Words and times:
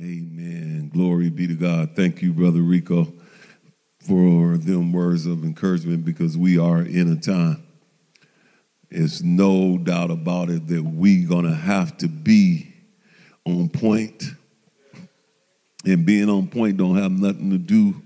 Amen. 0.00 0.90
Glory 0.94 1.28
be 1.28 1.48
to 1.48 1.54
God. 1.54 1.96
Thank 1.96 2.22
you, 2.22 2.32
Brother 2.32 2.60
Rico, 2.60 3.12
for 3.98 4.56
them 4.56 4.92
words 4.92 5.26
of 5.26 5.42
encouragement 5.42 6.04
because 6.04 6.38
we 6.38 6.56
are 6.56 6.82
in 6.82 7.10
a 7.10 7.16
time. 7.16 7.66
It's 8.90 9.22
no 9.22 9.76
doubt 9.76 10.12
about 10.12 10.50
it 10.50 10.68
that 10.68 10.84
we're 10.84 11.28
going 11.28 11.46
to 11.46 11.54
have 11.54 11.96
to 11.98 12.06
be 12.06 12.72
on 13.44 13.70
point. 13.70 14.22
And 15.84 16.06
being 16.06 16.30
on 16.30 16.46
point 16.46 16.76
don't 16.76 16.96
have 16.96 17.10
nothing 17.10 17.50
to 17.50 17.58
do 17.58 18.00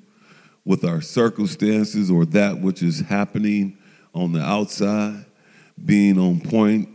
with 0.64 0.86
our 0.86 1.02
circumstances 1.02 2.10
or 2.10 2.24
that 2.26 2.58
which 2.58 2.82
is 2.82 3.00
happening 3.00 3.76
on 4.14 4.32
the 4.32 4.40
outside. 4.40 5.26
Being 5.84 6.18
on 6.18 6.40
point 6.40 6.88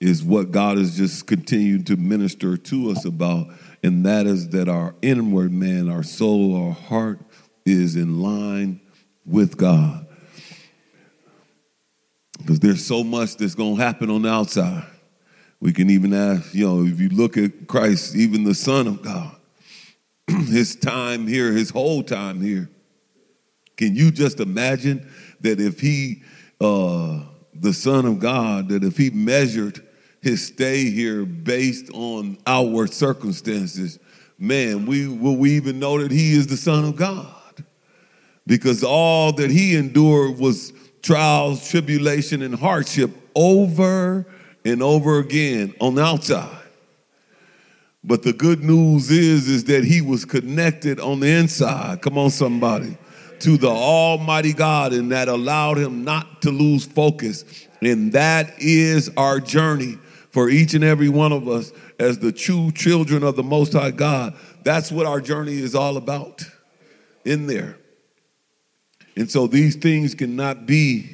is 0.00 0.22
what 0.22 0.50
God 0.50 0.76
has 0.76 0.98
just 0.98 1.26
continued 1.26 1.86
to 1.86 1.96
minister 1.96 2.58
to 2.58 2.90
us 2.90 3.06
about 3.06 3.46
and 3.82 4.06
that 4.06 4.26
is 4.26 4.50
that 4.50 4.68
our 4.68 4.94
inward 5.02 5.52
man, 5.52 5.88
our 5.88 6.02
soul, 6.02 6.54
our 6.56 6.72
heart 6.72 7.20
is 7.66 7.96
in 7.96 8.20
line 8.20 8.80
with 9.26 9.56
God. 9.56 10.06
Because 12.38 12.60
there's 12.60 12.84
so 12.84 13.04
much 13.04 13.36
that's 13.36 13.54
going 13.54 13.76
to 13.76 13.82
happen 13.82 14.10
on 14.10 14.22
the 14.22 14.30
outside. 14.30 14.84
We 15.60 15.72
can 15.72 15.90
even 15.90 16.12
ask, 16.12 16.54
you 16.54 16.66
know, 16.66 16.84
if 16.84 16.98
you 16.98 17.08
look 17.08 17.36
at 17.36 17.68
Christ, 17.68 18.16
even 18.16 18.44
the 18.44 18.54
Son 18.54 18.86
of 18.86 19.02
God, 19.02 19.36
his 20.28 20.74
time 20.74 21.26
here, 21.26 21.52
his 21.52 21.70
whole 21.70 22.02
time 22.02 22.40
here. 22.40 22.68
Can 23.76 23.94
you 23.94 24.10
just 24.10 24.40
imagine 24.40 25.08
that 25.40 25.60
if 25.60 25.80
he, 25.80 26.22
uh, 26.60 27.20
the 27.54 27.72
Son 27.72 28.06
of 28.06 28.18
God, 28.18 28.68
that 28.70 28.82
if 28.84 28.96
he 28.96 29.10
measured 29.10 29.86
his 30.22 30.46
stay 30.46 30.88
here 30.88 31.26
based 31.26 31.90
on 31.92 32.38
our 32.46 32.86
circumstances, 32.86 33.98
man, 34.38 34.86
we 34.86 35.08
will 35.08 35.36
we 35.36 35.50
even 35.52 35.80
know 35.80 36.00
that 36.00 36.12
he 36.12 36.32
is 36.32 36.46
the 36.46 36.56
Son 36.56 36.84
of 36.84 36.96
God. 36.96 37.34
Because 38.46 38.82
all 38.82 39.32
that 39.32 39.50
he 39.50 39.76
endured 39.76 40.38
was 40.38 40.72
trials, 41.02 41.68
tribulation, 41.68 42.42
and 42.42 42.54
hardship 42.54 43.10
over 43.34 44.26
and 44.64 44.82
over 44.82 45.18
again 45.18 45.74
on 45.80 45.96
the 45.96 46.04
outside. 46.04 46.58
But 48.04 48.22
the 48.22 48.32
good 48.32 48.64
news 48.64 49.10
is, 49.10 49.48
is 49.48 49.64
that 49.64 49.84
he 49.84 50.00
was 50.00 50.24
connected 50.24 50.98
on 50.98 51.20
the 51.20 51.28
inside. 51.28 52.02
Come 52.02 52.18
on, 52.18 52.30
somebody. 52.30 52.96
To 53.40 53.56
the 53.56 53.68
Almighty 53.68 54.52
God, 54.52 54.92
and 54.92 55.10
that 55.10 55.28
allowed 55.28 55.78
him 55.78 56.04
not 56.04 56.42
to 56.42 56.50
lose 56.50 56.84
focus. 56.84 57.44
And 57.80 58.12
that 58.12 58.54
is 58.58 59.10
our 59.16 59.40
journey 59.40 59.98
for 60.32 60.48
each 60.48 60.72
and 60.72 60.82
every 60.82 61.10
one 61.10 61.30
of 61.30 61.46
us 61.46 61.72
as 61.98 62.18
the 62.18 62.32
true 62.32 62.72
children 62.72 63.22
of 63.22 63.36
the 63.36 63.42
Most 63.42 63.74
High 63.74 63.90
God. 63.90 64.34
That's 64.64 64.90
what 64.90 65.06
our 65.06 65.20
journey 65.20 65.58
is 65.58 65.74
all 65.74 65.98
about 65.98 66.42
in 67.24 67.46
there. 67.46 67.76
And 69.14 69.30
so 69.30 69.46
these 69.46 69.76
things 69.76 70.14
cannot 70.14 70.64
be 70.64 71.10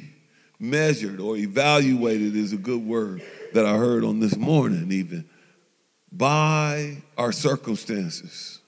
measured 0.57 1.19
or 1.19 1.35
evaluated, 1.35 2.35
is 2.35 2.53
a 2.53 2.57
good 2.57 2.85
word 2.85 3.21
that 3.53 3.65
I 3.65 3.75
heard 3.75 4.05
on 4.05 4.21
this 4.21 4.37
morning, 4.37 4.89
even 4.91 5.29
by 6.11 6.97
our 7.17 7.33
circumstances. 7.33 8.61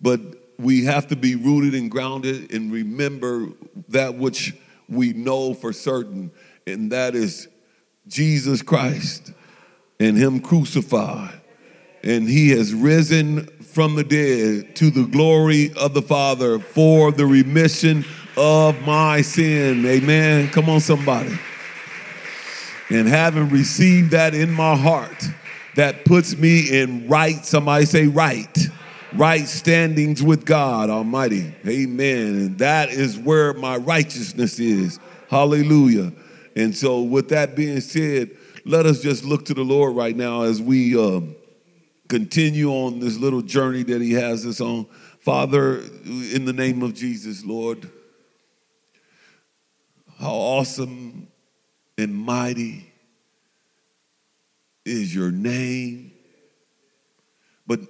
But 0.00 0.20
we 0.58 0.84
have 0.84 1.06
to 1.08 1.16
be 1.16 1.36
rooted 1.36 1.74
and 1.74 1.90
grounded 1.90 2.52
and 2.52 2.72
remember 2.72 3.48
that 3.88 4.16
which 4.16 4.52
we 4.88 5.12
know 5.12 5.54
for 5.54 5.72
certain, 5.72 6.32
and 6.66 6.90
that 6.90 7.14
is 7.14 7.46
Jesus 8.08 8.62
Christ 8.62 9.32
and 10.00 10.16
him 10.16 10.40
crucified. 10.40 11.34
And 12.02 12.28
he 12.28 12.50
has 12.50 12.74
risen 12.74 13.46
from 13.62 13.94
the 13.94 14.02
dead 14.02 14.74
to 14.76 14.90
the 14.90 15.04
glory 15.04 15.70
of 15.76 15.94
the 15.94 16.02
Father 16.02 16.58
for 16.58 17.12
the 17.12 17.26
remission 17.26 18.04
of 18.36 18.80
my 18.86 19.20
sin. 19.20 19.84
Amen. 19.84 20.48
Come 20.48 20.70
on, 20.70 20.80
somebody. 20.80 21.38
And 22.88 23.06
having 23.06 23.50
received 23.50 24.12
that 24.12 24.34
in 24.34 24.50
my 24.50 24.74
heart, 24.74 25.24
that 25.76 26.04
puts 26.04 26.36
me 26.36 26.80
in 26.80 27.06
right, 27.06 27.44
somebody 27.44 27.84
say 27.84 28.06
right, 28.06 28.58
right 29.12 29.46
standings 29.46 30.22
with 30.22 30.44
God 30.44 30.90
Almighty. 30.90 31.54
Amen. 31.68 32.26
And 32.26 32.58
that 32.58 32.88
is 32.88 33.18
where 33.18 33.52
my 33.54 33.76
righteousness 33.76 34.58
is. 34.58 34.98
Hallelujah. 35.28 36.12
And 36.56 36.76
so, 36.76 37.02
with 37.02 37.28
that 37.28 37.54
being 37.54 37.80
said, 37.80 38.30
let 38.64 38.86
us 38.86 39.00
just 39.00 39.24
look 39.24 39.44
to 39.46 39.54
the 39.54 39.64
Lord 39.64 39.96
right 39.96 40.16
now 40.16 40.42
as 40.42 40.60
we 40.60 40.98
uh, 40.98 41.20
continue 42.08 42.70
on 42.70 43.00
this 43.00 43.16
little 43.16 43.42
journey 43.42 43.82
that 43.84 44.00
He 44.00 44.12
has 44.12 44.44
us 44.46 44.60
on. 44.60 44.86
Father, 45.20 45.80
in 46.04 46.44
the 46.44 46.52
name 46.52 46.82
of 46.82 46.94
Jesus, 46.94 47.44
Lord, 47.44 47.90
how 50.18 50.32
awesome 50.32 51.28
and 51.96 52.14
mighty 52.14 52.90
is 54.84 55.14
your 55.14 55.30
name. 55.30 56.12
But 57.66 57.80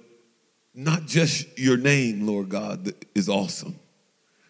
not 0.73 1.05
just 1.05 1.57
your 1.57 1.77
name, 1.77 2.27
Lord 2.27 2.49
God, 2.49 2.93
is 3.15 3.27
awesome 3.27 3.79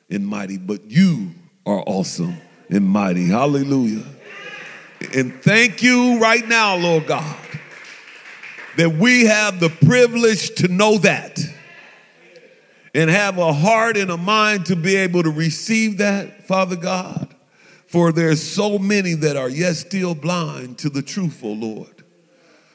and 0.10 0.28
mighty, 0.28 0.58
but 0.58 0.90
you 0.90 1.32
are 1.66 1.84
awesome 1.88 2.38
and 2.70 2.86
mighty. 2.86 3.28
Hallelujah. 3.28 4.04
And 5.14 5.42
thank 5.42 5.82
you 5.82 6.20
right 6.20 6.48
now, 6.48 6.78
Lord 6.78 7.08
God, 7.08 7.38
that 8.78 8.92
we 8.92 9.26
have 9.26 9.60
the 9.60 9.70
privilege 9.70 10.56
to 10.56 10.68
know 10.68 10.98
that 11.00 11.40
and 12.94 13.10
have 13.10 13.38
a 13.38 13.52
heart 13.52 13.98
and 13.98 14.12
a 14.12 14.18
mind 14.18 14.68
to 14.68 14.76
be 14.76 14.96
able 14.96 15.24
to 15.24 15.32
receive 15.32 15.98
that, 15.98 16.48
Father 16.48 16.76
God. 16.76 17.34
For 17.88 18.12
there's 18.12 18.42
so 18.42 18.80
many 18.80 19.16
that 19.16 19.36
are 19.36 19.50
yet 19.50 19.76
still 19.76 20.16
blind 20.16 20.78
to 20.80 20.90
the 20.90 21.02
truth, 21.02 21.42
oh 21.44 21.52
Lord. 21.52 22.04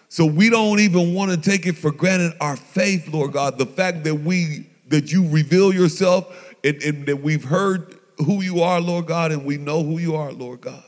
So 0.09 0.27
we 0.27 0.51
don't 0.51 0.81
even 0.81 1.15
want 1.15 1.31
to 1.31 1.37
take 1.39 1.67
it 1.67 1.77
for 1.77 1.91
granted 1.91 2.35
our 2.41 2.57
faith, 2.57 3.09
Lord 3.09 3.33
God, 3.33 3.57
the 3.57 3.67
fact 3.67 4.05
that 4.05 4.15
we 4.15 4.67
that 4.89 5.11
you 5.11 5.29
reveal 5.29 5.73
yourself 5.73 6.55
and, 6.63 6.81
and 6.83 7.07
that 7.07 7.23
we've 7.23 7.45
heard 7.45 7.99
who 8.19 8.43
you 8.43 8.61
are, 8.61 8.81
Lord 8.81 9.07
God, 9.07 9.33
and 9.33 9.45
we 9.45 9.57
know 9.57 9.83
who 9.83 9.99
you 9.99 10.17
are, 10.17 10.33
Lord 10.33 10.61
God 10.61 10.85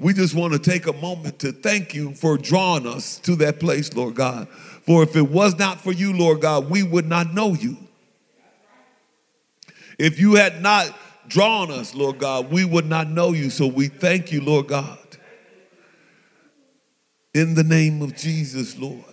we 0.00 0.14
just 0.14 0.34
want 0.34 0.54
to 0.54 0.58
take 0.58 0.86
a 0.86 0.94
moment 0.94 1.38
to 1.40 1.52
thank 1.52 1.94
you 1.94 2.14
for 2.14 2.38
drawing 2.38 2.86
us 2.86 3.18
to 3.20 3.36
that 3.36 3.60
place, 3.60 3.92
Lord 3.94 4.14
God. 4.14 4.48
For 4.48 5.02
if 5.02 5.14
it 5.14 5.28
was 5.28 5.58
not 5.58 5.80
for 5.80 5.92
you, 5.92 6.16
Lord 6.16 6.40
God, 6.40 6.70
we 6.70 6.82
would 6.82 7.06
not 7.06 7.34
know 7.34 7.52
you. 7.52 7.76
If 9.98 10.18
you 10.18 10.36
had 10.36 10.62
not 10.62 10.96
drawn 11.28 11.70
us, 11.70 11.94
Lord 11.94 12.18
God, 12.18 12.50
we 12.50 12.64
would 12.64 12.86
not 12.86 13.10
know 13.10 13.32
you. 13.32 13.50
So 13.50 13.66
we 13.66 13.88
thank 13.88 14.32
you, 14.32 14.40
Lord 14.40 14.68
God. 14.68 14.98
In 17.34 17.54
the 17.54 17.62
name 17.62 18.00
of 18.00 18.16
Jesus, 18.16 18.78
Lord. 18.78 19.04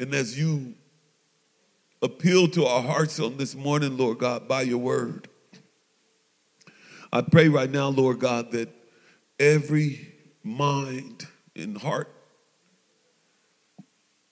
And 0.00 0.12
as 0.12 0.36
you 0.36 0.74
appeal 2.02 2.48
to 2.48 2.66
our 2.66 2.82
hearts 2.82 3.20
on 3.20 3.36
this 3.36 3.54
morning, 3.54 3.96
Lord 3.96 4.18
God, 4.18 4.48
by 4.48 4.62
your 4.62 4.78
word, 4.78 5.28
I 7.12 7.22
pray 7.22 7.48
right 7.48 7.70
now, 7.70 7.88
Lord 7.88 8.18
God, 8.18 8.50
that 8.50 8.75
every 9.38 10.12
mind 10.42 11.26
and 11.54 11.76
heart 11.78 12.12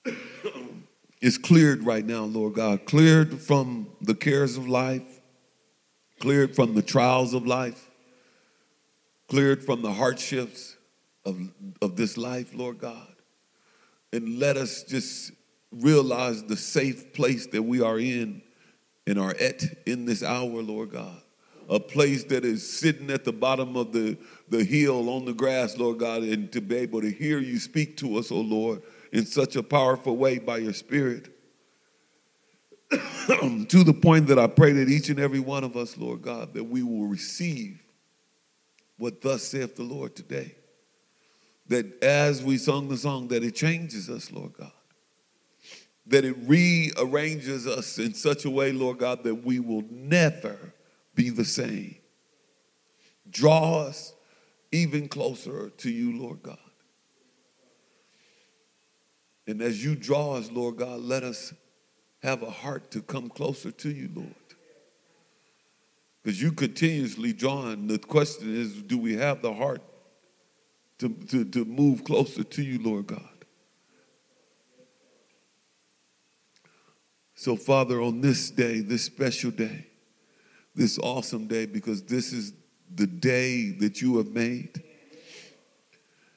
is 1.20 1.38
cleared 1.38 1.84
right 1.84 2.04
now, 2.04 2.24
Lord 2.24 2.54
God. 2.54 2.84
Cleared 2.86 3.40
from 3.40 3.88
the 4.00 4.14
cares 4.14 4.56
of 4.56 4.68
life, 4.68 5.20
cleared 6.20 6.54
from 6.54 6.74
the 6.74 6.82
trials 6.82 7.34
of 7.34 7.46
life, 7.46 7.90
cleared 9.28 9.64
from 9.64 9.82
the 9.82 9.92
hardships 9.92 10.76
of, 11.24 11.38
of 11.80 11.96
this 11.96 12.16
life, 12.16 12.54
Lord 12.54 12.78
God. 12.78 13.08
And 14.12 14.38
let 14.38 14.56
us 14.56 14.84
just 14.84 15.32
realize 15.72 16.44
the 16.44 16.56
safe 16.56 17.12
place 17.12 17.46
that 17.48 17.62
we 17.62 17.80
are 17.80 17.98
in 17.98 18.42
and 19.06 19.18
are 19.18 19.34
at 19.40 19.64
in 19.86 20.04
this 20.04 20.22
hour, 20.22 20.62
Lord 20.62 20.92
God 20.92 21.20
a 21.68 21.80
place 21.80 22.24
that 22.24 22.44
is 22.44 22.68
sitting 22.68 23.10
at 23.10 23.24
the 23.24 23.32
bottom 23.32 23.76
of 23.76 23.92
the, 23.92 24.16
the 24.48 24.64
hill 24.64 25.08
on 25.08 25.24
the 25.24 25.32
grass, 25.32 25.76
Lord 25.76 25.98
God, 25.98 26.22
and 26.22 26.50
to 26.52 26.60
be 26.60 26.76
able 26.76 27.00
to 27.00 27.10
hear 27.10 27.38
you 27.38 27.58
speak 27.58 27.96
to 27.98 28.18
us, 28.18 28.30
oh 28.30 28.40
Lord, 28.40 28.82
in 29.12 29.26
such 29.26 29.56
a 29.56 29.62
powerful 29.62 30.16
way 30.16 30.38
by 30.38 30.58
your 30.58 30.72
Spirit. 30.72 31.30
to 32.90 33.84
the 33.84 33.94
point 33.94 34.26
that 34.26 34.38
I 34.38 34.46
pray 34.46 34.72
that 34.72 34.88
each 34.88 35.08
and 35.08 35.18
every 35.18 35.40
one 35.40 35.64
of 35.64 35.76
us, 35.76 35.96
Lord 35.96 36.22
God, 36.22 36.52
that 36.54 36.64
we 36.64 36.82
will 36.82 37.06
receive 37.06 37.82
what 38.98 39.20
thus 39.22 39.42
saith 39.42 39.76
the 39.76 39.82
Lord 39.82 40.14
today. 40.14 40.54
That 41.68 42.02
as 42.02 42.42
we 42.42 42.58
sung 42.58 42.88
the 42.88 42.96
song, 42.96 43.28
that 43.28 43.42
it 43.42 43.54
changes 43.54 44.10
us, 44.10 44.30
Lord 44.30 44.52
God. 44.52 44.72
That 46.06 46.24
it 46.24 46.36
rearranges 46.42 47.66
us 47.66 47.98
in 47.98 48.12
such 48.12 48.44
a 48.44 48.50
way, 48.50 48.72
Lord 48.72 48.98
God, 48.98 49.24
that 49.24 49.36
we 49.36 49.58
will 49.58 49.84
never 49.90 50.74
be 51.14 51.30
the 51.30 51.44
same. 51.44 51.96
Draw 53.30 53.78
us 53.86 54.13
even 54.74 55.08
closer 55.08 55.70
to 55.70 55.90
you, 55.90 56.18
Lord 56.20 56.42
God. 56.42 56.58
And 59.46 59.62
as 59.62 59.84
you 59.84 59.94
draw 59.94 60.34
us, 60.34 60.50
Lord 60.50 60.78
God, 60.78 61.00
let 61.00 61.22
us 61.22 61.54
have 62.22 62.42
a 62.42 62.50
heart 62.50 62.90
to 62.90 63.00
come 63.00 63.28
closer 63.28 63.70
to 63.70 63.90
you, 63.90 64.10
Lord. 64.14 64.34
Because 66.22 66.42
you 66.42 66.52
continuously 66.52 67.32
drawing. 67.32 67.86
The 67.86 67.98
question 67.98 68.56
is, 68.56 68.82
do 68.82 68.98
we 68.98 69.14
have 69.14 69.42
the 69.42 69.52
heart 69.52 69.82
to, 70.98 71.08
to, 71.08 71.44
to 71.44 71.64
move 71.64 72.02
closer 72.02 72.42
to 72.42 72.62
you, 72.62 72.82
Lord 72.82 73.06
God? 73.06 73.28
So, 77.36 77.56
Father, 77.56 78.00
on 78.00 78.22
this 78.22 78.50
day, 78.50 78.80
this 78.80 79.04
special 79.04 79.50
day, 79.50 79.86
this 80.74 80.98
awesome 80.98 81.46
day, 81.46 81.66
because 81.66 82.02
this 82.02 82.32
is 82.32 82.54
the 82.94 83.06
day 83.06 83.70
that 83.70 84.00
you 84.00 84.18
have 84.18 84.28
made, 84.28 84.82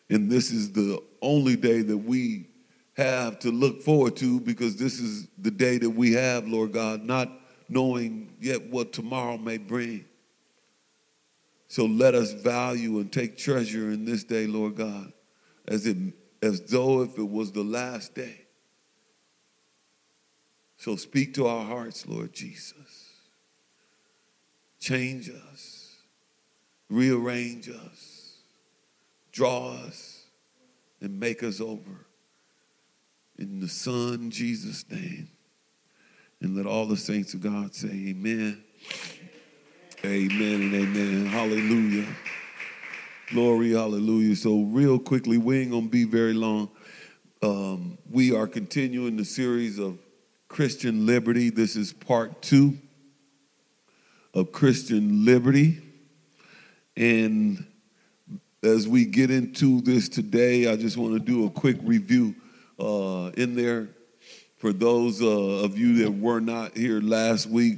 and 0.10 0.30
this 0.30 0.52
is 0.52 0.72
the 0.72 1.02
only 1.22 1.56
day 1.56 1.82
that 1.82 1.98
we 1.98 2.48
have 2.96 3.38
to 3.40 3.52
look 3.52 3.82
forward 3.82 4.16
to 4.18 4.40
because 4.40 4.76
this 4.76 5.00
is 5.00 5.28
the 5.38 5.52
day 5.52 5.78
that 5.78 5.90
we 5.90 6.14
have, 6.14 6.48
Lord 6.48 6.72
God, 6.72 7.04
not 7.04 7.30
knowing 7.70 8.34
yet 8.42 8.70
what 8.70 8.94
tomorrow 8.94 9.38
may 9.38 9.58
bring. 9.58 10.06
So 11.68 11.86
let 11.86 12.16
us 12.16 12.32
value 12.32 13.00
and 13.00 13.12
take 13.12 13.38
treasure 13.38 13.92
in 13.92 14.06
this 14.06 14.24
day, 14.24 14.48
Lord 14.48 14.76
God, 14.76 15.12
as, 15.68 15.86
it, 15.86 15.98
as 16.42 16.62
though 16.62 17.02
if 17.02 17.18
it 17.18 17.30
was 17.30 17.52
the 17.52 17.64
last 17.64 18.16
day. 18.16 18.46
So 20.78 20.96
speak 20.96 21.34
to 21.36 21.48
our 21.48 21.66
hearts, 21.66 22.08
Lord 22.08 22.34
Jesus. 22.34 23.14
Change 24.80 25.30
us, 25.30 25.77
rearrange 26.90 27.70
us, 27.70 28.38
draw 29.32 29.74
us, 29.74 30.24
and 31.02 31.20
make 31.20 31.44
us 31.44 31.62
over. 31.62 32.06
In 33.38 33.60
the 33.60 33.68
Son, 33.68 34.32
Jesus' 34.32 34.86
name. 34.90 35.30
And 36.42 36.56
let 36.56 36.66
all 36.66 36.86
the 36.86 36.98
saints 36.98 37.34
of 37.34 37.42
God 37.42 37.74
say, 37.74 37.88
Amen. 37.88 38.64
Amen 40.06 40.62
and 40.62 40.76
amen. 40.76 41.26
Hallelujah. 41.26 42.06
Glory, 43.30 43.72
hallelujah. 43.72 44.36
So, 44.36 44.62
real 44.62 45.00
quickly, 45.00 45.38
we 45.38 45.62
ain't 45.62 45.72
to 45.72 45.82
be 45.82 46.04
very 46.04 46.34
long. 46.34 46.70
Um, 47.42 47.98
we 48.10 48.34
are 48.34 48.48
continuing 48.48 49.18
the 49.18 49.26
series 49.26 49.80
of 49.80 49.98
Christian 50.48 51.06
liberty. 51.06 51.50
This 51.50 51.76
is 51.76 51.94
part 51.94 52.42
two 52.42 52.78
of 54.34 54.52
Christian 54.52 55.26
liberty. 55.26 55.82
And 56.98 57.64
as 58.64 58.88
we 58.88 59.06
get 59.06 59.30
into 59.30 59.82
this 59.82 60.10
today, 60.10 60.68
I 60.68 60.76
just 60.76 60.98
want 60.98 61.14
to 61.14 61.20
do 61.20 61.46
a 61.46 61.50
quick 61.52 61.78
review 61.84 62.36
uh, 62.80 63.32
in 63.38 63.56
there. 63.56 63.90
For 64.58 64.74
those 64.74 65.22
uh, 65.22 65.28
of 65.28 65.78
you 65.78 66.04
that 66.04 66.12
were 66.12 66.40
not 66.40 66.76
here 66.76 67.00
last 67.00 67.46
week, 67.46 67.78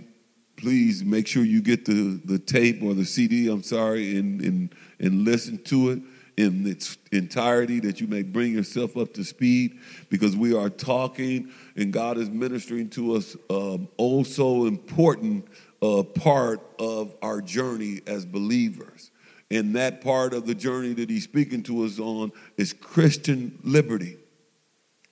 please 0.56 1.04
make 1.04 1.28
sure 1.28 1.44
you 1.44 1.62
get 1.62 1.84
the, 1.84 2.22
the 2.24 2.40
tape 2.40 2.82
or 2.82 2.94
the 2.94 3.04
CD, 3.04 3.50
I'm 3.50 3.62
sorry, 3.62 4.18
and, 4.18 4.40
and, 4.42 4.76
and 5.02 5.26
listen 5.26 5.62
to 5.66 5.90
it 5.90 6.02
in 6.38 6.66
its 6.66 6.98
entirety 7.12 7.82
that 7.82 8.00
you 8.00 8.08
may 8.08 8.24
bring 8.24 8.54
yourself 8.54 8.96
up 8.96 9.14
to 9.16 9.26
speed 9.26 9.78
because 10.10 10.38
we 10.38 10.56
are 10.56 10.70
talking 10.70 11.52
and 11.76 11.92
God 11.92 12.18
is 12.18 12.30
ministering 12.30 12.90
to 12.92 13.16
us 13.16 13.36
um, 13.50 13.90
also 13.98 14.66
important 14.66 15.46
uh, 15.82 16.04
part 16.04 16.62
of 16.80 17.16
our 17.22 17.42
journey 17.42 18.02
as 18.08 18.26
believers. 18.26 19.09
And 19.52 19.76
that 19.76 20.02
part 20.02 20.34
of 20.34 20.46
the 20.46 20.54
journey 20.54 20.94
that 20.94 21.10
he's 21.10 21.24
speaking 21.24 21.64
to 21.64 21.84
us 21.84 22.00
on 22.00 22.32
is 22.58 22.74
Christian 22.74 23.58
liberty. 23.64 24.18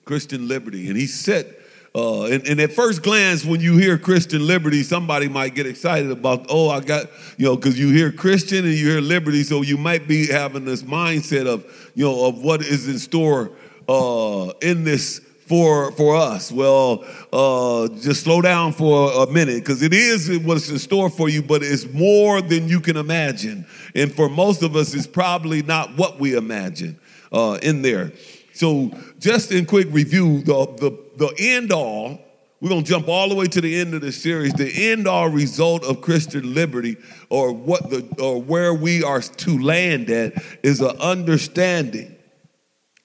Christian 0.04 0.46
liberty. 0.48 0.88
And 0.88 0.96
he 0.96 1.06
said, 1.06 1.56
uh, 1.94 2.24
and, 2.24 2.46
and, 2.46 2.60
at 2.60 2.72
first 2.72 3.02
glance, 3.02 3.44
when 3.44 3.60
you 3.60 3.76
hear 3.76 3.98
Christian 3.98 4.46
liberty, 4.46 4.82
somebody 4.82 5.26
might 5.28 5.54
get 5.54 5.66
excited 5.66 6.10
about, 6.10 6.46
oh, 6.48 6.68
I 6.68 6.80
got, 6.80 7.06
you 7.38 7.46
know, 7.46 7.56
because 7.56 7.78
you 7.78 7.90
hear 7.90 8.12
Christian 8.12 8.64
and 8.64 8.74
you 8.74 8.90
hear 8.90 9.00
liberty, 9.00 9.42
so 9.42 9.62
you 9.62 9.76
might 9.76 10.06
be 10.06 10.26
having 10.28 10.64
this 10.64 10.82
mindset 10.82 11.46
of, 11.46 11.64
you 11.94 12.04
know, 12.04 12.26
of 12.26 12.42
what 12.42 12.60
is 12.60 12.86
in 12.86 12.98
store 12.98 13.52
uh, 13.88 14.52
in 14.60 14.84
this 14.84 15.20
for 15.48 15.90
for 15.92 16.16
us. 16.16 16.52
Well, 16.52 17.04
uh, 17.32 17.88
just 18.00 18.22
slow 18.22 18.40
down 18.42 18.72
for 18.72 19.22
a 19.22 19.30
minute 19.30 19.60
because 19.60 19.82
it 19.82 19.94
is 19.94 20.38
what's 20.40 20.68
in 20.68 20.78
store 20.78 21.10
for 21.10 21.28
you, 21.28 21.42
but 21.42 21.62
it's 21.62 21.86
more 21.92 22.40
than 22.40 22.68
you 22.68 22.80
can 22.80 22.96
imagine. 22.96 23.66
And 23.94 24.12
for 24.12 24.28
most 24.28 24.62
of 24.62 24.76
us, 24.76 24.94
it's 24.94 25.06
probably 25.06 25.62
not 25.62 25.96
what 25.96 26.20
we 26.20 26.36
imagine 26.36 26.98
uh, 27.32 27.58
in 27.62 27.82
there. 27.82 28.12
So, 28.52 28.90
just 29.18 29.52
in 29.52 29.66
quick 29.66 29.86
review, 29.90 30.42
the, 30.42 30.66
the, 30.78 30.98
the 31.16 31.34
end 31.38 31.70
all, 31.70 32.18
we're 32.60 32.70
going 32.70 32.82
to 32.82 32.90
jump 32.90 33.06
all 33.06 33.28
the 33.28 33.36
way 33.36 33.46
to 33.46 33.60
the 33.60 33.78
end 33.78 33.94
of 33.94 34.00
the 34.00 34.10
series. 34.10 34.52
The 34.52 34.90
end 34.90 35.06
all 35.06 35.28
result 35.28 35.84
of 35.84 36.00
Christian 36.00 36.54
liberty, 36.54 36.96
or 37.30 37.52
what 37.52 37.88
the 37.88 38.08
or 38.20 38.42
where 38.42 38.74
we 38.74 39.04
are 39.04 39.20
to 39.20 39.58
land 39.58 40.10
at, 40.10 40.42
is 40.64 40.80
an 40.80 40.96
understanding 40.98 42.16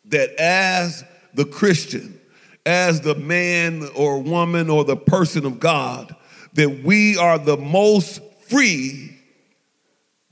that 0.05 0.31
as 0.39 1.03
the 1.35 1.45
Christian, 1.45 2.19
as 2.65 3.01
the 3.01 3.15
man 3.15 3.88
or 3.95 4.19
woman 4.19 4.69
or 4.69 4.83
the 4.83 4.95
person 4.95 5.45
of 5.45 5.60
God, 5.60 6.15
that 6.54 6.83
we 6.83 7.18
are 7.18 7.38
the 7.38 7.57
most 7.57 8.21
free 8.48 9.18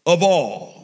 of 0.05 0.23
all 0.23 0.81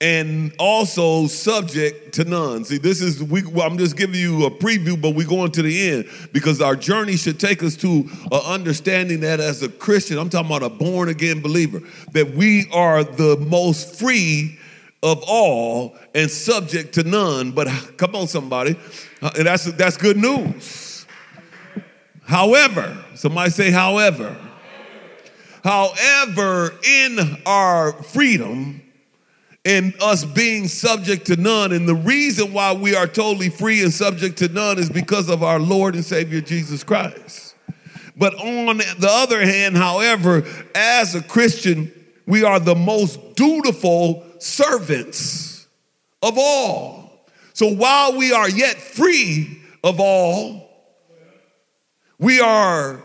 and 0.00 0.52
also 0.58 1.26
subject 1.26 2.14
to 2.14 2.24
none. 2.24 2.64
See, 2.64 2.78
this 2.78 3.02
is 3.02 3.22
we. 3.22 3.42
I'm 3.60 3.76
just 3.76 3.96
giving 3.96 4.18
you 4.18 4.46
a 4.46 4.50
preview, 4.50 5.00
but 5.00 5.14
we're 5.14 5.28
going 5.28 5.52
to 5.52 5.62
the 5.62 5.90
end 5.90 6.08
because 6.32 6.60
our 6.60 6.74
journey 6.74 7.16
should 7.16 7.38
take 7.38 7.62
us 7.62 7.76
to 7.76 8.08
an 8.32 8.40
understanding 8.46 9.20
that 9.20 9.40
as 9.40 9.62
a 9.62 9.68
Christian, 9.68 10.18
I'm 10.18 10.30
talking 10.30 10.46
about 10.46 10.62
a 10.62 10.70
born 10.70 11.10
again 11.10 11.40
believer, 11.40 11.82
that 12.12 12.34
we 12.34 12.66
are 12.72 13.04
the 13.04 13.36
most 13.36 13.98
free 13.98 14.58
of 15.02 15.22
all 15.26 15.96
and 16.14 16.30
subject 16.30 16.94
to 16.94 17.02
none. 17.02 17.52
But 17.52 17.68
come 17.96 18.14
on, 18.14 18.26
somebody, 18.26 18.76
uh, 19.22 19.30
and 19.36 19.46
that's 19.46 19.64
that's 19.72 19.96
good 19.96 20.16
news. 20.16 21.06
However, 22.22 22.96
somebody 23.14 23.50
say, 23.50 23.70
however, 23.70 24.36
however, 25.64 26.72
in 26.84 27.18
our 27.44 27.92
freedom 28.04 28.82
and 29.64 29.94
us 30.00 30.24
being 30.24 30.68
subject 30.68 31.26
to 31.26 31.36
none. 31.36 31.72
And 31.72 31.88
the 31.88 31.94
reason 31.94 32.52
why 32.52 32.72
we 32.72 32.94
are 32.94 33.06
totally 33.06 33.50
free 33.50 33.82
and 33.82 33.92
subject 33.92 34.38
to 34.38 34.48
none 34.48 34.78
is 34.78 34.88
because 34.88 35.28
of 35.28 35.42
our 35.42 35.58
Lord 35.58 35.94
and 35.94 36.04
Savior 36.04 36.40
Jesus 36.40 36.82
Christ. 36.82 37.54
But 38.16 38.34
on 38.34 38.78
the 38.78 39.08
other 39.08 39.44
hand, 39.44 39.76
however, 39.76 40.44
as 40.74 41.14
a 41.14 41.22
Christian, 41.22 41.92
we 42.26 42.44
are 42.44 42.60
the 42.60 42.74
most 42.74 43.34
dutiful 43.34 44.24
servants 44.42 45.66
of 46.22 46.34
all. 46.36 47.26
So 47.52 47.68
while 47.68 48.16
we 48.16 48.32
are 48.32 48.48
yet 48.48 48.76
free 48.76 49.60
of 49.84 50.00
all, 50.00 50.68
we 52.18 52.40
are 52.40 53.00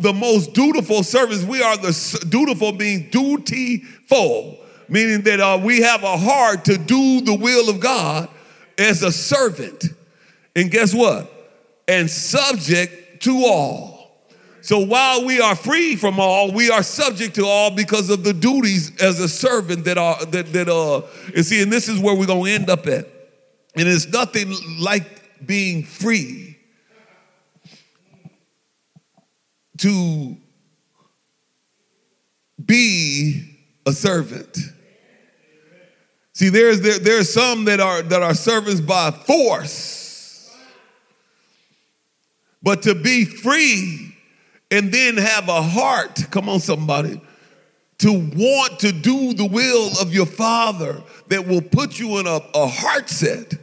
the 0.00 0.12
most 0.12 0.54
dutiful 0.54 1.02
servants. 1.02 1.44
We 1.44 1.62
are 1.62 1.76
the 1.76 2.26
dutiful 2.28 2.72
being 2.72 3.10
dutiful 3.10 4.58
meaning 4.88 5.22
that 5.22 5.40
uh, 5.40 5.58
we 5.62 5.80
have 5.82 6.02
a 6.02 6.16
heart 6.16 6.64
to 6.66 6.78
do 6.78 7.20
the 7.20 7.34
will 7.34 7.68
of 7.68 7.80
God 7.80 8.28
as 8.78 9.02
a 9.02 9.12
servant. 9.12 9.84
And 10.56 10.70
guess 10.70 10.94
what? 10.94 11.30
And 11.88 12.10
subject 12.10 13.22
to 13.24 13.44
all. 13.44 13.93
So 14.64 14.78
while 14.78 15.26
we 15.26 15.42
are 15.42 15.54
free 15.54 15.94
from 15.94 16.18
all, 16.18 16.50
we 16.50 16.70
are 16.70 16.82
subject 16.82 17.34
to 17.34 17.44
all 17.44 17.70
because 17.70 18.08
of 18.08 18.24
the 18.24 18.32
duties 18.32 18.98
as 18.98 19.20
a 19.20 19.28
servant 19.28 19.84
that 19.84 19.98
are 19.98 20.24
that 20.24 20.54
that 20.54 20.70
uh 20.70 21.02
and 21.36 21.44
see, 21.44 21.62
and 21.62 21.70
this 21.70 21.86
is 21.86 22.00
where 22.00 22.14
we're 22.14 22.24
gonna 22.24 22.48
end 22.48 22.70
up 22.70 22.86
at. 22.86 23.06
And 23.76 23.86
it's 23.86 24.08
nothing 24.08 24.54
like 24.80 25.04
being 25.44 25.84
free 25.84 26.56
to 29.80 30.34
be 32.64 33.58
a 33.84 33.92
servant. 33.92 34.56
See, 36.32 36.48
there's 36.48 36.80
there, 36.80 36.98
there's 36.98 37.30
some 37.30 37.66
that 37.66 37.80
are 37.80 38.00
that 38.00 38.22
are 38.22 38.32
servants 38.32 38.80
by 38.80 39.10
force. 39.10 40.50
But 42.62 42.80
to 42.84 42.94
be 42.94 43.26
free 43.26 44.03
and 44.74 44.90
then 44.90 45.16
have 45.16 45.48
a 45.48 45.62
heart, 45.62 46.26
come 46.32 46.48
on, 46.48 46.58
somebody, 46.58 47.20
to 47.98 48.12
want 48.12 48.80
to 48.80 48.90
do 48.90 49.32
the 49.32 49.46
will 49.46 49.90
of 50.00 50.12
your 50.12 50.26
father 50.26 51.00
that 51.28 51.46
will 51.46 51.62
put 51.62 52.00
you 52.00 52.18
in 52.18 52.26
a, 52.26 52.40
a 52.54 52.66
heart 52.66 53.08
set 53.08 53.54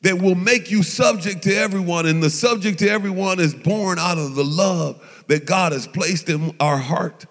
that 0.00 0.22
will 0.22 0.34
make 0.34 0.70
you 0.70 0.82
subject 0.82 1.42
to 1.42 1.54
everyone. 1.54 2.06
And 2.06 2.22
the 2.22 2.30
subject 2.30 2.78
to 2.78 2.88
everyone 2.88 3.40
is 3.40 3.54
born 3.54 3.98
out 3.98 4.16
of 4.16 4.36
the 4.36 4.44
love 4.44 5.24
that 5.26 5.44
God 5.44 5.72
has 5.72 5.86
placed 5.86 6.30
in 6.30 6.56
our 6.60 6.78
heart 6.78 7.26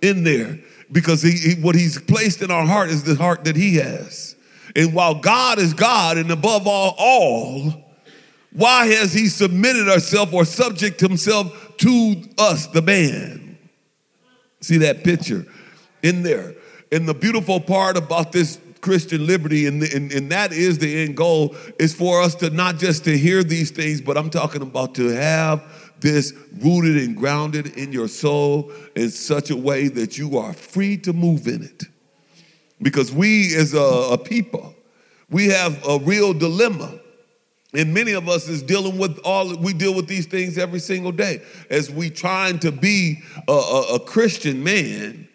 in 0.00 0.24
there 0.24 0.58
because 0.90 1.20
he, 1.20 1.32
he, 1.32 1.54
what 1.60 1.74
he's 1.74 2.00
placed 2.00 2.40
in 2.40 2.50
our 2.50 2.64
heart 2.64 2.88
is 2.88 3.04
the 3.04 3.16
heart 3.16 3.44
that 3.44 3.56
he 3.56 3.76
has. 3.76 4.34
And 4.74 4.94
while 4.94 5.16
God 5.16 5.58
is 5.58 5.74
God 5.74 6.16
and 6.16 6.30
above 6.30 6.66
all, 6.66 6.94
all, 6.96 7.92
Why 8.52 8.86
has 8.86 9.12
he 9.14 9.28
submitted 9.28 9.86
himself 9.86 10.32
or 10.32 10.44
subject 10.44 11.00
himself 11.00 11.61
to 11.78 12.22
us, 12.38 12.66
the 12.68 12.82
man? 12.82 13.58
See 14.60 14.78
that 14.78 15.04
picture 15.04 15.46
in 16.02 16.22
there. 16.22 16.54
And 16.90 17.08
the 17.08 17.14
beautiful 17.14 17.60
part 17.60 17.96
about 17.96 18.32
this 18.32 18.58
Christian 18.80 19.26
liberty, 19.26 19.66
and, 19.66 19.82
and, 19.82 20.12
and 20.12 20.30
that 20.30 20.52
is 20.52 20.78
the 20.78 21.04
end 21.04 21.16
goal, 21.16 21.56
is 21.78 21.94
for 21.94 22.20
us 22.20 22.34
to 22.36 22.50
not 22.50 22.78
just 22.78 23.04
to 23.04 23.16
hear 23.16 23.42
these 23.42 23.70
things, 23.70 24.00
but 24.00 24.18
I'm 24.18 24.28
talking 24.28 24.60
about 24.60 24.94
to 24.96 25.08
have 25.08 25.62
this 26.00 26.34
rooted 26.60 26.96
and 26.96 27.16
grounded 27.16 27.78
in 27.78 27.92
your 27.92 28.08
soul 28.08 28.72
in 28.96 29.08
such 29.10 29.50
a 29.50 29.56
way 29.56 29.88
that 29.88 30.18
you 30.18 30.36
are 30.36 30.52
free 30.52 30.96
to 30.98 31.12
move 31.12 31.46
in 31.46 31.62
it. 31.62 31.84
Because 32.82 33.12
we 33.12 33.54
as 33.54 33.72
a, 33.72 33.78
a 34.12 34.18
people, 34.18 34.74
we 35.30 35.46
have 35.46 35.86
a 35.86 35.98
real 36.00 36.34
dilemma. 36.34 36.98
And 37.74 37.94
many 37.94 38.12
of 38.12 38.28
us 38.28 38.48
is 38.48 38.62
dealing 38.62 38.98
with 38.98 39.18
all, 39.24 39.56
we 39.56 39.72
deal 39.72 39.94
with 39.94 40.06
these 40.06 40.26
things 40.26 40.58
every 40.58 40.78
single 40.78 41.12
day 41.12 41.40
as 41.70 41.90
we 41.90 42.10
trying 42.10 42.58
to 42.60 42.70
be 42.70 43.20
a, 43.48 43.52
a, 43.52 43.94
a 43.94 44.00
Christian 44.00 44.62
man, 44.62 45.26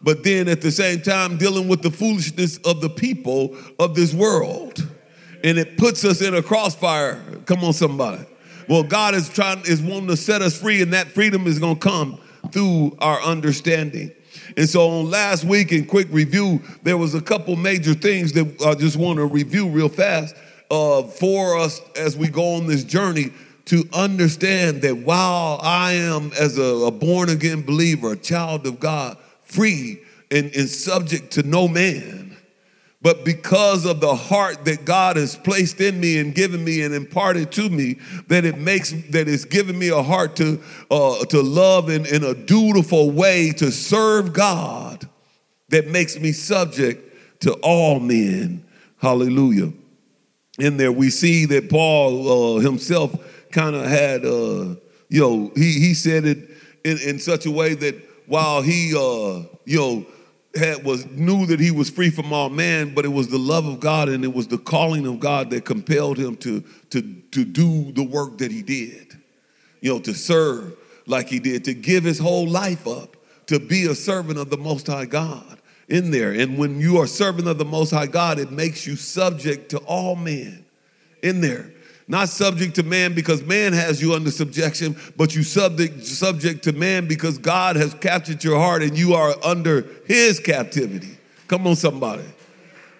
but 0.00 0.24
then 0.24 0.48
at 0.48 0.62
the 0.62 0.70
same 0.70 1.02
time 1.02 1.36
dealing 1.36 1.68
with 1.68 1.82
the 1.82 1.90
foolishness 1.90 2.56
of 2.58 2.80
the 2.80 2.88
people 2.88 3.56
of 3.78 3.94
this 3.94 4.14
world. 4.14 4.88
And 5.44 5.58
it 5.58 5.76
puts 5.76 6.04
us 6.04 6.22
in 6.22 6.34
a 6.34 6.42
crossfire. 6.42 7.20
Come 7.44 7.62
on, 7.62 7.74
somebody. 7.74 8.24
Well, 8.68 8.84
God 8.84 9.14
is 9.14 9.28
trying, 9.28 9.60
is 9.66 9.82
wanting 9.82 10.08
to 10.08 10.16
set 10.16 10.40
us 10.40 10.58
free, 10.58 10.80
and 10.80 10.94
that 10.94 11.08
freedom 11.08 11.46
is 11.46 11.58
going 11.58 11.78
to 11.78 11.80
come 11.80 12.18
through 12.52 12.96
our 13.00 13.20
understanding. 13.20 14.12
And 14.56 14.68
so 14.68 14.88
on 14.88 15.10
last 15.10 15.44
week, 15.44 15.72
in 15.72 15.84
quick 15.84 16.06
review, 16.10 16.62
there 16.84 16.96
was 16.96 17.14
a 17.14 17.20
couple 17.20 17.56
major 17.56 17.92
things 17.92 18.32
that 18.32 18.62
I 18.64 18.74
just 18.74 18.96
want 18.96 19.18
to 19.18 19.26
review 19.26 19.68
real 19.68 19.88
fast 19.88 20.34
uh, 20.72 21.02
for 21.02 21.58
us 21.58 21.82
as 21.96 22.16
we 22.16 22.28
go 22.28 22.54
on 22.54 22.66
this 22.66 22.82
journey 22.82 23.26
to 23.66 23.84
understand 23.92 24.80
that 24.82 24.96
while 24.96 25.60
I 25.62 25.92
am, 25.92 26.32
as 26.32 26.56
a, 26.56 26.62
a 26.62 26.90
born 26.90 27.28
again 27.28 27.62
believer, 27.62 28.12
a 28.12 28.16
child 28.16 28.66
of 28.66 28.80
God, 28.80 29.18
free 29.42 30.00
and, 30.30 30.46
and 30.56 30.68
subject 30.68 31.32
to 31.34 31.42
no 31.42 31.68
man, 31.68 32.36
but 33.02 33.24
because 33.24 33.84
of 33.84 34.00
the 34.00 34.14
heart 34.14 34.64
that 34.64 34.84
God 34.86 35.16
has 35.16 35.36
placed 35.36 35.80
in 35.80 36.00
me 36.00 36.18
and 36.18 36.34
given 36.34 36.64
me 36.64 36.82
and 36.82 36.94
imparted 36.94 37.52
to 37.52 37.68
me, 37.68 37.98
that 38.28 38.44
it 38.44 38.56
makes 38.56 38.92
that 39.10 39.28
it's 39.28 39.44
given 39.44 39.78
me 39.78 39.88
a 39.88 40.02
heart 40.02 40.36
to 40.36 40.62
uh, 40.90 41.24
to 41.26 41.42
love 41.42 41.90
in, 41.90 42.06
in 42.06 42.22
a 42.24 42.32
dutiful 42.32 43.10
way 43.10 43.50
to 43.52 43.70
serve 43.72 44.32
God 44.32 45.06
that 45.68 45.88
makes 45.88 46.18
me 46.18 46.32
subject 46.32 47.40
to 47.40 47.54
all 47.54 47.98
men. 47.98 48.64
Hallelujah. 48.98 49.72
In 50.62 50.76
there, 50.76 50.92
we 50.92 51.10
see 51.10 51.44
that 51.46 51.68
Paul 51.68 52.58
uh, 52.58 52.60
himself 52.60 53.12
kind 53.50 53.74
of 53.74 53.84
had, 53.84 54.24
uh, 54.24 54.76
you 55.08 55.20
know, 55.20 55.50
he 55.56 55.80
he 55.80 55.92
said 55.92 56.24
it 56.24 56.38
in, 56.84 56.98
in 56.98 57.18
such 57.18 57.46
a 57.46 57.50
way 57.50 57.74
that 57.74 57.96
while 58.26 58.62
he, 58.62 58.94
uh, 58.94 59.42
you 59.64 59.78
know 59.78 60.06
had 60.54 60.84
was 60.84 61.04
knew 61.06 61.46
that 61.46 61.58
he 61.58 61.72
was 61.72 61.90
free 61.90 62.10
from 62.10 62.32
all 62.32 62.48
man, 62.48 62.94
but 62.94 63.04
it 63.04 63.08
was 63.08 63.26
the 63.26 63.40
love 63.40 63.66
of 63.66 63.80
God 63.80 64.08
and 64.08 64.22
it 64.22 64.32
was 64.32 64.46
the 64.46 64.58
calling 64.58 65.04
of 65.04 65.18
God 65.18 65.50
that 65.50 65.64
compelled 65.64 66.16
him 66.16 66.36
to, 66.36 66.60
to, 66.90 67.02
to 67.32 67.44
do 67.44 67.90
the 67.90 68.04
work 68.04 68.38
that 68.38 68.52
he 68.52 68.62
did. 68.62 69.18
You 69.80 69.94
know, 69.94 70.00
to 70.00 70.14
serve 70.14 70.76
like 71.06 71.28
he 71.28 71.40
did, 71.40 71.64
to 71.64 71.74
give 71.74 72.04
his 72.04 72.20
whole 72.20 72.46
life 72.46 72.86
up, 72.86 73.16
to 73.46 73.58
be 73.58 73.86
a 73.86 73.96
servant 73.96 74.38
of 74.38 74.48
the 74.48 74.58
Most 74.58 74.86
High 74.86 75.06
God 75.06 75.58
in 75.92 76.10
there. 76.10 76.32
And 76.32 76.58
when 76.58 76.80
you 76.80 76.98
are 76.98 77.06
servant 77.06 77.46
of 77.46 77.58
the 77.58 77.64
Most 77.64 77.90
High 77.90 78.06
God, 78.06 78.38
it 78.38 78.50
makes 78.50 78.86
you 78.86 78.96
subject 78.96 79.68
to 79.70 79.78
all 79.78 80.16
men 80.16 80.64
in 81.22 81.40
there 81.40 81.72
not 82.08 82.28
subject 82.28 82.74
to 82.74 82.82
man 82.82 83.14
because 83.14 83.42
man 83.42 83.72
has 83.72 84.02
you 84.02 84.12
under 84.12 84.30
subjection, 84.30 84.96
but 85.16 85.34
you 85.34 85.42
subject 85.42 86.04
subject 86.04 86.64
to 86.64 86.72
man 86.72 87.06
because 87.06 87.38
God 87.38 87.76
has 87.76 87.94
captured 87.94 88.44
your 88.44 88.58
heart 88.58 88.82
and 88.82 88.98
you 88.98 89.14
are 89.14 89.34
under 89.42 89.86
his 90.06 90.40
captivity. 90.40 91.16
Come 91.48 91.66
on, 91.66 91.76
somebody. 91.76 92.24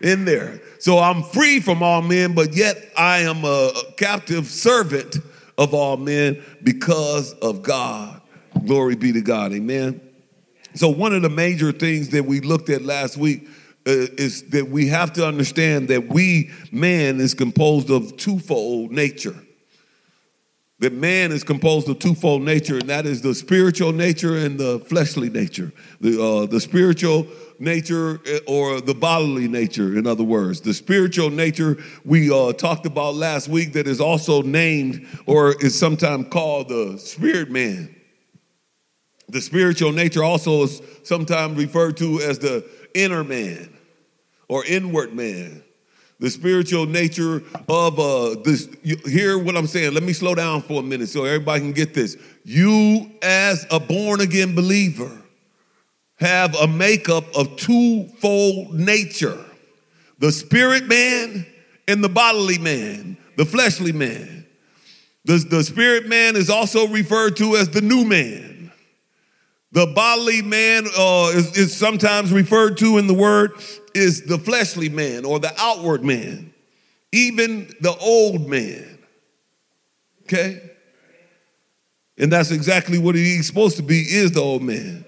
In 0.01 0.25
there. 0.25 0.61
So 0.79 0.99
I'm 0.99 1.23
free 1.23 1.61
from 1.61 1.83
all 1.83 2.03
men, 2.03 2.35
but 2.35 2.55
yet 2.55 2.77
I 2.97 3.19
am 3.19 3.45
a 3.45 3.73
captive 3.97 4.47
servant 4.47 5.19
of 5.59 5.75
all 5.75 5.97
men 5.97 6.43
because 6.63 7.35
of 7.35 7.63
God. 7.63 8.21
Glory 8.67 8.97
be 8.97 9.13
to 9.13 9.21
God. 9.21 9.53
Amen. 9.53 10.01
So, 10.75 10.89
one 10.89 11.13
of 11.13 11.23
the 11.23 11.31
major 11.31 11.73
things 11.73 12.11
that 12.11 12.25
we 12.25 12.41
looked 12.41 12.71
at 12.71 12.83
last 12.83 13.17
week 13.17 13.47
uh, 13.87 14.07
is 14.17 14.45
that 14.51 14.69
we 14.69 14.89
have 14.89 15.13
to 15.15 15.27
understand 15.27 15.89
that 15.89 16.09
we, 16.09 16.51
man, 16.71 17.21
is 17.21 17.35
composed 17.35 17.91
of 17.91 18.17
twofold 18.17 18.93
nature. 18.93 19.37
That 20.79 20.93
man 20.93 21.31
is 21.31 21.45
composed 21.45 21.89
of 21.89 21.99
twofold 21.99 22.43
nature, 22.43 22.79
and 22.79 22.89
that 22.89 23.07
is 23.07 23.23
the 23.23 23.35
spiritual 23.35 23.93
nature 23.93 24.37
and 24.37 24.59
the 24.59 24.81
fleshly 24.81 25.31
nature. 25.31 25.73
The, 26.01 26.21
uh, 26.21 26.47
the 26.47 26.61
spiritual 26.61 27.27
nature 27.61 28.21
uh, 28.27 28.39
or 28.49 28.81
the 28.81 28.95
bodily 28.95 29.47
nature, 29.47 29.97
in 29.97 30.07
other 30.07 30.25
words. 30.25 30.61
The 30.61 30.75
spiritual 30.75 31.31
nature 31.31 31.79
we 32.05 32.33
uh, 32.33 32.53
talked 32.53 32.87
about 32.87 33.15
last 33.15 33.49
week 33.49 33.75
that 33.75 33.87
is 33.87 34.01
also 34.01 34.43
named 34.43 35.07
or 35.27 35.55
is 35.63 35.79
sometimes 35.79 36.29
called 36.31 36.69
the 36.69 36.99
spirit 36.99 37.51
man. 37.51 37.95
The 39.29 39.41
spiritual 39.41 39.93
nature 39.93 40.23
also 40.23 40.65
is 40.65 40.83
sometimes 41.03 41.57
referred 41.57 41.97
to 41.99 42.21
as 42.21 42.39
the 42.39 42.69
inner 42.95 43.25
man 43.25 43.73
or 44.49 44.65
inward 44.65 45.15
man. 45.15 45.63
The 46.19 46.31
spiritual 46.31 46.87
nature 46.87 47.43
of 47.69 47.99
uh, 47.99 48.37
this. 48.45 48.69
You, 48.83 48.97
hear 49.07 49.39
what 49.39 49.57
I'm 49.57 49.67
saying? 49.67 49.93
Let 49.93 50.05
me 50.05 50.13
slow 50.13 50.35
down 50.37 50.63
for 50.63 50.81
a 50.81 50.83
minute 50.83 51.09
so 51.09 51.25
everybody 51.25 51.61
can 51.61 51.73
get 51.73 51.95
this. 51.95 52.17
You, 52.45 53.11
as 53.23 53.67
a 53.73 53.81
born 53.81 54.21
again 54.21 54.55
believer, 54.55 55.11
have 56.17 56.55
a 56.55 56.69
makeup 56.69 57.25
of 57.35 57.57
twofold 57.57 58.75
nature 58.75 59.45
the 60.23 60.31
spirit 60.31 60.87
man 60.87 61.45
and 61.89 62.03
the 62.03 62.09
bodily 62.09 62.59
man, 62.59 63.17
the 63.37 63.45
fleshly 63.45 63.91
man. 63.91 64.47
The, 65.25 65.39
the 65.39 65.65
spirit 65.65 66.07
man 66.07 66.37
is 66.37 66.49
also 66.49 66.87
referred 66.87 67.37
to 67.39 67.57
as 67.57 67.69
the 67.71 67.81
new 67.81 68.05
man. 68.05 68.62
The 69.73 69.87
bodily 69.87 70.43
man 70.43 70.85
uh, 70.99 71.33
is, 71.35 71.57
is 71.57 71.75
sometimes 71.75 72.31
referred 72.31 72.77
to 72.79 72.99
in 72.99 73.07
the 73.07 73.15
word 73.15 73.53
is 73.95 74.23
the 74.23 74.39
fleshly 74.39 74.91
man 74.91 75.25
or 75.25 75.39
the 75.39 75.53
outward 75.59 76.05
man, 76.05 76.53
even 77.11 77.73
the 77.81 77.97
old 77.97 78.49
man. 78.49 78.99
Okay? 80.23 80.71
And 82.19 82.31
that's 82.31 82.51
exactly 82.51 82.99
what 82.99 83.15
he's 83.15 83.47
supposed 83.47 83.77
to 83.79 83.83
be 83.83 84.01
is 84.01 84.33
the 84.33 84.43
old 84.43 84.63
man. 84.63 85.07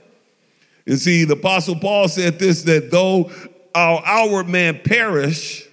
And 0.87 0.99
see, 0.99 1.25
the 1.25 1.35
apostle 1.35 1.77
Paul 1.77 2.09
said 2.09 2.39
this 2.39 2.63
that 2.63 2.91
though 2.91 3.31
our 3.75 4.03
outward 4.07 4.49
man 4.49 4.81
perish, 4.83 5.67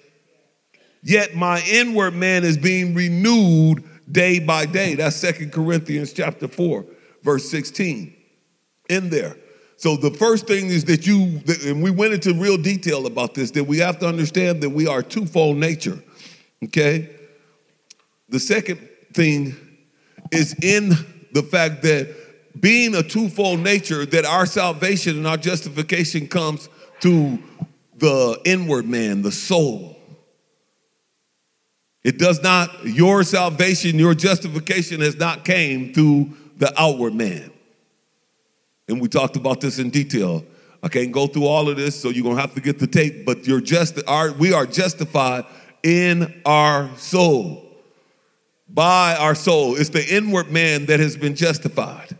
yet 1.02 1.34
my 1.34 1.62
inward 1.62 2.14
man 2.14 2.44
is 2.44 2.58
being 2.58 2.94
renewed 2.94 3.84
day 4.12 4.40
by 4.40 4.66
day. 4.66 4.96
That's 4.96 5.16
Second 5.16 5.54
Corinthians 5.54 6.12
chapter 6.12 6.50
4, 6.50 6.86
verse 7.24 7.50
16. 7.50 8.18
In 8.92 9.10
there. 9.10 9.38
So 9.78 9.96
the 9.96 10.12
first 10.12 10.46
thing 10.46 10.68
is 10.68 10.84
that 10.86 11.08
you, 11.08 11.42
and 11.66 11.82
we 11.82 11.90
went 11.90 12.14
into 12.14 12.34
real 12.36 12.58
detail 12.58 13.08
about 13.08 13.34
this, 13.34 13.50
that 13.52 13.64
we 13.64 13.80
have 13.80 13.98
to 14.00 14.08
understand 14.08 14.62
that 14.62 14.70
we 14.70 14.86
are 14.86 15.02
twofold 15.02 15.58
nature. 15.58 15.98
Okay? 16.66 17.10
The 18.30 18.40
second 18.40 18.88
thing 19.14 19.56
is 20.32 20.54
in 20.62 20.90
the 21.34 21.42
fact 21.42 21.82
that 21.84 22.16
being 22.60 22.94
a 22.96 23.02
twofold 23.02 23.62
nature, 23.62 24.06
that 24.06 24.26
our 24.26 24.46
salvation 24.46 25.18
and 25.18 25.26
our 25.26 25.38
justification 25.38 26.28
comes 26.28 26.70
through 27.00 27.40
the 27.98 28.40
inward 28.46 28.86
man, 28.86 29.22
the 29.22 29.32
soul. 29.32 29.98
It 32.04 32.20
does 32.20 32.44
not, 32.44 32.86
your 32.86 33.24
salvation, 33.24 33.98
your 33.98 34.14
justification 34.14 35.02
has 35.02 35.16
not 35.16 35.46
came 35.46 35.94
through 35.94 36.34
the 36.58 36.74
outward 36.80 37.16
man. 37.16 37.52
And 38.88 39.02
we 39.02 39.08
talked 39.08 39.36
about 39.36 39.62
this 39.62 39.80
in 39.80 39.90
detail. 39.90 40.44
I 40.84 40.88
can't 40.88 41.12
go 41.12 41.28
through 41.28 41.46
all 41.46 41.70
of 41.70 41.78
this, 41.78 42.00
so 42.00 42.10
you're 42.10 42.24
gonna 42.24 42.42
have 42.42 42.56
to 42.56 42.62
get 42.62 42.80
the 42.80 42.88
tape, 42.88 43.26
but 43.26 43.46
you're 43.46 43.62
just 43.62 44.00
our, 44.08 44.32
we 44.32 44.54
are 44.54 44.66
justified 44.66 45.46
in 45.84 46.42
our 46.46 46.90
soul. 46.98 47.68
By 48.68 49.16
our 49.16 49.36
soul. 49.36 49.76
It's 49.76 49.90
the 49.90 50.16
inward 50.16 50.50
man 50.50 50.86
that 50.86 51.00
has 51.00 51.18
been 51.18 51.36
justified. 51.36 52.18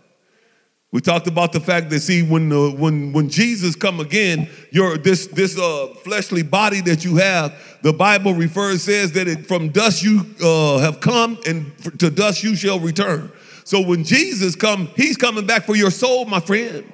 We 0.92 1.00
talked 1.00 1.28
about 1.28 1.54
the 1.54 1.62
fact 1.62 1.90
that 1.90 2.02
see 2.02 2.22
when 2.22 2.50
the, 2.50 2.76
when 2.78 3.14
when 3.14 3.30
Jesus 3.30 3.76
come 3.76 4.02
again, 4.02 4.50
your 4.72 4.98
this 4.98 5.28
this 5.28 5.58
uh, 5.58 5.88
fleshly 6.04 6.44
body 6.44 6.82
that 6.82 7.06
you 7.06 7.16
have, 7.16 7.54
the 7.82 7.94
Bible 7.94 8.34
refers 8.34 8.84
says 8.84 9.14
that 9.14 9.28
it, 9.28 9.46
from 9.46 9.70
dust 9.70 10.04
you 10.04 10.26
uh, 10.44 10.80
have 10.80 11.00
come 11.00 11.38
and 11.48 11.72
to 12.00 12.10
dust 12.12 12.44
you 12.44 12.58
shall 12.58 12.78
return. 12.78 13.32
So 13.72 13.80
when 13.80 14.04
Jesus 14.04 14.58
come, 14.58 14.90
he's 14.98 15.16
coming 15.16 15.46
back 15.46 15.64
for 15.64 15.78
your 15.78 15.92
soul, 15.92 16.26
my 16.26 16.42
friend. 16.42 16.92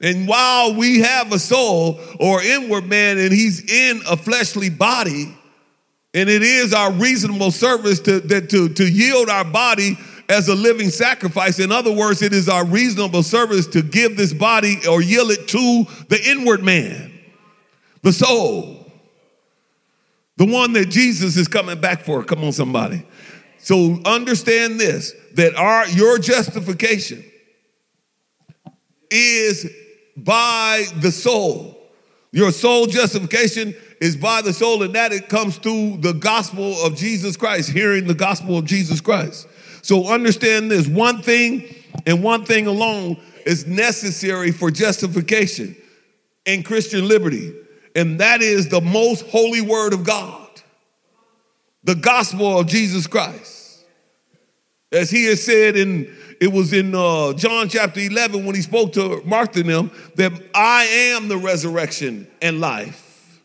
And 0.00 0.28
while 0.28 0.72
we 0.72 1.00
have 1.00 1.32
a 1.32 1.40
soul 1.40 1.98
or 2.20 2.40
inward 2.40 2.86
man 2.86 3.18
and 3.18 3.32
he's 3.32 3.68
in 3.68 4.02
a 4.08 4.16
fleshly 4.16 4.70
body, 4.70 5.34
And 6.14 6.30
it 6.30 6.44
is 6.44 6.72
our 6.72 6.92
reasonable 6.92 7.50
service 7.50 7.98
to, 8.00 8.20
to, 8.20 8.68
to 8.68 8.88
yield 8.88 9.28
our 9.28 9.44
body 9.44 9.98
as 10.28 10.46
a 10.46 10.54
living 10.54 10.90
sacrifice. 10.90 11.58
In 11.58 11.72
other 11.72 11.92
words, 11.92 12.22
it 12.22 12.32
is 12.32 12.48
our 12.48 12.64
reasonable 12.64 13.24
service 13.24 13.66
to 13.68 13.82
give 13.82 14.16
this 14.16 14.32
body 14.32 14.76
or 14.88 15.02
yield 15.02 15.32
it 15.32 15.48
to 15.48 15.86
the 16.08 16.20
inward 16.24 16.62
man, 16.62 17.12
the 18.02 18.12
soul, 18.12 18.83
the 20.36 20.46
one 20.46 20.72
that 20.72 20.86
Jesus 20.86 21.36
is 21.36 21.48
coming 21.48 21.80
back 21.80 22.02
for. 22.02 22.24
Come 22.24 22.44
on, 22.44 22.52
somebody. 22.52 23.04
So 23.58 24.00
understand 24.04 24.78
this 24.78 25.14
that 25.34 25.54
our 25.56 25.88
your 25.88 26.18
justification 26.18 27.24
is 29.10 29.70
by 30.16 30.84
the 31.00 31.10
soul. 31.10 31.80
Your 32.32 32.50
soul 32.50 32.86
justification 32.86 33.74
is 34.00 34.16
by 34.16 34.42
the 34.42 34.52
soul, 34.52 34.82
and 34.82 34.94
that 34.94 35.12
it 35.12 35.28
comes 35.28 35.56
through 35.56 35.98
the 35.98 36.12
gospel 36.12 36.74
of 36.84 36.96
Jesus 36.96 37.36
Christ, 37.36 37.70
hearing 37.70 38.06
the 38.06 38.14
gospel 38.14 38.58
of 38.58 38.64
Jesus 38.64 39.00
Christ. 39.00 39.48
So 39.82 40.08
understand 40.08 40.70
this 40.70 40.88
one 40.88 41.22
thing 41.22 41.64
and 42.06 42.22
one 42.22 42.44
thing 42.44 42.66
alone 42.66 43.18
is 43.46 43.66
necessary 43.66 44.50
for 44.50 44.70
justification 44.70 45.76
and 46.46 46.64
Christian 46.64 47.06
liberty, 47.06 47.52
and 47.94 48.20
that 48.20 48.42
is 48.42 48.68
the 48.68 48.80
most 48.80 49.26
holy 49.26 49.60
word 49.60 49.92
of 49.92 50.04
God, 50.04 50.48
the 51.82 51.94
gospel 51.94 52.58
of 52.58 52.66
Jesus 52.66 53.06
Christ. 53.06 53.84
As 54.92 55.10
he 55.10 55.26
has 55.26 55.42
said 55.42 55.76
in, 55.76 56.14
it 56.40 56.52
was 56.52 56.72
in 56.72 56.94
uh, 56.94 57.32
John 57.32 57.68
chapter 57.68 58.00
11 58.00 58.44
when 58.44 58.54
he 58.54 58.62
spoke 58.62 58.92
to 58.92 59.22
Martha 59.24 59.60
and 59.60 59.68
them, 59.68 59.90
that 60.16 60.32
I 60.54 60.84
am 60.84 61.28
the 61.28 61.36
resurrection 61.36 62.28
and 62.40 62.60
life. 62.60 63.40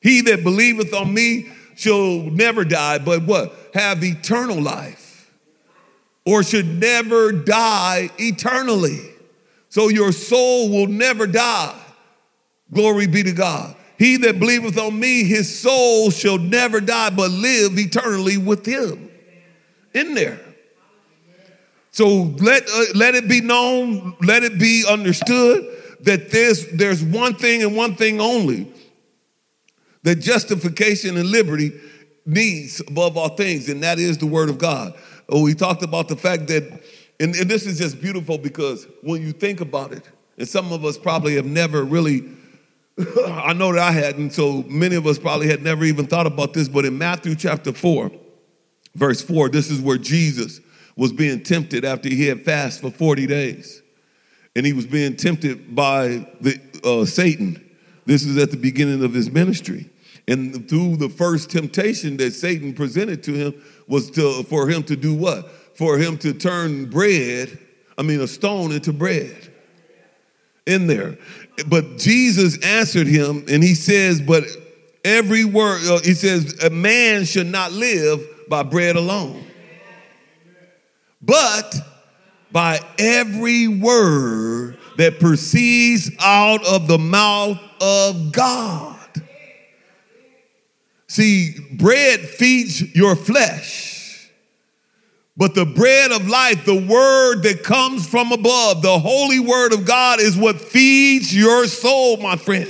He 0.00 0.22
that 0.22 0.42
believeth 0.42 0.92
on 0.94 1.12
me 1.12 1.50
shall 1.76 2.22
never 2.22 2.64
die, 2.64 2.98
but 2.98 3.22
what? 3.22 3.54
Have 3.74 4.02
eternal 4.02 4.60
life 4.60 5.08
or 6.28 6.42
should 6.42 6.66
never 6.66 7.32
die 7.32 8.10
eternally. 8.18 9.00
So 9.70 9.88
your 9.88 10.12
soul 10.12 10.68
will 10.68 10.86
never 10.86 11.26
die. 11.26 11.74
Glory 12.72 13.06
be 13.06 13.22
to 13.22 13.32
God. 13.32 13.74
He 13.98 14.16
that 14.18 14.38
believeth 14.38 14.78
on 14.78 14.98
me, 14.98 15.24
his 15.24 15.60
soul 15.60 16.10
shall 16.10 16.38
never 16.38 16.80
die, 16.80 17.10
but 17.10 17.30
live 17.30 17.78
eternally 17.78 18.38
with 18.38 18.64
him. 18.64 19.10
In 19.92 20.14
there. 20.14 20.40
So 21.90 22.34
let, 22.38 22.62
uh, 22.68 22.84
let 22.94 23.16
it 23.16 23.28
be 23.28 23.40
known, 23.40 24.16
let 24.22 24.44
it 24.44 24.58
be 24.58 24.84
understood 24.88 25.66
that 26.02 26.30
there's, 26.30 26.66
there's 26.68 27.02
one 27.02 27.34
thing 27.34 27.62
and 27.62 27.76
one 27.76 27.96
thing 27.96 28.20
only 28.20 28.72
that 30.04 30.16
justification 30.16 31.16
and 31.16 31.28
liberty 31.28 31.72
needs 32.24 32.80
above 32.80 33.16
all 33.16 33.30
things, 33.30 33.68
and 33.68 33.82
that 33.82 33.98
is 33.98 34.18
the 34.18 34.26
Word 34.26 34.48
of 34.48 34.58
God. 34.58 34.94
Oh, 35.28 35.42
we 35.42 35.54
talked 35.54 35.82
about 35.82 36.08
the 36.08 36.16
fact 36.16 36.46
that, 36.48 36.62
and, 37.18 37.34
and 37.34 37.50
this 37.50 37.66
is 37.66 37.78
just 37.78 38.00
beautiful 38.00 38.38
because 38.38 38.86
when 39.02 39.22
you 39.22 39.32
think 39.32 39.60
about 39.60 39.92
it, 39.92 40.08
and 40.36 40.46
some 40.46 40.72
of 40.72 40.84
us 40.84 40.96
probably 40.96 41.34
have 41.34 41.46
never 41.46 41.82
really, 41.82 42.22
I 43.26 43.52
know 43.52 43.72
that 43.72 43.80
I 43.80 43.92
hadn't, 43.92 44.30
so 44.30 44.64
many 44.64 44.96
of 44.96 45.06
us 45.06 45.18
probably 45.18 45.48
had 45.48 45.62
never 45.62 45.84
even 45.84 46.06
thought 46.06 46.26
about 46.26 46.52
this, 46.52 46.68
but 46.68 46.84
in 46.84 46.98
Matthew 46.98 47.34
chapter 47.36 47.72
4, 47.72 48.10
verse 48.94 49.22
4, 49.22 49.48
this 49.50 49.70
is 49.70 49.80
where 49.80 49.98
Jesus 49.98 50.60
was 50.96 51.12
being 51.12 51.42
tempted 51.42 51.84
after 51.84 52.08
he 52.08 52.26
had 52.26 52.44
fasted 52.44 52.92
for 52.92 52.96
40 52.96 53.26
days. 53.26 53.82
And 54.56 54.66
he 54.66 54.72
was 54.72 54.86
being 54.86 55.14
tempted 55.14 55.76
by 55.76 56.26
the, 56.40 56.60
uh, 56.82 57.04
Satan. 57.04 57.64
This 58.04 58.24
is 58.24 58.36
at 58.36 58.50
the 58.50 58.56
beginning 58.56 59.04
of 59.04 59.14
his 59.14 59.30
ministry. 59.30 59.90
And 60.26 60.68
through 60.68 60.96
the 60.96 61.08
first 61.08 61.50
temptation 61.50 62.16
that 62.16 62.32
Satan 62.32 62.74
presented 62.74 63.22
to 63.24 63.32
him 63.32 63.62
was 63.86 64.10
to, 64.12 64.42
for 64.44 64.68
him 64.68 64.82
to 64.84 64.96
do 64.96 65.14
what? 65.14 65.48
For 65.76 65.98
him 65.98 66.18
to 66.18 66.32
turn 66.32 66.90
bread, 66.90 67.56
I 67.96 68.02
mean, 68.02 68.20
a 68.20 68.26
stone 68.26 68.72
into 68.72 68.92
bread 68.92 69.52
in 70.66 70.86
there. 70.86 71.16
But 71.66 71.98
Jesus 71.98 72.58
answered 72.64 73.06
him 73.06 73.44
and 73.48 73.62
he 73.62 73.74
says, 73.74 74.20
But 74.20 74.44
every 75.04 75.44
word, 75.44 75.80
uh, 75.86 76.00
he 76.00 76.14
says, 76.14 76.62
a 76.62 76.70
man 76.70 77.24
should 77.24 77.46
not 77.46 77.72
live 77.72 78.20
by 78.48 78.62
bread 78.62 78.96
alone, 78.96 79.44
but 81.20 81.74
by 82.50 82.80
every 82.98 83.68
word 83.68 84.78
that 84.96 85.20
proceeds 85.20 86.10
out 86.20 86.66
of 86.66 86.88
the 86.88 86.98
mouth 86.98 87.60
of 87.80 88.32
God. 88.32 88.96
See, 91.08 91.54
bread 91.72 92.20
feeds 92.20 92.94
your 92.94 93.16
flesh, 93.16 93.97
but 95.38 95.54
the 95.54 95.64
bread 95.64 96.10
of 96.10 96.28
life, 96.28 96.64
the 96.64 96.74
word 96.74 97.44
that 97.44 97.62
comes 97.62 98.06
from 98.06 98.32
above, 98.32 98.82
the 98.82 98.98
holy 98.98 99.38
word 99.38 99.72
of 99.72 99.86
God, 99.86 100.18
is 100.18 100.36
what 100.36 100.60
feeds 100.60 101.34
your 101.34 101.68
soul, 101.68 102.16
my 102.16 102.34
friend. 102.34 102.68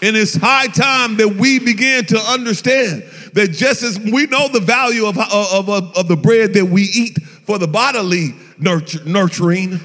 And 0.00 0.16
it's 0.16 0.36
high 0.36 0.68
time 0.68 1.16
that 1.16 1.30
we 1.30 1.58
begin 1.58 2.04
to 2.06 2.18
understand 2.18 3.02
that 3.32 3.48
just 3.48 3.82
as 3.82 3.98
we 3.98 4.26
know 4.26 4.46
the 4.46 4.60
value 4.60 5.06
of, 5.06 5.18
of, 5.18 5.68
of, 5.68 5.96
of 5.96 6.06
the 6.06 6.16
bread 6.16 6.54
that 6.54 6.66
we 6.66 6.82
eat 6.82 7.20
for 7.20 7.58
the 7.58 7.66
bodily 7.66 8.32
nurture, 8.58 9.04
nurturing, 9.04 9.80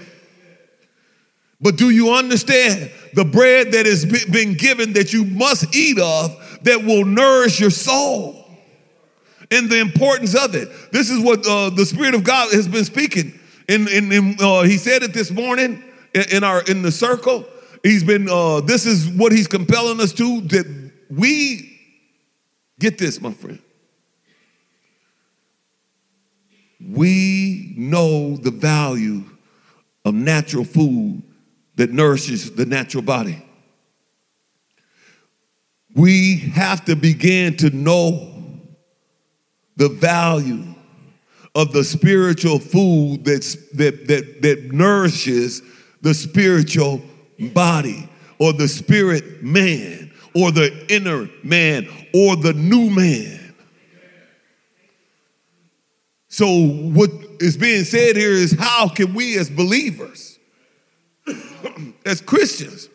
but 1.60 1.78
do 1.78 1.90
you 1.90 2.14
understand 2.14 2.92
the 3.16 3.26
bread 3.26 3.72
that 3.72 3.88
has 3.88 4.06
been 4.06 4.54
given 4.54 4.94
that 4.94 5.14
you 5.14 5.26
must 5.26 5.76
eat 5.76 5.98
of 5.98 6.60
that 6.62 6.84
will 6.84 7.06
nourish 7.06 7.60
your 7.60 7.72
soul 7.72 8.43
and 9.54 9.70
the 9.70 9.80
importance 9.80 10.36
of 10.36 10.56
it. 10.56 10.70
This 10.92 11.10
is 11.10 11.20
what 11.20 11.46
uh, 11.48 11.70
the 11.70 11.86
Spirit 11.86 12.16
of 12.16 12.24
God 12.24 12.52
has 12.54 12.68
been 12.68 12.86
speaking. 12.86 13.40
In, 13.70 13.88
in, 13.88 14.36
uh, 14.40 14.64
he 14.64 14.78
said 14.78 15.04
it 15.04 15.14
this 15.14 15.32
morning 15.32 15.84
in, 16.14 16.24
in, 16.32 16.44
our 16.44 16.62
in 16.64 16.82
the 16.82 16.92
circle. 16.92 17.46
He's 17.82 18.04
been. 18.04 18.28
Uh, 18.30 18.62
this 18.62 18.86
is 18.86 19.08
what 19.10 19.32
he's 19.32 19.48
compelling 19.48 20.02
us 20.02 20.14
to 20.14 20.42
that 20.42 20.92
we 21.10 21.80
get 22.80 22.98
this, 22.98 23.22
my 23.22 23.32
friend. 23.32 23.60
We 26.86 27.74
know 27.78 28.36
the 28.36 28.52
value 28.52 29.24
of 30.04 30.14
natural 30.14 30.66
food 30.66 31.24
that 31.76 31.92
nourishes 31.92 32.52
the 32.52 32.66
natural 32.66 33.04
body 33.04 33.42
we 35.96 36.38
have 36.38 36.86
to 36.86 36.96
begin 36.96 37.56
to 37.58 37.70
know 37.70 38.33
the 39.76 39.90
value 39.90 40.74
of 41.56 41.72
the 41.72 41.84
spiritual 41.84 42.60
food 42.60 43.26
that's, 43.26 43.56
that, 43.72 44.08
that, 44.08 44.42
that 44.42 44.72
nourishes 44.72 45.62
the 46.02 46.14
spiritual 46.14 47.02
body 47.54 48.10
or 48.40 48.54
the 48.54 48.68
spirit 48.68 49.44
man 49.44 50.12
or 50.36 50.52
the 50.52 50.86
inner 50.90 51.30
man 51.44 51.88
or 52.14 52.36
the 52.36 52.54
new 52.54 52.90
man. 52.90 53.40
So, 56.28 56.48
what 56.48 57.12
is 57.40 57.58
being 57.58 57.84
said 57.84 58.16
here 58.16 58.32
is 58.32 58.58
how 58.58 58.90
can 58.90 59.14
we 59.14 59.38
as 59.38 59.52
believers, 59.52 60.40
as 62.08 62.22
Christians, 62.22 62.90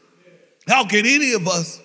how 0.67 0.85
can 0.85 1.07
any 1.07 1.35
of 1.35 1.47
us 1.47 1.81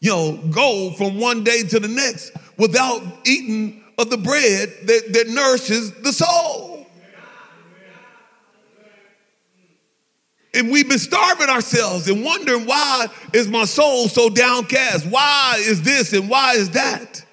you 0.00 0.10
know, 0.10 0.38
go 0.50 0.92
from 0.92 1.20
one 1.20 1.44
day 1.44 1.62
to 1.62 1.78
the 1.78 1.88
next 1.88 2.32
without 2.56 3.02
eating 3.26 3.83
of 3.98 4.10
the 4.10 4.16
bread 4.16 4.72
that, 4.84 5.12
that 5.12 5.28
nourishes 5.28 5.92
the 5.92 6.12
soul. 6.12 6.86
And 10.54 10.70
we've 10.70 10.88
been 10.88 11.00
starving 11.00 11.48
ourselves 11.48 12.08
and 12.08 12.24
wondering 12.24 12.64
why 12.64 13.08
is 13.32 13.48
my 13.48 13.64
soul 13.64 14.06
so 14.06 14.30
downcast? 14.30 15.04
Why 15.04 15.56
is 15.58 15.82
this 15.82 16.12
and 16.12 16.30
why 16.30 16.54
is 16.54 16.70
that? 16.70 17.24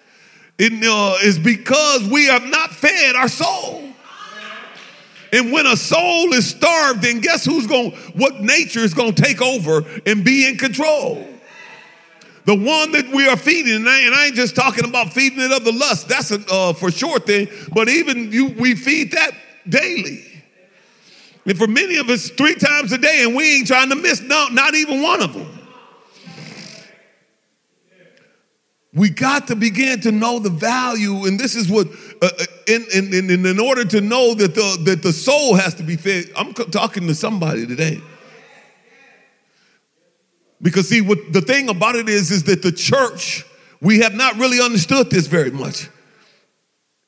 It 0.57 0.73
uh, 0.83 1.43
because 1.43 2.07
we 2.07 2.25
have 2.25 2.45
not 2.45 2.71
fed 2.71 3.15
our 3.15 3.27
soul. 3.27 3.83
And 5.33 5.51
when 5.51 5.65
a 5.65 5.77
soul 5.77 6.33
is 6.33 6.49
starved, 6.49 7.03
then 7.03 7.21
guess 7.21 7.45
who's 7.45 7.65
going, 7.65 7.91
what 8.15 8.41
nature 8.41 8.81
is 8.81 8.93
going 8.93 9.13
to 9.13 9.21
take 9.21 9.41
over 9.41 9.83
and 10.05 10.25
be 10.25 10.47
in 10.47 10.57
control? 10.57 11.25
The 12.45 12.55
one 12.55 12.91
that 12.93 13.09
we 13.09 13.27
are 13.27 13.37
feeding, 13.37 13.75
and 13.75 13.87
I, 13.87 13.99
and 14.01 14.15
I 14.15 14.25
ain't 14.27 14.35
just 14.35 14.55
talking 14.55 14.85
about 14.85 15.13
feeding 15.13 15.39
it 15.39 15.51
of 15.51 15.63
the 15.63 15.71
lust. 15.71 16.07
That's 16.07 16.31
a 16.31 16.43
uh, 16.51 16.73
for 16.73 16.89
sure 16.89 17.19
thing. 17.19 17.47
But 17.73 17.87
even 17.87 18.31
you, 18.31 18.47
we 18.47 18.75
feed 18.75 19.11
that 19.11 19.31
daily. 19.69 20.25
And 21.45 21.57
for 21.57 21.67
many 21.67 21.97
of 21.97 22.09
us, 22.09 22.29
three 22.29 22.55
times 22.55 22.91
a 22.91 22.97
day, 22.97 23.23
and 23.23 23.35
we 23.35 23.57
ain't 23.57 23.67
trying 23.67 23.89
to 23.89 23.95
miss 23.95 24.21
no, 24.21 24.47
not 24.51 24.75
even 24.75 25.01
one 25.01 25.21
of 25.21 25.33
them. 25.33 25.47
We 28.93 29.09
got 29.09 29.47
to 29.47 29.55
begin 29.55 30.01
to 30.01 30.11
know 30.11 30.39
the 30.39 30.49
value, 30.49 31.25
and 31.25 31.39
this 31.39 31.55
is 31.55 31.69
what, 31.69 31.87
uh, 32.21 32.29
uh 32.39 32.45
in, 32.67 32.85
in, 32.93 33.13
in, 33.13 33.45
in 33.45 33.59
order 33.59 33.85
to 33.85 34.01
know 34.01 34.33
that 34.33 34.53
the, 34.53 34.77
that 34.85 35.01
the 35.01 35.13
soul 35.13 35.55
has 35.55 35.75
to 35.75 35.83
be 35.83 35.95
fed. 35.95 36.25
I'm 36.35 36.53
talking 36.53 37.07
to 37.07 37.15
somebody 37.15 37.65
today. 37.65 38.01
Because 40.61 40.89
see, 40.89 41.01
what 41.01 41.33
the 41.33 41.41
thing 41.41 41.69
about 41.69 41.95
it 41.95 42.07
is, 42.07 42.31
is 42.31 42.43
that 42.43 42.61
the 42.61 42.71
church, 42.71 43.45
we 43.81 43.99
have 43.99 44.13
not 44.13 44.35
really 44.37 44.61
understood 44.61 45.09
this 45.09 45.27
very 45.27 45.51
much. 45.51 45.89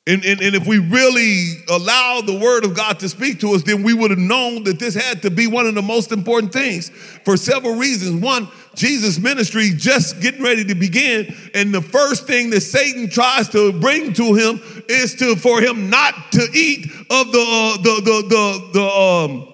And, 0.05 0.25
and, 0.25 0.41
and 0.41 0.53
if 0.53 0.67
we 0.67 0.79
really 0.79 1.63
allow 1.69 2.19
the 2.19 2.37
word 2.37 2.65
of 2.65 2.75
God 2.75 2.99
to 2.99 3.07
speak 3.07 3.39
to 3.39 3.53
us, 3.53 3.63
then 3.63 3.83
we 3.83 3.93
would 3.93 4.09
have 4.09 4.19
known 4.19 4.63
that 4.65 4.77
this 4.77 4.95
had 4.95 5.21
to 5.21 5.31
be 5.31 5.47
one 5.47 5.65
of 5.65 5.75
the 5.75 5.81
most 5.81 6.11
important 6.11 6.51
things 6.51 6.89
for 7.23 7.37
several 7.37 7.75
reasons. 7.75 8.21
One, 8.21 8.49
Jesus' 8.75 9.17
ministry 9.17 9.69
just 9.73 10.19
getting 10.19 10.43
ready 10.43 10.65
to 10.65 10.75
begin, 10.75 11.33
and 11.53 11.73
the 11.73 11.81
first 11.81 12.27
thing 12.27 12.49
that 12.49 12.61
Satan 12.61 13.09
tries 13.09 13.47
to 13.49 13.71
bring 13.79 14.11
to 14.13 14.33
him 14.33 14.59
is 14.89 15.15
to 15.15 15.37
for 15.37 15.61
him 15.61 15.89
not 15.89 16.33
to 16.33 16.49
eat 16.53 16.91
of 17.09 17.31
the 17.31 17.39
uh, 17.39 17.77
the 17.77 18.01
the 18.01 18.27
the 18.27 18.69
the, 18.73 18.85
um, 18.85 19.53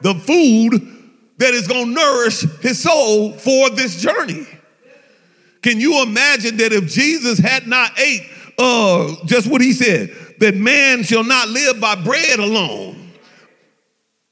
the 0.00 0.14
food 0.14 0.97
that 1.38 1.54
is 1.54 1.66
going 1.66 1.86
to 1.86 1.92
nourish 1.92 2.42
his 2.60 2.80
soul 2.82 3.32
for 3.32 3.70
this 3.70 4.00
journey. 4.00 4.46
Can 5.62 5.80
you 5.80 6.02
imagine 6.02 6.56
that 6.58 6.72
if 6.72 6.86
Jesus 6.86 7.38
had 7.38 7.66
not 7.66 7.98
ate 7.98 8.22
uh, 8.58 9.14
just 9.24 9.46
what 9.46 9.60
he 9.60 9.72
said, 9.72 10.14
that 10.38 10.54
man 10.54 11.02
shall 11.02 11.24
not 11.24 11.48
live 11.48 11.80
by 11.80 11.94
bread 11.96 12.38
alone, 12.38 13.12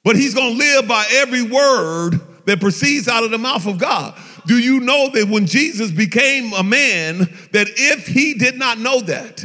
but 0.05 0.17
he's 0.17 0.35
going 0.35 0.53
to 0.53 0.59
live 0.59 0.87
by 0.87 1.05
every 1.11 1.43
word 1.43 2.21
that 2.45 2.61
proceeds 2.61 3.09
out 3.09 3.25
of 3.25 3.31
the 3.31 3.39
mouth 3.39 3.67
of 3.67 3.79
God. 3.79 4.17
Do 4.47 4.59
you 4.59 4.81
know 4.81 5.11
that 5.11 5.29
when 5.29 5.47
Jesus 5.47 5.91
became 5.91 6.53
a 6.53 6.63
man, 6.63 7.19
that 7.53 7.67
if 7.77 8.07
he 8.07 8.35
did 8.35 8.57
not 8.57 8.79
know 8.79 9.01
that, 9.01 9.45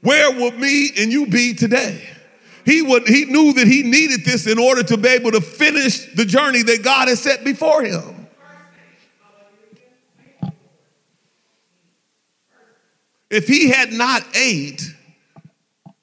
where 0.00 0.32
would 0.32 0.58
me 0.58 0.90
and 0.98 1.12
you 1.12 1.26
be 1.26 1.54
today? 1.54 2.02
He 2.70 2.82
would 2.82 3.08
he 3.08 3.24
knew 3.24 3.52
that 3.54 3.66
he 3.66 3.82
needed 3.82 4.24
this 4.24 4.46
in 4.46 4.56
order 4.56 4.84
to 4.84 4.96
be 4.96 5.08
able 5.08 5.32
to 5.32 5.40
finish 5.40 6.04
the 6.14 6.24
journey 6.24 6.62
that 6.62 6.84
God 6.84 7.08
has 7.08 7.20
set 7.20 7.42
before 7.42 7.82
him. 7.82 8.28
If 13.28 13.48
he 13.48 13.70
had 13.70 13.92
not 13.92 14.24
ate 14.36 14.82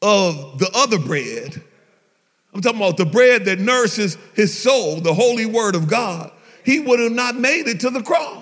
of 0.02 0.60
the 0.60 0.70
other 0.76 1.00
bread, 1.00 1.64
I'm 2.54 2.60
talking 2.60 2.82
about 2.82 2.98
the 2.98 3.06
bread 3.06 3.46
that 3.46 3.60
nourishes 3.60 4.18
his 4.34 4.58
soul, 4.58 5.00
the 5.00 5.14
holy 5.14 5.46
word 5.46 5.74
of 5.74 5.88
God, 5.88 6.34
he 6.66 6.82
would 6.82 7.00
have 7.00 7.14
not 7.14 7.38
made 7.38 7.70
it 7.70 7.80
to 7.80 7.90
the 7.90 8.04
cross. 8.04 8.37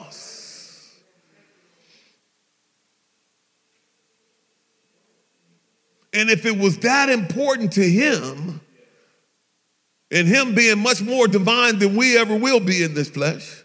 And 6.16 6.30
if 6.30 6.46
it 6.46 6.58
was 6.58 6.80
that 6.80 7.10
important 7.10 7.74
to 7.74 7.84
him, 7.84 8.62
and 10.12 10.28
him 10.28 10.56
being 10.56 10.80
much 10.80 11.02
more 11.02 11.28
divine 11.28 11.80
than 11.80 11.96
we 11.96 12.18
ever 12.18 12.36
will 12.36 12.60
be 12.60 12.84
in 12.84 12.94
this 12.94 13.10
flesh, 13.10 13.64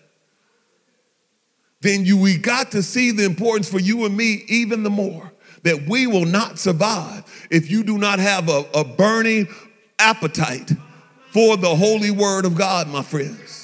then 1.80 2.04
you, 2.04 2.18
we 2.20 2.36
got 2.36 2.72
to 2.72 2.82
see 2.82 3.10
the 3.10 3.24
importance 3.24 3.70
for 3.70 3.78
you 3.78 4.04
and 4.04 4.16
me 4.16 4.44
even 4.48 4.82
the 4.82 4.90
more 4.90 5.32
that 5.62 5.86
we 5.88 6.06
will 6.06 6.24
not 6.24 6.58
survive 6.58 7.24
if 7.50 7.70
you 7.70 7.84
do 7.84 7.98
not 7.98 8.18
have 8.18 8.48
a, 8.48 8.64
a 8.74 8.84
burning 8.84 9.46
appetite 9.98 10.72
for 11.28 11.56
the 11.56 11.74
holy 11.76 12.10
word 12.10 12.44
of 12.44 12.56
God, 12.56 12.88
my 12.88 13.02
friends. 13.02 13.59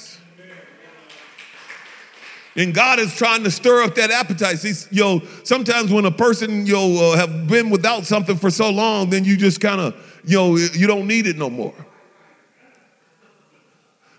And 2.57 2.73
God 2.73 2.97
is 2.97 3.15
trying 3.15 3.43
to 3.43 3.51
stir 3.51 3.83
up 3.83 3.93
that 3.95 4.09
appetite. 4.09 4.57
See, 4.57 4.73
yo, 4.89 5.21
sometimes 5.43 5.91
when 5.91 6.05
a 6.05 6.11
person 6.11 6.65
yo 6.65 7.11
uh, 7.13 7.15
have 7.15 7.47
been 7.47 7.69
without 7.69 8.05
something 8.05 8.35
for 8.35 8.49
so 8.49 8.71
long, 8.71 9.11
then 9.11 9.23
you 9.23 9.37
just 9.37 9.61
kind 9.61 9.79
of 9.79 10.21
yo 10.25 10.57
you 10.57 10.87
don't 10.87 11.07
need 11.07 11.27
it 11.27 11.37
no 11.37 11.51
more. 11.51 11.75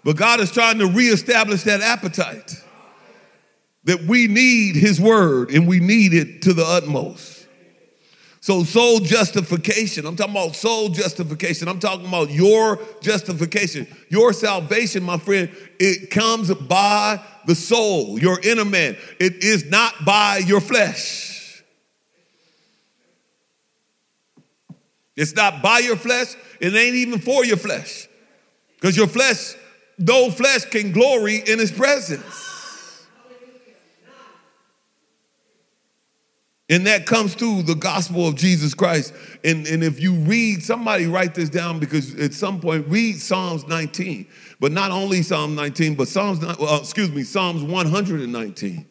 But 0.04 0.16
God 0.16 0.38
is 0.38 0.52
trying 0.52 0.78
to 0.78 0.86
reestablish 0.86 1.64
that 1.64 1.80
appetite 1.80 2.54
that 3.84 4.02
we 4.02 4.28
need 4.28 4.76
his 4.76 5.00
word 5.00 5.50
and 5.50 5.66
we 5.66 5.80
need 5.80 6.14
it 6.14 6.42
to 6.42 6.52
the 6.52 6.64
utmost. 6.64 7.37
So, 8.48 8.64
soul 8.64 9.00
justification, 9.00 10.06
I'm 10.06 10.16
talking 10.16 10.32
about 10.32 10.56
soul 10.56 10.88
justification. 10.88 11.68
I'm 11.68 11.78
talking 11.78 12.06
about 12.06 12.30
your 12.30 12.80
justification. 13.02 13.86
Your 14.08 14.32
salvation, 14.32 15.02
my 15.02 15.18
friend, 15.18 15.54
it 15.78 16.10
comes 16.10 16.54
by 16.54 17.22
the 17.44 17.54
soul, 17.54 18.18
your 18.18 18.40
inner 18.40 18.64
man. 18.64 18.96
It 19.20 19.44
is 19.44 19.66
not 19.66 20.02
by 20.06 20.38
your 20.38 20.62
flesh. 20.62 21.62
It's 25.14 25.34
not 25.34 25.60
by 25.60 25.80
your 25.80 25.96
flesh, 25.96 26.34
it 26.58 26.74
ain't 26.74 26.96
even 26.96 27.18
for 27.18 27.44
your 27.44 27.58
flesh. 27.58 28.08
Because 28.76 28.96
your 28.96 29.08
flesh, 29.08 29.56
no 29.98 30.30
flesh 30.30 30.64
can 30.64 30.92
glory 30.92 31.36
in 31.36 31.58
his 31.58 31.70
presence. 31.70 32.47
And 36.70 36.86
that 36.86 37.06
comes 37.06 37.34
through 37.34 37.62
the 37.62 37.74
gospel 37.74 38.28
of 38.28 38.34
Jesus 38.34 38.74
Christ. 38.74 39.14
And, 39.42 39.66
and 39.66 39.82
if 39.82 40.00
you 40.00 40.12
read, 40.14 40.62
somebody 40.62 41.06
write 41.06 41.34
this 41.34 41.48
down 41.48 41.78
because 41.78 42.14
at 42.16 42.34
some 42.34 42.60
point, 42.60 42.86
read 42.88 43.16
Psalms 43.20 43.66
19. 43.66 44.26
But 44.60 44.72
not 44.72 44.90
only 44.90 45.22
Psalm 45.22 45.54
19, 45.54 45.94
but 45.94 46.08
Psalms, 46.08 46.40
well, 46.40 46.68
uh, 46.68 46.80
excuse 46.80 47.10
me, 47.10 47.22
Psalms 47.22 47.62
119. 47.62 48.86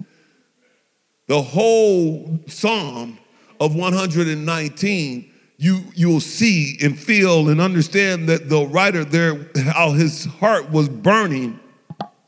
The 1.28 1.42
whole 1.42 2.40
Psalm 2.48 3.20
of 3.60 3.76
119, 3.76 5.34
you, 5.58 5.84
you'll 5.94 6.20
see 6.20 6.78
and 6.82 6.98
feel 6.98 7.50
and 7.50 7.62
understand 7.62 8.28
that 8.30 8.50
the 8.50 8.66
writer 8.66 9.04
there, 9.04 9.50
how 9.56 9.92
his 9.92 10.26
heart 10.26 10.72
was 10.72 10.90
burning 10.90 11.60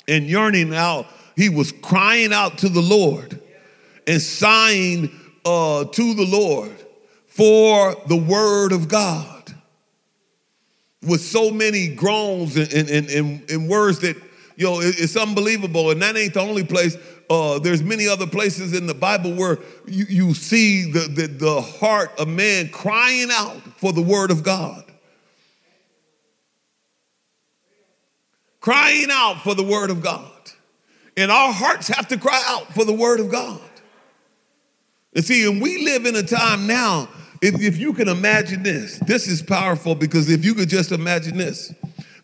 and 0.07 0.27
yearning 0.27 0.75
out. 0.75 1.07
He 1.35 1.49
was 1.49 1.71
crying 1.71 2.33
out 2.33 2.59
to 2.59 2.69
the 2.69 2.81
Lord 2.81 3.41
and 4.05 4.21
sighing 4.21 5.18
uh, 5.45 5.85
to 5.85 6.13
the 6.13 6.25
Lord 6.25 6.75
for 7.27 7.95
the 8.07 8.17
word 8.17 8.71
of 8.71 8.87
God 8.87 9.39
with 11.01 11.21
so 11.21 11.51
many 11.51 11.87
groans 11.87 12.57
and, 12.57 12.71
and, 12.73 13.09
and, 13.09 13.49
and 13.49 13.69
words 13.69 13.99
that, 13.99 14.17
you 14.57 14.65
know, 14.65 14.79
it's 14.81 15.15
unbelievable. 15.15 15.91
And 15.91 16.01
that 16.01 16.17
ain't 16.17 16.33
the 16.33 16.41
only 16.41 16.63
place. 16.63 16.97
Uh, 17.29 17.59
there's 17.59 17.83
many 17.83 18.07
other 18.07 18.27
places 18.27 18.73
in 18.73 18.87
the 18.87 18.93
Bible 18.93 19.33
where 19.33 19.59
you, 19.87 20.05
you 20.09 20.33
see 20.33 20.91
the, 20.91 21.01
the, 21.01 21.27
the 21.27 21.61
heart 21.61 22.11
of 22.19 22.27
man 22.27 22.69
crying 22.69 23.29
out 23.31 23.61
for 23.77 23.93
the 23.93 24.01
word 24.01 24.31
of 24.31 24.43
God. 24.43 24.83
Crying 28.59 29.07
out 29.09 29.41
for 29.41 29.55
the 29.55 29.63
word 29.63 29.89
of 29.89 30.01
God. 30.01 30.29
And 31.15 31.31
our 31.31 31.53
hearts 31.53 31.87
have 31.89 32.07
to 32.09 32.17
cry 32.17 32.41
out 32.47 32.73
for 32.73 32.83
the 32.83 32.93
word 32.93 33.19
of 33.19 33.29
God. 33.31 33.61
And 35.15 35.25
see, 35.25 35.47
and 35.49 35.61
we 35.61 35.83
live 35.83 36.05
in 36.05 36.15
a 36.15 36.23
time 36.23 36.67
now, 36.67 37.09
if, 37.41 37.61
if 37.61 37.77
you 37.77 37.93
can 37.93 38.07
imagine 38.07 38.63
this, 38.63 38.99
this 38.99 39.27
is 39.27 39.41
powerful 39.41 39.95
because 39.95 40.29
if 40.29 40.43
you 40.43 40.53
could 40.53 40.69
just 40.69 40.91
imagine 40.91 41.37
this, 41.37 41.73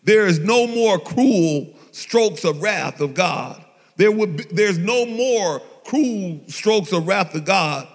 there 0.04 0.26
is 0.26 0.38
no 0.38 0.66
more 0.66 0.98
cruel 0.98 1.74
strokes 1.90 2.44
of 2.44 2.62
wrath 2.62 3.00
of 3.00 3.14
God. 3.14 3.64
There 3.96 4.12
would 4.12 4.36
be, 4.36 4.44
there's 4.44 4.78
no 4.78 5.06
more 5.06 5.60
cruel 5.84 6.40
strokes 6.46 6.92
of 6.92 7.06
wrath 7.08 7.34
of 7.34 7.44
God 7.44 7.88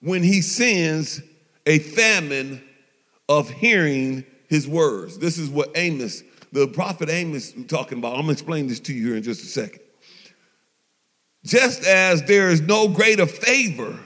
when 0.00 0.22
he 0.22 0.42
sends 0.42 1.22
a 1.66 1.78
famine 1.78 2.62
of 3.28 3.48
hearing 3.48 4.24
his 4.48 4.66
words. 4.66 5.18
This 5.18 5.38
is 5.38 5.48
what 5.48 5.70
Amos, 5.76 6.22
the 6.52 6.66
prophet 6.66 7.08
Amos, 7.08 7.54
talking 7.68 7.98
about. 7.98 8.14
I'm 8.14 8.22
gonna 8.22 8.32
explain 8.32 8.66
this 8.66 8.80
to 8.80 8.92
you 8.92 9.06
here 9.06 9.16
in 9.16 9.22
just 9.22 9.42
a 9.42 9.46
second. 9.46 9.80
Just 11.44 11.86
as 11.86 12.24
there 12.24 12.50
is 12.50 12.60
no 12.60 12.88
greater 12.88 13.26
favor 13.26 13.98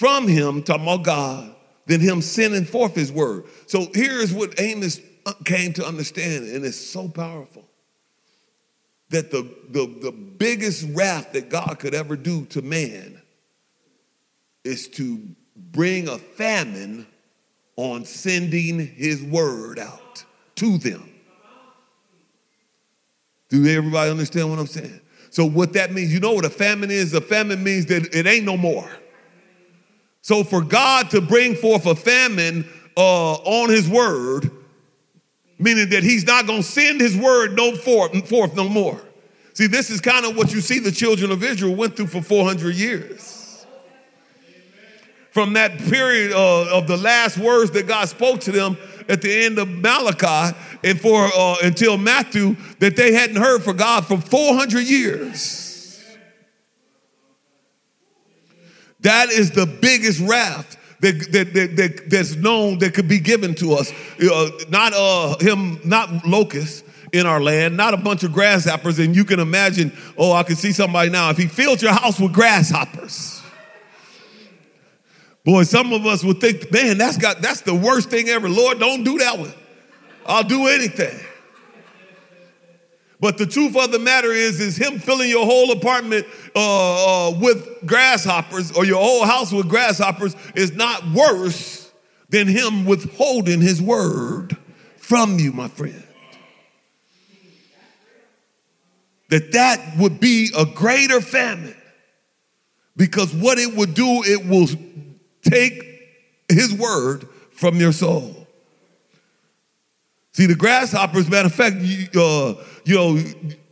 from 0.00 0.26
him, 0.26 0.62
talking 0.62 0.84
about 0.84 1.02
God, 1.02 1.54
than 1.84 2.00
him 2.00 2.22
sending 2.22 2.64
forth 2.64 2.94
his 2.94 3.12
word. 3.12 3.44
So 3.66 3.86
here's 3.92 4.32
what 4.32 4.58
Amos 4.58 4.98
uh, 5.26 5.34
came 5.44 5.74
to 5.74 5.86
understand, 5.86 6.46
and 6.46 6.64
it's 6.64 6.78
so 6.78 7.06
powerful 7.06 7.68
that 9.10 9.30
the, 9.30 9.42
the, 9.68 9.94
the 10.00 10.10
biggest 10.10 10.86
wrath 10.94 11.34
that 11.34 11.50
God 11.50 11.78
could 11.78 11.94
ever 11.94 12.16
do 12.16 12.46
to 12.46 12.62
man 12.62 13.20
is 14.64 14.88
to 14.88 15.20
bring 15.54 16.08
a 16.08 16.16
famine 16.16 17.06
on 17.76 18.06
sending 18.06 18.78
his 18.78 19.22
word 19.22 19.78
out 19.78 20.24
to 20.54 20.78
them. 20.78 21.10
Do 23.50 23.66
everybody 23.66 24.10
understand 24.10 24.48
what 24.48 24.58
I'm 24.58 24.66
saying? 24.66 25.02
So, 25.28 25.44
what 25.44 25.74
that 25.74 25.92
means, 25.92 26.10
you 26.10 26.20
know 26.20 26.32
what 26.32 26.46
a 26.46 26.50
famine 26.50 26.90
is? 26.90 27.12
A 27.12 27.20
famine 27.20 27.62
means 27.62 27.84
that 27.86 28.14
it 28.14 28.26
ain't 28.26 28.46
no 28.46 28.56
more. 28.56 28.90
So 30.22 30.44
for 30.44 30.62
God 30.62 31.10
to 31.10 31.20
bring 31.20 31.54
forth 31.54 31.86
a 31.86 31.94
famine 31.94 32.68
uh, 32.96 33.34
on 33.34 33.70
his 33.70 33.88
word, 33.88 34.50
meaning 35.58 35.90
that 35.90 36.02
he's 36.02 36.26
not 36.26 36.46
going 36.46 36.62
to 36.62 36.68
send 36.68 37.00
his 37.00 37.16
word 37.16 37.56
no 37.56 37.74
forth, 37.74 38.28
forth 38.28 38.54
no 38.54 38.68
more. 38.68 39.00
See, 39.54 39.66
this 39.66 39.90
is 39.90 40.00
kind 40.00 40.24
of 40.24 40.36
what 40.36 40.52
you 40.52 40.60
see 40.60 40.78
the 40.78 40.92
children 40.92 41.30
of 41.30 41.42
Israel 41.42 41.74
went 41.74 41.96
through 41.96 42.06
for 42.08 42.22
400 42.22 42.74
years. 42.74 43.66
From 45.32 45.52
that 45.52 45.78
period 45.78 46.32
uh, 46.32 46.76
of 46.76 46.86
the 46.86 46.96
last 46.96 47.38
words 47.38 47.70
that 47.72 47.86
God 47.86 48.08
spoke 48.08 48.40
to 48.40 48.52
them 48.52 48.76
at 49.08 49.22
the 49.22 49.44
end 49.44 49.58
of 49.58 49.68
Malachi 49.68 50.56
and 50.82 51.00
for 51.00 51.28
uh, 51.36 51.56
until 51.62 51.98
Matthew, 51.98 52.56
that 52.78 52.96
they 52.96 53.12
hadn't 53.12 53.36
heard 53.36 53.62
from 53.62 53.76
God 53.76 54.06
for 54.06 54.18
400 54.18 54.80
years. 54.80 55.69
That 59.02 59.30
is 59.30 59.50
the 59.50 59.66
biggest 59.66 60.20
wrath 60.20 60.76
that, 61.00 61.32
that, 61.32 61.54
that, 61.54 61.76
that 61.76 62.10
that's 62.10 62.36
known 62.36 62.78
that 62.78 62.94
could 62.94 63.08
be 63.08 63.18
given 63.18 63.54
to 63.56 63.72
us. 63.74 63.92
Uh, 64.22 64.50
not 64.68 64.92
uh, 64.94 65.38
him, 65.38 65.80
not 65.84 66.26
locusts 66.26 66.84
in 67.12 67.26
our 67.26 67.40
land, 67.40 67.76
not 67.76 67.94
a 67.94 67.96
bunch 67.96 68.22
of 68.22 68.32
grasshoppers. 68.32 68.98
And 68.98 69.16
you 69.16 69.24
can 69.24 69.40
imagine, 69.40 69.92
oh, 70.18 70.32
I 70.32 70.42
can 70.42 70.56
see 70.56 70.72
somebody 70.72 71.10
now. 71.10 71.30
If 71.30 71.38
he 71.38 71.46
filled 71.46 71.82
your 71.82 71.92
house 71.92 72.20
with 72.20 72.32
grasshoppers, 72.32 73.42
boy, 75.44 75.62
some 75.62 75.92
of 75.92 76.04
us 76.06 76.22
would 76.22 76.40
think, 76.40 76.70
man, 76.70 76.98
that's 76.98 77.16
got 77.16 77.40
that's 77.40 77.62
the 77.62 77.74
worst 77.74 78.10
thing 78.10 78.28
ever. 78.28 78.48
Lord, 78.48 78.78
don't 78.78 79.02
do 79.02 79.18
that 79.18 79.38
one. 79.38 79.52
I'll 80.26 80.44
do 80.44 80.68
anything. 80.68 81.18
But 83.20 83.36
the 83.36 83.46
truth 83.46 83.76
of 83.76 83.92
the 83.92 83.98
matter 83.98 84.32
is, 84.32 84.60
is 84.60 84.76
him 84.76 84.98
filling 84.98 85.28
your 85.28 85.44
whole 85.44 85.70
apartment 85.72 86.26
uh, 86.56 87.28
uh, 87.28 87.38
with 87.38 87.84
grasshoppers 87.84 88.72
or 88.72 88.86
your 88.86 89.00
whole 89.00 89.24
house 89.24 89.52
with 89.52 89.68
grasshoppers 89.68 90.34
is 90.54 90.72
not 90.72 91.06
worse 91.12 91.92
than 92.30 92.48
him 92.48 92.86
withholding 92.86 93.60
his 93.60 93.82
word 93.82 94.56
from 94.96 95.38
you, 95.38 95.52
my 95.52 95.68
friend. 95.68 96.02
That 99.28 99.52
that 99.52 99.96
would 99.98 100.18
be 100.18 100.50
a 100.56 100.64
greater 100.64 101.20
famine 101.20 101.76
because 102.96 103.34
what 103.34 103.58
it 103.58 103.76
would 103.76 103.94
do, 103.94 104.22
it 104.24 104.46
will 104.46 104.66
take 105.42 105.84
his 106.48 106.72
word 106.74 107.28
from 107.52 107.76
your 107.76 107.92
soul. 107.92 108.39
See, 110.40 110.46
the 110.46 110.54
grasshoppers, 110.54 111.28
matter 111.28 111.48
of 111.48 111.54
fact, 111.54 111.76
you, 111.80 112.08
uh, 112.18 112.54
you 112.86 112.94
know, 112.94 113.22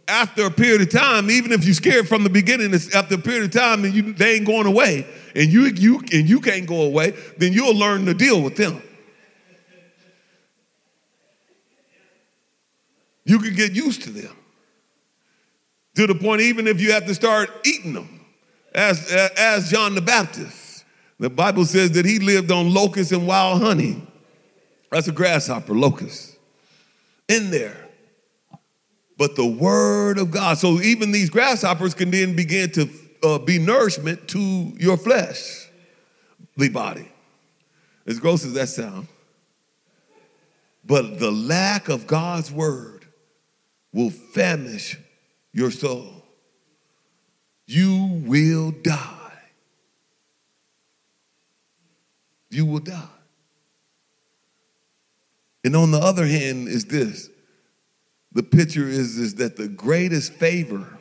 after 0.06 0.44
a 0.44 0.50
period 0.50 0.82
of 0.82 0.90
time, 0.90 1.30
even 1.30 1.50
if 1.50 1.64
you're 1.64 1.72
scared 1.72 2.06
from 2.06 2.24
the 2.24 2.28
beginning, 2.28 2.74
after 2.92 3.14
a 3.14 3.18
period 3.18 3.44
of 3.44 3.52
time 3.52 3.86
and 3.86 3.94
you, 3.94 4.12
they 4.12 4.34
ain't 4.34 4.46
going 4.46 4.66
away, 4.66 5.06
and 5.34 5.50
you, 5.50 5.62
you, 5.68 6.00
and 6.12 6.28
you 6.28 6.42
can't 6.42 6.66
go 6.66 6.82
away, 6.82 7.14
then 7.38 7.54
you'll 7.54 7.74
learn 7.74 8.04
to 8.04 8.12
deal 8.12 8.42
with 8.42 8.56
them. 8.56 8.82
You 13.24 13.38
can 13.38 13.54
get 13.54 13.72
used 13.72 14.02
to 14.02 14.10
them. 14.10 14.36
To 15.94 16.06
the 16.06 16.16
point, 16.16 16.42
even 16.42 16.66
if 16.66 16.82
you 16.82 16.92
have 16.92 17.06
to 17.06 17.14
start 17.14 17.48
eating 17.64 17.94
them, 17.94 18.20
as, 18.74 19.10
as 19.38 19.70
John 19.70 19.94
the 19.94 20.02
Baptist. 20.02 20.84
The 21.18 21.30
Bible 21.30 21.64
says 21.64 21.92
that 21.92 22.04
he 22.04 22.18
lived 22.18 22.52
on 22.52 22.74
locusts 22.74 23.10
and 23.10 23.26
wild 23.26 23.62
honey. 23.62 24.06
That's 24.90 25.08
a 25.08 25.12
grasshopper, 25.12 25.72
locust 25.72 26.34
in 27.28 27.50
there. 27.50 27.76
But 29.16 29.36
the 29.36 29.46
word 29.46 30.18
of 30.18 30.30
God. 30.30 30.58
So 30.58 30.80
even 30.80 31.12
these 31.12 31.30
grasshoppers 31.30 31.94
can 31.94 32.10
then 32.10 32.36
begin 32.36 32.70
to 32.72 32.88
uh, 33.22 33.38
be 33.38 33.58
nourishment 33.58 34.28
to 34.28 34.38
your 34.38 34.96
flesh, 34.96 35.68
the 36.56 36.68
body. 36.68 37.10
As 38.06 38.18
gross 38.18 38.44
as 38.44 38.54
that 38.54 38.68
sounds. 38.68 39.08
But 40.84 41.18
the 41.18 41.30
lack 41.30 41.88
of 41.88 42.06
God's 42.06 42.50
word 42.50 43.04
will 43.92 44.10
famish 44.10 44.96
your 45.52 45.70
soul. 45.70 46.24
You 47.66 48.22
will 48.24 48.70
die. 48.70 49.42
You 52.50 52.64
will 52.64 52.78
die. 52.78 53.17
And 55.68 55.76
on 55.76 55.90
the 55.90 55.98
other 55.98 56.24
hand, 56.24 56.66
is 56.66 56.86
this 56.86 57.28
the 58.32 58.42
picture 58.42 58.88
is, 58.88 59.18
is 59.18 59.34
that 59.34 59.58
the 59.58 59.68
greatest 59.68 60.32
favor 60.32 60.96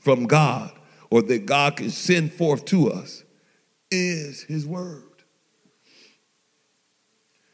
from 0.00 0.24
God 0.24 0.72
or 1.10 1.20
that 1.20 1.44
God 1.44 1.76
can 1.76 1.90
send 1.90 2.32
forth 2.32 2.64
to 2.64 2.90
us 2.90 3.24
is 3.90 4.44
His 4.44 4.66
Word. 4.66 5.02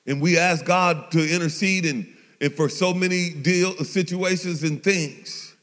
And 0.06 0.20
we 0.20 0.38
ask 0.38 0.64
God 0.64 1.10
to 1.10 1.18
intercede 1.18 1.84
in, 1.84 2.06
and 2.40 2.54
for 2.54 2.68
so 2.68 2.94
many 2.94 3.30
deal 3.30 3.74
situations 3.78 4.62
and 4.62 4.80
things. 4.80 5.56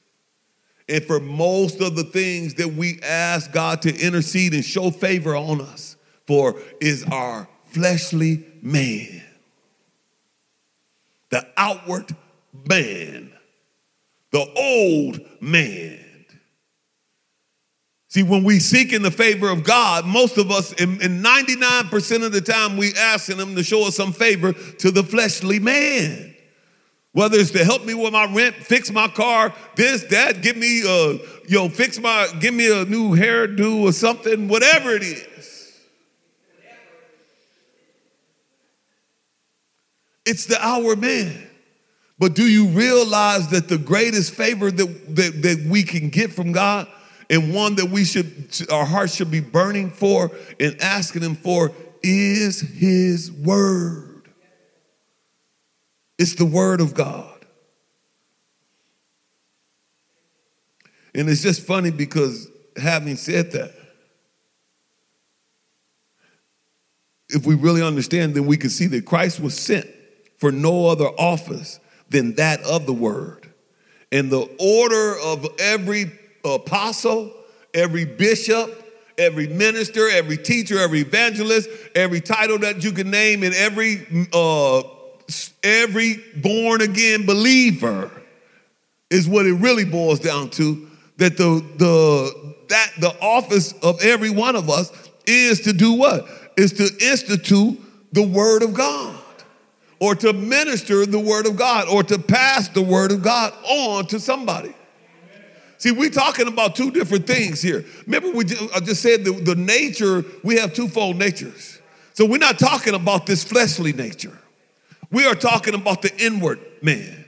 And 0.89 1.01
for 1.01 1.21
most 1.21 1.79
of 1.79 1.95
the 1.95 2.03
things 2.03 2.55
that 2.55 2.73
we 2.73 2.99
ask 3.01 3.53
God 3.53 3.81
to 3.83 4.05
intercede 4.05 4.53
and 4.53 4.65
show 4.65 4.91
favor 4.91 5.33
on 5.33 5.61
us 5.61 5.95
for 6.27 6.59
is 6.81 7.05
our 7.05 7.47
fleshly 7.71 8.45
man 8.61 9.24
the 11.35 11.45
outward 11.57 12.15
man, 12.69 13.29
the 14.31 14.49
old 14.55 15.19
man. 15.41 15.99
See, 18.07 18.23
when 18.23 18.45
we 18.45 18.59
seek 18.59 18.93
in 18.93 19.01
the 19.01 19.11
favor 19.11 19.49
of 19.49 19.65
God, 19.65 20.05
most 20.05 20.37
of 20.37 20.49
us, 20.49 20.71
in, 20.71 21.01
in 21.01 21.21
99% 21.21 22.25
of 22.25 22.31
the 22.31 22.39
time, 22.39 22.77
we 22.77 22.93
asking 22.93 23.35
Him 23.35 23.53
to 23.57 23.63
show 23.63 23.85
us 23.85 23.97
some 23.97 24.13
favor 24.13 24.53
to 24.53 24.91
the 24.91 25.03
fleshly 25.03 25.59
man. 25.59 26.33
Whether 27.11 27.37
it's 27.37 27.51
to 27.51 27.65
help 27.65 27.83
me 27.83 27.93
with 27.93 28.13
my 28.13 28.33
rent, 28.33 28.55
fix 28.55 28.89
my 28.89 29.09
car, 29.09 29.53
this, 29.75 30.03
that, 30.03 30.41
give 30.41 30.55
me 30.55 30.83
a, 30.87 31.13
you 31.49 31.57
know, 31.57 31.67
fix 31.67 31.99
my, 31.99 32.29
give 32.39 32.53
me 32.53 32.71
a 32.71 32.85
new 32.85 33.09
hairdo 33.09 33.81
or 33.81 33.91
something, 33.91 34.47
whatever 34.47 34.91
it 34.91 35.03
is. 35.03 35.27
It's 40.25 40.45
the 40.45 40.63
hour 40.65 40.95
man. 40.95 41.47
But 42.17 42.33
do 42.33 42.47
you 42.47 42.67
realize 42.67 43.49
that 43.49 43.67
the 43.67 43.77
greatest 43.77 44.33
favor 44.33 44.71
that, 44.71 45.15
that, 45.15 45.41
that 45.41 45.65
we 45.69 45.83
can 45.83 46.09
get 46.09 46.31
from 46.31 46.53
God 46.53 46.87
and 47.29 47.53
one 47.53 47.75
that 47.75 47.89
we 47.89 48.05
should, 48.05 48.49
our 48.71 48.85
hearts 48.85 49.15
should 49.15 49.31
be 49.31 49.41
burning 49.41 49.91
for 49.91 50.31
and 50.59 50.81
asking 50.81 51.23
Him 51.23 51.35
for 51.35 51.73
is 52.01 52.61
His 52.61 53.31
Word? 53.31 54.29
It's 56.17 56.35
the 56.35 56.45
Word 56.45 56.79
of 56.79 56.93
God. 56.93 57.31
And 61.13 61.29
it's 61.29 61.41
just 61.41 61.65
funny 61.65 61.91
because 61.91 62.49
having 62.77 63.17
said 63.17 63.51
that, 63.51 63.73
if 67.29 67.45
we 67.45 67.55
really 67.55 67.81
understand, 67.81 68.35
then 68.35 68.45
we 68.45 68.55
can 68.55 68.69
see 68.69 68.87
that 68.87 69.05
Christ 69.05 69.39
was 69.39 69.57
sent 69.57 69.87
for 70.37 70.51
no 70.51 70.87
other 70.87 71.07
office 71.07 71.79
than 72.09 72.35
that 72.35 72.61
of 72.63 72.85
the 72.85 72.93
word. 72.93 73.51
And 74.11 74.29
the 74.29 74.47
order 74.59 75.17
of 75.19 75.47
every 75.59 76.11
apostle, 76.43 77.31
every 77.73 78.05
bishop, 78.05 78.85
every 79.17 79.47
minister, 79.47 80.09
every 80.09 80.37
teacher, 80.37 80.79
every 80.79 81.01
evangelist, 81.01 81.69
every 81.95 82.21
title 82.21 82.59
that 82.59 82.83
you 82.83 82.91
can 82.91 83.09
name, 83.09 83.43
and 83.43 83.53
every 83.53 84.27
uh, 84.31 84.83
every 85.63 86.23
born 86.37 86.81
again 86.81 87.25
believer 87.25 88.11
is 89.09 89.27
what 89.27 89.45
it 89.45 89.53
really 89.53 89.85
boils 89.85 90.19
down 90.19 90.49
to. 90.51 90.87
That 91.17 91.37
the 91.37 91.65
the 91.77 92.55
that 92.69 92.91
the 92.99 93.15
office 93.21 93.73
of 93.81 94.01
every 94.01 94.29
one 94.29 94.55
of 94.55 94.69
us 94.69 94.91
is 95.25 95.61
to 95.61 95.73
do 95.73 95.93
what? 95.93 96.27
Is 96.57 96.73
to 96.73 96.89
institute 97.05 97.81
the 98.13 98.23
word 98.23 98.63
of 98.63 98.73
God 98.73 99.14
or 99.99 100.15
to 100.15 100.33
minister 100.33 101.05
the 101.05 101.19
word 101.19 101.47
of 101.47 101.55
God 101.55 101.87
or 101.87 102.03
to 102.03 102.19
pass 102.19 102.67
the 102.69 102.81
word 102.81 103.11
of 103.11 103.21
God 103.21 103.53
on 103.63 104.05
to 104.07 104.19
somebody. 104.19 104.73
See, 105.77 105.91
we're 105.91 106.09
talking 106.09 106.47
about 106.47 106.75
two 106.75 106.91
different 106.91 107.27
things 107.27 107.61
here. 107.61 107.85
Remember, 108.05 108.31
we 108.31 108.45
just, 108.45 108.75
I 108.75 108.79
just 108.79 109.01
said 109.01 109.23
the, 109.23 109.33
the 109.33 109.55
nature, 109.55 110.23
we 110.43 110.57
have 110.57 110.73
twofold 110.73 111.17
natures. 111.17 111.79
So 112.13 112.25
we're 112.25 112.37
not 112.37 112.57
talking 112.57 112.93
about 112.93 113.25
this 113.25 113.43
fleshly 113.43 113.93
nature. 113.93 114.37
We 115.11 115.25
are 115.25 115.35
talking 115.35 115.75
about 115.75 116.01
the 116.01 116.11
inward 116.17 116.59
man. 116.81 117.25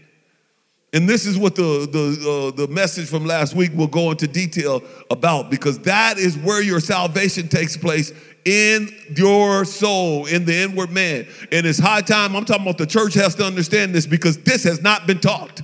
And 0.93 1.07
this 1.07 1.25
is 1.25 1.37
what 1.37 1.55
the, 1.55 1.87
the, 1.91 2.53
uh, 2.57 2.65
the 2.65 2.67
message 2.71 3.09
from 3.09 3.25
last 3.25 3.53
week 3.53 3.71
will 3.75 3.87
go 3.87 4.11
into 4.11 4.27
detail 4.27 4.81
about 5.11 5.51
because 5.51 5.79
that 5.79 6.17
is 6.17 6.37
where 6.37 6.61
your 6.61 6.79
salvation 6.79 7.49
takes 7.49 7.75
place 7.75 8.13
in 8.47 8.89
your 9.13 9.65
soul, 9.65 10.25
in 10.25 10.45
the 10.45 10.55
inward 10.55 10.89
man. 10.89 11.27
And 11.51 11.67
it's 11.67 11.77
high 11.77 11.99
time, 11.99 12.33
I'm 12.33 12.45
talking 12.45 12.63
about 12.63 12.77
the 12.77 12.85
church 12.85 13.13
has 13.15 13.35
to 13.35 13.43
understand 13.43 13.93
this 13.93 14.07
because 14.07 14.37
this 14.37 14.63
has 14.63 14.81
not 14.81 15.05
been 15.05 15.19
taught. 15.19 15.61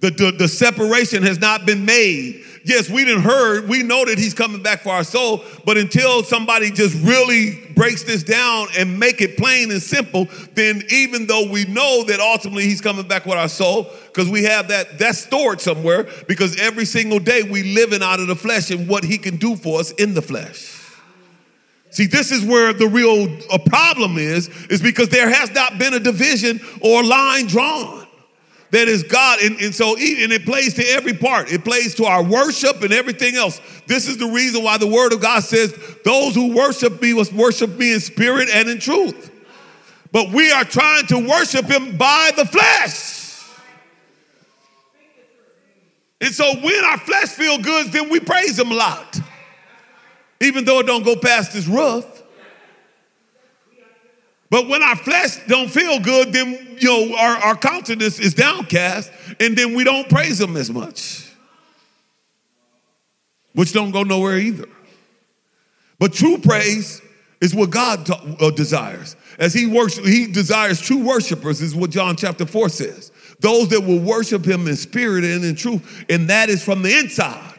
The, 0.00 0.10
the, 0.10 0.32
the, 0.32 0.48
separation 0.48 1.22
has 1.22 1.38
not 1.38 1.66
been 1.66 1.84
made. 1.84 2.44
Yes, 2.66 2.90
we 2.90 3.04
didn't 3.04 3.22
heard, 3.22 3.68
we 3.68 3.84
know 3.84 4.04
that 4.06 4.18
he's 4.18 4.34
coming 4.34 4.60
back 4.60 4.80
for 4.80 4.88
our 4.88 5.04
soul, 5.04 5.44
but 5.64 5.76
until 5.76 6.24
somebody 6.24 6.72
just 6.72 6.96
really 7.06 7.60
breaks 7.76 8.02
this 8.02 8.24
down 8.24 8.66
and 8.76 8.98
make 8.98 9.20
it 9.20 9.36
plain 9.36 9.70
and 9.70 9.80
simple, 9.80 10.26
then 10.54 10.82
even 10.90 11.28
though 11.28 11.48
we 11.48 11.64
know 11.66 12.02
that 12.02 12.18
ultimately 12.18 12.64
he's 12.64 12.80
coming 12.80 13.06
back 13.06 13.24
with 13.24 13.38
our 13.38 13.48
soul, 13.48 13.92
because 14.06 14.28
we 14.28 14.42
have 14.42 14.66
that 14.66 14.98
that's 14.98 15.18
stored 15.18 15.60
somewhere, 15.60 16.08
because 16.26 16.58
every 16.58 16.84
single 16.86 17.20
day 17.20 17.44
we 17.44 17.72
living 17.72 18.02
out 18.02 18.18
of 18.18 18.26
the 18.26 18.34
flesh 18.34 18.72
and 18.72 18.88
what 18.88 19.04
he 19.04 19.16
can 19.16 19.36
do 19.36 19.54
for 19.54 19.78
us 19.78 19.92
in 19.92 20.14
the 20.14 20.22
flesh. 20.22 20.72
See, 21.90 22.06
this 22.06 22.32
is 22.32 22.44
where 22.44 22.72
the 22.72 22.88
real 22.88 23.32
uh, 23.48 23.58
problem 23.58 24.18
is, 24.18 24.48
is 24.70 24.82
because 24.82 25.08
there 25.08 25.30
has 25.30 25.52
not 25.52 25.78
been 25.78 25.94
a 25.94 26.00
division 26.00 26.60
or 26.80 27.04
line 27.04 27.46
drawn. 27.46 28.05
That 28.70 28.88
is 28.88 29.02
God. 29.02 29.40
And, 29.40 29.60
and 29.60 29.74
so, 29.74 29.96
and 29.96 30.32
it 30.32 30.44
plays 30.44 30.74
to 30.74 30.82
every 30.82 31.14
part. 31.14 31.52
It 31.52 31.64
plays 31.64 31.94
to 31.96 32.04
our 32.04 32.22
worship 32.22 32.82
and 32.82 32.92
everything 32.92 33.36
else. 33.36 33.60
This 33.86 34.08
is 34.08 34.18
the 34.18 34.26
reason 34.26 34.62
why 34.62 34.78
the 34.78 34.86
word 34.86 35.12
of 35.12 35.20
God 35.20 35.42
says, 35.42 35.72
those 36.04 36.34
who 36.34 36.54
worship 36.54 37.00
me 37.00 37.14
must 37.14 37.32
worship 37.32 37.70
me 37.78 37.94
in 37.94 38.00
spirit 38.00 38.48
and 38.52 38.68
in 38.68 38.78
truth. 38.78 39.30
But 40.12 40.30
we 40.30 40.50
are 40.50 40.64
trying 40.64 41.06
to 41.08 41.28
worship 41.28 41.66
him 41.66 41.96
by 41.96 42.30
the 42.36 42.44
flesh. 42.44 43.16
And 46.20 46.34
so 46.34 46.54
when 46.62 46.84
our 46.84 46.98
flesh 46.98 47.28
feel 47.28 47.58
good, 47.58 47.92
then 47.92 48.08
we 48.08 48.20
praise 48.20 48.58
him 48.58 48.70
a 48.72 48.74
lot. 48.74 49.20
Even 50.40 50.64
though 50.64 50.80
it 50.80 50.86
don't 50.86 51.04
go 51.04 51.16
past 51.16 51.52
his 51.52 51.68
roof. 51.68 52.15
But 54.48 54.68
when 54.68 54.82
our 54.82 54.96
flesh 54.96 55.38
don't 55.48 55.68
feel 55.68 55.98
good, 55.98 56.32
then 56.32 56.76
you 56.78 56.88
know 56.88 57.16
our, 57.16 57.36
our 57.36 57.56
countenance 57.56 58.18
is 58.18 58.34
downcast, 58.34 59.10
and 59.40 59.56
then 59.56 59.74
we 59.74 59.84
don't 59.84 60.08
praise 60.08 60.40
him 60.40 60.56
as 60.56 60.70
much. 60.70 61.32
Which 63.54 63.72
don't 63.72 63.90
go 63.90 64.02
nowhere 64.02 64.36
either. 64.36 64.68
But 65.98 66.12
true 66.12 66.38
praise 66.38 67.00
is 67.40 67.54
what 67.54 67.70
God 67.70 68.08
uh, 68.40 68.50
desires. 68.50 69.16
As 69.38 69.52
he 69.52 69.66
works, 69.66 69.96
he 69.96 70.26
desires 70.26 70.80
true 70.80 71.02
worshipers, 71.02 71.60
is 71.60 71.74
what 71.74 71.90
John 71.90 72.16
chapter 72.16 72.46
4 72.46 72.68
says. 72.68 73.12
Those 73.40 73.68
that 73.68 73.80
will 73.80 74.00
worship 74.00 74.44
him 74.44 74.66
in 74.66 74.76
spirit 74.76 75.24
and 75.24 75.44
in 75.44 75.56
truth, 75.56 76.04
and 76.08 76.28
that 76.30 76.48
is 76.48 76.64
from 76.64 76.82
the 76.82 76.96
inside. 76.98 77.55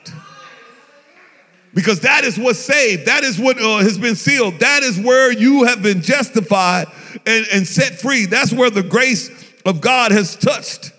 Because 1.78 2.00
that 2.00 2.24
is 2.24 2.40
what 2.40 2.56
saved. 2.56 3.06
That 3.06 3.24
is 3.24 3.38
what 3.38 3.62
uh, 3.62 3.78
has 3.78 4.00
been 4.00 4.16
sealed. 4.16 4.62
That 4.62 4.82
is 4.82 5.00
where 5.00 5.32
you 5.32 5.66
have 5.66 5.84
been 5.84 6.02
justified 6.02 6.88
and, 7.28 7.46
and 7.54 7.68
set 7.68 8.02
free. 8.02 8.26
That's 8.26 8.52
where 8.52 8.72
the 8.72 8.82
grace 8.82 9.30
of 9.64 9.80
God 9.80 10.12
has 10.12 10.36
touched. 10.36 10.92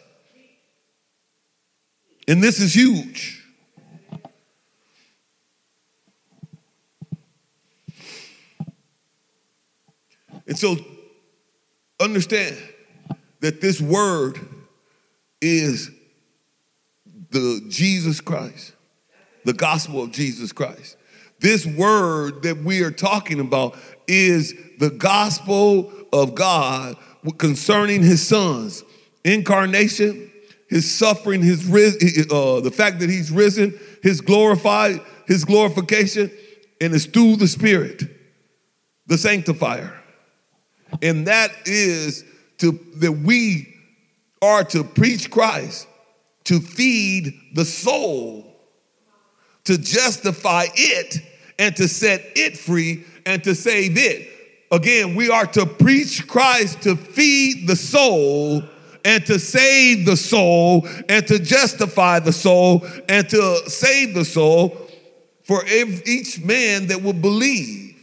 And 2.29 2.41
this 2.41 2.61
is 2.61 2.77
huge. 2.77 3.45
And 10.47 10.57
so 10.57 10.77
understand 12.01 12.57
that 13.41 13.61
this 13.61 13.81
word 13.81 14.39
is 15.41 15.91
the 17.31 17.67
Jesus 17.69 18.21
Christ, 18.21 18.75
the 19.49 19.55
gospel 19.55 20.03
of 20.03 20.13
Jesus 20.13 20.53
Christ. 20.53 20.99
This 21.41 21.65
word 21.65 22.43
that 22.43 22.59
we 22.59 22.83
are 22.83 22.91
talking 22.91 23.41
about 23.41 23.79
is 24.07 24.55
the 24.79 24.91
gospel 24.91 25.91
of 26.13 26.35
God 26.35 26.99
concerning 27.39 28.03
his 28.03 28.29
son's 28.29 28.85
incarnation, 29.25 30.31
his 30.69 30.95
suffering, 30.95 31.41
his 31.41 31.67
uh, 31.67 32.61
the 32.61 32.71
fact 32.71 33.01
that 33.01 33.09
he's 33.09 33.31
risen, 33.31 33.81
his 34.03 34.21
glorified, 34.21 35.01
his 35.27 35.47
glorification, 35.47 36.31
and 36.79 36.95
it's 36.95 37.07
through 37.07 37.37
the 37.37 37.49
Spirit, 37.49 38.03
the 39.07 39.17
sanctifier. 39.17 39.99
And 41.01 41.27
that 41.27 41.53
is 41.65 42.23
to 42.59 42.73
that 42.97 43.13
we 43.13 43.75
are 44.43 44.65
to 44.65 44.85
preach 44.85 45.31
Christ, 45.31 45.89
to 46.45 46.61
feed 46.61 47.33
the 47.55 47.65
soul, 47.65 48.48
to 49.69 49.79
justify 49.79 50.67
it, 50.75 51.23
and 51.59 51.75
to 51.77 51.89
set 51.89 52.23
it 52.37 52.57
free 52.57 53.05
and 53.27 53.43
to 53.45 53.55
save 53.55 53.97
it. 53.97 54.29
Again, 54.71 55.15
we 55.15 55.31
are 55.31 55.47
to 55.47 55.67
preach 55.67 56.27
Christ 56.27 56.83
to 56.83 56.97
feed 56.97 57.67
the 57.67 57.77
soul 57.77 58.63
and 59.05 59.25
to 59.27 59.39
save 59.39 60.05
the 60.07 60.17
soul 60.17 60.87
and 61.09 61.27
to 61.27 61.39
justify 61.39 62.19
the 62.19 62.33
soul 62.33 62.87
and 63.09 63.29
to 63.31 63.71
save 63.71 64.15
the 64.15 64.25
soul 64.25 64.77
for 65.45 65.65
each 65.67 66.41
man 66.43 66.89
that 66.89 67.03
will 67.03 67.13
believe. 67.13 67.97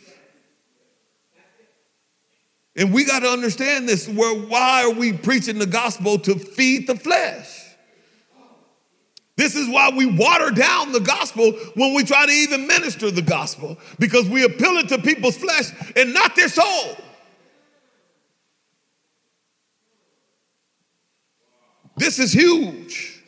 And 2.76 2.94
we 2.94 3.06
got 3.06 3.20
to 3.20 3.30
understand 3.30 3.88
this. 3.88 4.08
Where 4.08 4.36
why 4.36 4.84
are 4.84 4.92
we 4.92 5.14
preaching 5.14 5.60
the 5.60 5.66
gospel 5.66 6.20
to 6.20 6.36
feed 6.36 6.88
the 6.88 6.96
flesh? 6.96 7.65
This 9.38 9.56
is 9.56 9.68
why 9.68 9.90
we 9.90 10.06
water 10.06 10.50
down 10.52 10.92
the 10.92 11.00
gospel 11.00 11.52
when 11.76 11.94
we 11.94 12.04
try 12.04 12.26
to 12.26 12.32
even 12.32 12.68
minister 12.68 13.12
the 13.12 13.22
gospel, 13.22 13.78
because 14.00 14.30
we 14.30 14.44
appeal 14.44 14.78
it 14.78 14.90
to 14.90 14.98
people's 14.98 15.38
flesh 15.38 15.72
and 15.96 16.14
not 16.14 16.36
their 16.36 16.48
soul. 16.48 16.98
This 21.98 22.20
is 22.20 22.32
huge. 22.32 23.22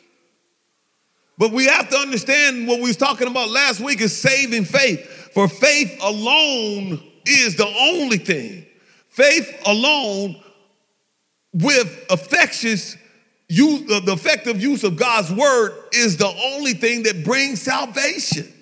But 1.36 1.52
we 1.52 1.66
have 1.66 1.88
to 1.90 1.96
understand 1.96 2.66
what 2.66 2.78
we 2.78 2.88
was 2.88 2.96
talking 2.96 3.28
about 3.28 3.48
last 3.48 3.80
week 3.80 4.00
is 4.00 4.16
saving 4.16 4.64
faith. 4.64 5.30
For 5.32 5.46
faith 5.46 5.96
alone 6.02 7.00
is 7.24 7.54
the 7.56 7.66
only 7.66 8.18
thing 8.18 8.66
Faith 9.18 9.62
alone 9.66 10.36
with 11.52 12.06
affectious 12.08 12.96
use, 13.48 13.82
the 13.86 14.12
effective 14.12 14.60
use 14.60 14.84
of 14.84 14.96
God's 14.96 15.32
word 15.32 15.72
is 15.92 16.16
the 16.16 16.28
only 16.28 16.74
thing 16.74 17.04
that 17.04 17.24
brings 17.24 17.62
salvation. 17.62 18.52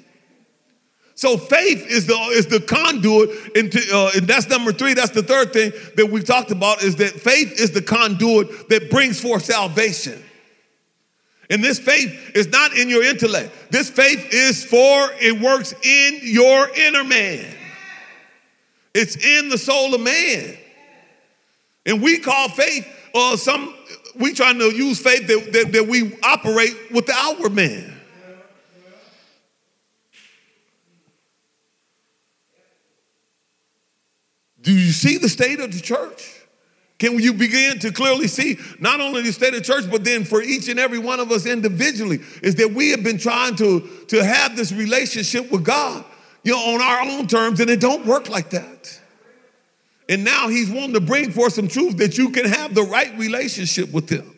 So 1.14 1.38
faith 1.38 1.87
is 1.87 2.07
the 2.07 2.14
is 2.14 2.46
the 2.46 2.61
conduit 2.61 3.57
into, 3.57 3.81
uh, 3.90 4.11
and 4.14 4.27
that's 4.27 4.49
number 4.51 4.70
three. 4.70 4.92
That's 4.92 5.12
the 5.12 5.22
third 5.22 5.51
thing 5.53 5.72
that 5.96 6.11
we've 6.11 6.27
talked 6.27 6.51
about 6.51 6.83
is 6.83 6.96
that 6.96 7.12
faith 7.12 7.59
is 7.59 7.70
the 7.70 7.81
conduit 7.81 8.68
that 8.68 8.90
brings 8.90 9.18
forth 9.18 9.44
salvation. 9.44 10.22
And 11.49 11.64
this 11.64 11.79
faith 11.79 12.33
is 12.35 12.49
not 12.49 12.77
in 12.77 12.90
your 12.90 13.03
intellect. 13.03 13.51
This 13.70 13.88
faith 13.88 14.29
is 14.31 14.64
for 14.64 15.09
it 15.20 15.40
works 15.40 15.72
in 15.83 16.20
your 16.22 16.68
inner 16.77 17.05
man. 17.05 17.46
It's 18.92 19.16
in 19.16 19.49
the 19.49 19.59
soul 19.59 19.94
of 19.94 20.01
man. 20.01 20.57
And 21.87 22.03
we 22.03 22.18
call 22.18 22.49
faith, 22.49 22.87
uh, 23.14 23.37
some, 23.37 23.75
we 24.18 24.33
trying 24.33 24.59
to 24.59 24.74
use 24.74 25.00
faith 25.00 25.26
that, 25.26 25.52
that, 25.52 25.72
that 25.72 25.87
we 25.87 26.18
operate 26.22 26.74
with 26.90 27.07
the 27.07 27.14
outward 27.14 27.52
man. 27.52 27.92
Do 34.62 34.72
you 34.72 34.90
see 34.90 35.16
the 35.18 35.29
state 35.29 35.61
of 35.61 35.72
the 35.72 35.81
church? 35.81 36.33
Can 36.98 37.18
you 37.20 37.35
begin 37.35 37.79
to 37.81 37.92
clearly 37.92 38.26
see 38.26 38.59
not 38.81 39.00
only 39.00 39.22
the 39.22 39.33
state 39.33 39.55
of 39.55 39.62
church, 39.62 39.88
but 39.90 40.02
then 40.02 40.24
for 40.24 40.42
each 40.42 40.68
and 40.68 40.81
every 40.81 40.98
one 40.98 41.20
of 41.20 41.31
us 41.31 41.46
individually, 41.46 42.20
is 42.42 42.57
that 42.57 42.72
we 42.72 42.90
have 42.90 43.05
been 43.05 43.18
trying 43.18 43.55
to, 43.57 43.81
to 44.09 44.24
have 44.24 44.57
this 44.57 44.72
relationship 44.72 45.52
with 45.52 45.62
God 45.62 46.05
you 46.42 46.52
know, 46.52 46.74
on 46.74 46.81
our 46.81 47.00
own 47.00 47.26
terms, 47.26 47.59
and 47.59 47.68
it 47.68 47.81
don't 47.81 48.07
work 48.07 48.29
like 48.29 48.50
that. 48.50 49.00
And 50.09 50.25
now 50.25 50.49
he's 50.49 50.71
wanting 50.71 50.95
to 50.95 51.01
bring 51.01 51.33
forth 51.33 51.55
some 51.55 51.69
truth 51.69 51.97
that 51.99 52.16
you 52.16 52.31
can 52.31 52.47
have 52.47 52.75
the 52.75 52.83
right 52.83 53.16
relationship 53.19 53.92
with 53.92 54.09
him. 54.09 54.37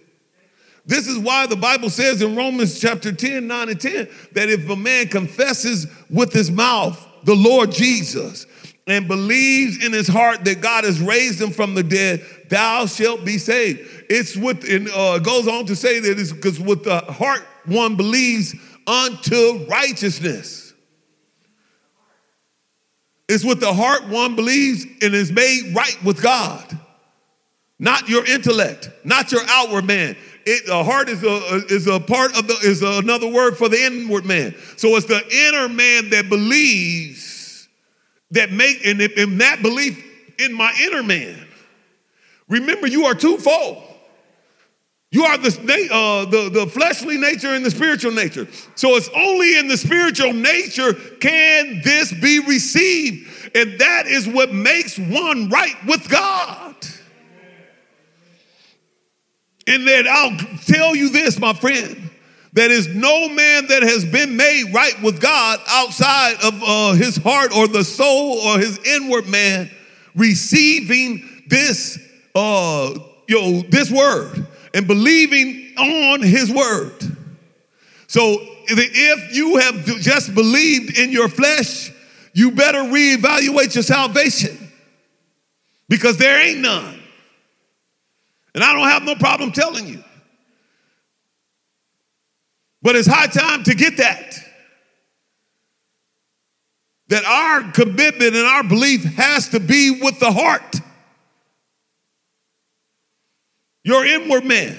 This 0.86 1.06
is 1.06 1.18
why 1.18 1.46
the 1.46 1.56
Bible 1.56 1.90
says 1.90 2.22
in 2.22 2.34
Romans 2.34 2.80
chapter 2.80 3.12
10, 3.12 3.46
9 3.46 3.68
and 3.68 3.80
10, 3.80 4.08
that 4.32 4.48
if 4.48 4.68
a 4.70 4.76
man 4.76 5.08
confesses 5.08 5.86
with 6.08 6.32
his 6.32 6.50
mouth 6.50 7.06
the 7.24 7.36
Lord 7.36 7.72
Jesus 7.72 8.46
and 8.86 9.06
believes 9.06 9.84
in 9.84 9.92
his 9.92 10.08
heart 10.08 10.46
that 10.46 10.62
God 10.62 10.84
has 10.84 10.98
raised 10.98 11.38
him 11.42 11.50
from 11.50 11.74
the 11.74 11.82
dead, 11.82 12.24
thou 12.48 12.86
shalt 12.86 13.22
be 13.22 13.36
saved. 13.36 13.80
It's 14.08 14.34
with, 14.34 14.64
and 14.66 14.88
uh, 14.88 15.18
goes 15.18 15.46
on 15.46 15.66
to 15.66 15.76
say 15.76 16.00
that 16.00 16.18
it's 16.18 16.32
because 16.32 16.58
with 16.58 16.84
the 16.84 17.00
heart 17.00 17.42
one 17.66 17.96
believes 17.96 18.54
unto 18.86 19.66
righteousness. 19.66 20.67
It's 23.28 23.44
with 23.44 23.60
the 23.60 23.72
heart 23.72 24.08
one 24.08 24.36
believes 24.36 24.84
and 25.02 25.14
is 25.14 25.30
made 25.30 25.74
right 25.74 25.96
with 26.02 26.22
God. 26.22 26.78
Not 27.78 28.08
your 28.08 28.24
intellect, 28.26 28.90
not 29.04 29.30
your 29.30 29.42
outward 29.48 29.84
man. 29.84 30.16
It, 30.46 30.66
the 30.66 30.82
heart 30.82 31.08
is 31.08 31.22
a, 31.22 31.64
is 31.66 31.86
a 31.86 32.00
part 32.00 32.36
of 32.36 32.48
the, 32.48 32.54
is 32.62 32.82
another 32.82 33.28
word 33.28 33.56
for 33.56 33.68
the 33.68 33.80
inward 33.80 34.24
man. 34.24 34.54
So 34.76 34.96
it's 34.96 35.06
the 35.06 35.22
inner 35.30 35.68
man 35.68 36.10
that 36.10 36.28
believes 36.28 37.68
that 38.30 38.50
make, 38.50 38.84
and, 38.86 39.00
in 39.00 39.38
that 39.38 39.62
belief 39.62 40.02
in 40.38 40.54
my 40.54 40.72
inner 40.82 41.02
man. 41.02 41.46
Remember, 42.48 42.86
you 42.86 43.04
are 43.04 43.14
twofold. 43.14 43.87
You 45.10 45.24
are 45.24 45.38
the, 45.38 45.48
uh, 45.90 46.24
the, 46.26 46.50
the 46.50 46.66
fleshly 46.66 47.16
nature 47.16 47.48
and 47.48 47.64
the 47.64 47.70
spiritual 47.70 48.12
nature. 48.12 48.46
So 48.74 48.90
it's 48.96 49.08
only 49.16 49.58
in 49.58 49.66
the 49.66 49.78
spiritual 49.78 50.34
nature 50.34 50.92
can 50.92 51.80
this 51.82 52.12
be 52.12 52.40
received. 52.40 53.56
And 53.56 53.78
that 53.78 54.06
is 54.06 54.28
what 54.28 54.52
makes 54.52 54.98
one 54.98 55.48
right 55.48 55.76
with 55.86 56.08
God. 56.10 56.74
And 59.66 59.86
then 59.86 60.06
I'll 60.08 60.36
tell 60.66 60.94
you 60.94 61.08
this, 61.08 61.38
my 61.38 61.54
friend. 61.54 62.10
There 62.52 62.70
is 62.70 62.88
no 62.88 63.28
man 63.28 63.66
that 63.68 63.82
has 63.82 64.04
been 64.04 64.36
made 64.36 64.72
right 64.74 65.00
with 65.02 65.20
God 65.20 65.60
outside 65.68 66.36
of 66.42 66.62
uh, 66.62 66.92
his 66.94 67.16
heart 67.16 67.56
or 67.56 67.68
the 67.68 67.84
soul 67.84 68.38
or 68.38 68.58
his 68.58 68.78
inward 68.78 69.28
man 69.28 69.70
receiving 70.14 71.44
this, 71.46 71.98
uh, 72.34 72.94
you 73.26 73.40
know, 73.40 73.62
this 73.68 73.90
word. 73.90 74.46
And 74.78 74.86
believing 74.86 75.74
on 75.76 76.22
his 76.22 76.52
word. 76.52 76.94
So 78.06 78.36
if 78.68 79.34
you 79.34 79.56
have 79.56 79.84
just 80.00 80.32
believed 80.36 80.96
in 80.96 81.10
your 81.10 81.28
flesh, 81.28 81.90
you 82.32 82.52
better 82.52 82.78
reevaluate 82.78 83.74
your 83.74 83.82
salvation 83.82 84.56
because 85.88 86.16
there 86.16 86.40
ain't 86.40 86.60
none. 86.60 87.02
And 88.54 88.62
I 88.62 88.72
don't 88.72 88.88
have 88.88 89.02
no 89.02 89.16
problem 89.16 89.50
telling 89.50 89.88
you. 89.88 90.04
But 92.80 92.94
it's 92.94 93.08
high 93.08 93.26
time 93.26 93.64
to 93.64 93.74
get 93.74 93.96
that. 93.96 94.38
That 97.08 97.24
our 97.24 97.72
commitment 97.72 98.36
and 98.36 98.46
our 98.46 98.62
belief 98.62 99.02
has 99.16 99.48
to 99.48 99.58
be 99.58 99.90
with 99.90 100.20
the 100.20 100.30
heart. 100.30 100.76
Your 103.84 104.04
inward 104.04 104.44
man. 104.44 104.76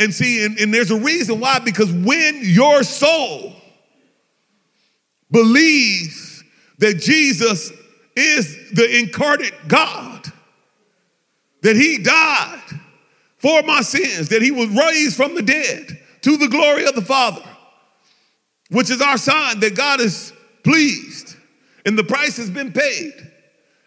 And 0.00 0.12
see, 0.12 0.44
and, 0.44 0.58
and 0.58 0.74
there's 0.74 0.90
a 0.90 0.98
reason 0.98 1.38
why, 1.38 1.60
because 1.60 1.92
when 1.92 2.40
your 2.42 2.82
soul 2.82 3.54
believes 5.30 6.42
that 6.78 6.94
Jesus 6.94 7.72
is 8.16 8.72
the 8.72 8.98
incarnate 8.98 9.54
God, 9.68 10.32
that 11.62 11.76
he 11.76 11.98
died 11.98 12.62
for 13.38 13.62
my 13.62 13.82
sins, 13.82 14.28
that 14.30 14.42
he 14.42 14.50
was 14.50 14.68
raised 14.68 15.16
from 15.16 15.34
the 15.34 15.42
dead 15.42 15.98
to 16.22 16.36
the 16.36 16.48
glory 16.48 16.86
of 16.86 16.94
the 16.94 17.02
Father, 17.02 17.44
which 18.70 18.90
is 18.90 19.00
our 19.00 19.16
sign 19.18 19.60
that 19.60 19.76
God 19.76 20.00
is 20.00 20.32
pleased 20.64 21.36
and 21.86 21.96
the 21.96 22.04
price 22.04 22.36
has 22.36 22.50
been 22.50 22.72
paid 22.72 23.12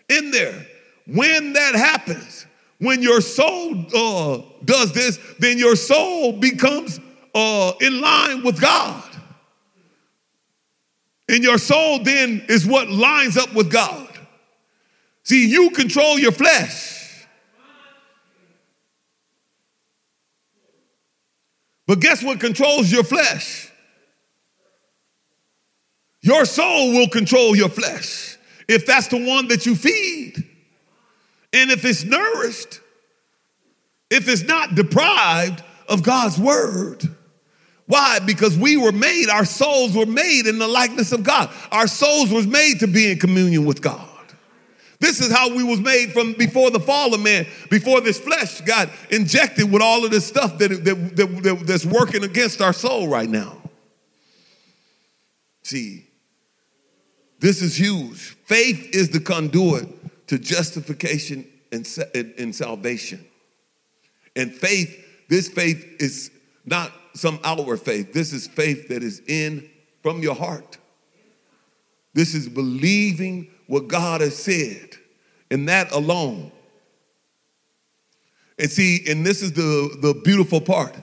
in 0.09 0.31
there. 0.31 0.65
When 1.05 1.53
that 1.53 1.75
happens, 1.75 2.45
when 2.81 3.03
your 3.03 3.21
soul 3.21 3.75
uh, 3.95 4.41
does 4.65 4.91
this, 4.91 5.19
then 5.37 5.59
your 5.59 5.75
soul 5.75 6.33
becomes 6.33 6.99
uh, 7.35 7.73
in 7.79 8.01
line 8.01 8.41
with 8.41 8.59
God. 8.59 9.07
And 11.29 11.43
your 11.43 11.59
soul 11.59 11.99
then 11.99 12.43
is 12.49 12.65
what 12.65 12.89
lines 12.89 13.37
up 13.37 13.53
with 13.53 13.71
God. 13.71 14.09
See, 15.21 15.47
you 15.47 15.69
control 15.69 16.17
your 16.17 16.31
flesh. 16.31 17.27
But 21.85 21.99
guess 21.99 22.23
what 22.23 22.39
controls 22.39 22.91
your 22.91 23.03
flesh? 23.03 23.71
Your 26.21 26.45
soul 26.45 26.93
will 26.93 27.09
control 27.09 27.55
your 27.55 27.69
flesh 27.69 28.37
if 28.67 28.87
that's 28.87 29.07
the 29.07 29.23
one 29.23 29.49
that 29.49 29.67
you 29.67 29.75
feed. 29.75 30.50
And 31.53 31.71
if 31.71 31.83
it's 31.85 32.03
nourished, 32.03 32.79
if 34.09 34.27
it's 34.27 34.43
not 34.43 34.75
deprived 34.75 35.63
of 35.87 36.03
God's 36.03 36.39
word. 36.39 37.03
Why? 37.85 38.19
Because 38.19 38.57
we 38.57 38.77
were 38.77 38.93
made, 38.93 39.29
our 39.29 39.43
souls 39.43 39.93
were 39.93 40.05
made 40.05 40.47
in 40.47 40.59
the 40.59 40.67
likeness 40.67 41.11
of 41.11 41.23
God. 41.23 41.49
Our 41.71 41.87
souls 41.87 42.31
was 42.31 42.47
made 42.47 42.79
to 42.79 42.87
be 42.87 43.11
in 43.11 43.19
communion 43.19 43.65
with 43.65 43.81
God. 43.81 44.07
This 44.99 45.19
is 45.19 45.31
how 45.31 45.53
we 45.53 45.63
was 45.63 45.81
made 45.81 46.13
from 46.13 46.33
before 46.33 46.69
the 46.69 46.79
fall 46.79 47.13
of 47.13 47.21
man, 47.21 47.47
before 47.69 48.01
this 48.01 48.19
flesh 48.19 48.61
got 48.61 48.87
injected 49.09 49.69
with 49.69 49.81
all 49.81 50.05
of 50.05 50.11
this 50.11 50.25
stuff 50.25 50.59
that, 50.59 50.69
that, 50.69 51.15
that, 51.17 51.43
that 51.43 51.63
that's 51.65 51.85
working 51.85 52.23
against 52.23 52.61
our 52.61 52.71
soul 52.71 53.07
right 53.07 53.29
now. 53.29 53.57
See, 55.63 56.07
this 57.39 57.61
is 57.61 57.75
huge. 57.75 58.37
Faith 58.45 58.95
is 58.95 59.09
the 59.09 59.19
conduit 59.19 59.87
to 60.31 60.39
justification 60.39 61.45
and, 61.73 61.85
and 62.15 62.55
salvation. 62.55 63.19
And 64.33 64.49
faith, 64.53 64.97
this 65.27 65.49
faith 65.49 65.97
is 65.99 66.31
not 66.63 66.93
some 67.13 67.37
outward 67.43 67.81
faith. 67.81 68.13
This 68.13 68.31
is 68.31 68.47
faith 68.47 68.87
that 68.87 69.03
is 69.03 69.21
in 69.27 69.69
from 70.01 70.21
your 70.21 70.33
heart. 70.33 70.77
This 72.13 72.33
is 72.33 72.47
believing 72.47 73.51
what 73.67 73.89
God 73.89 74.21
has 74.21 74.41
said, 74.41 74.91
and 75.49 75.67
that 75.67 75.91
alone. 75.91 76.53
And 78.57 78.71
see, 78.71 79.01
and 79.09 79.25
this 79.25 79.41
is 79.41 79.51
the, 79.51 79.97
the 79.99 80.13
beautiful 80.23 80.61
part. 80.61 80.95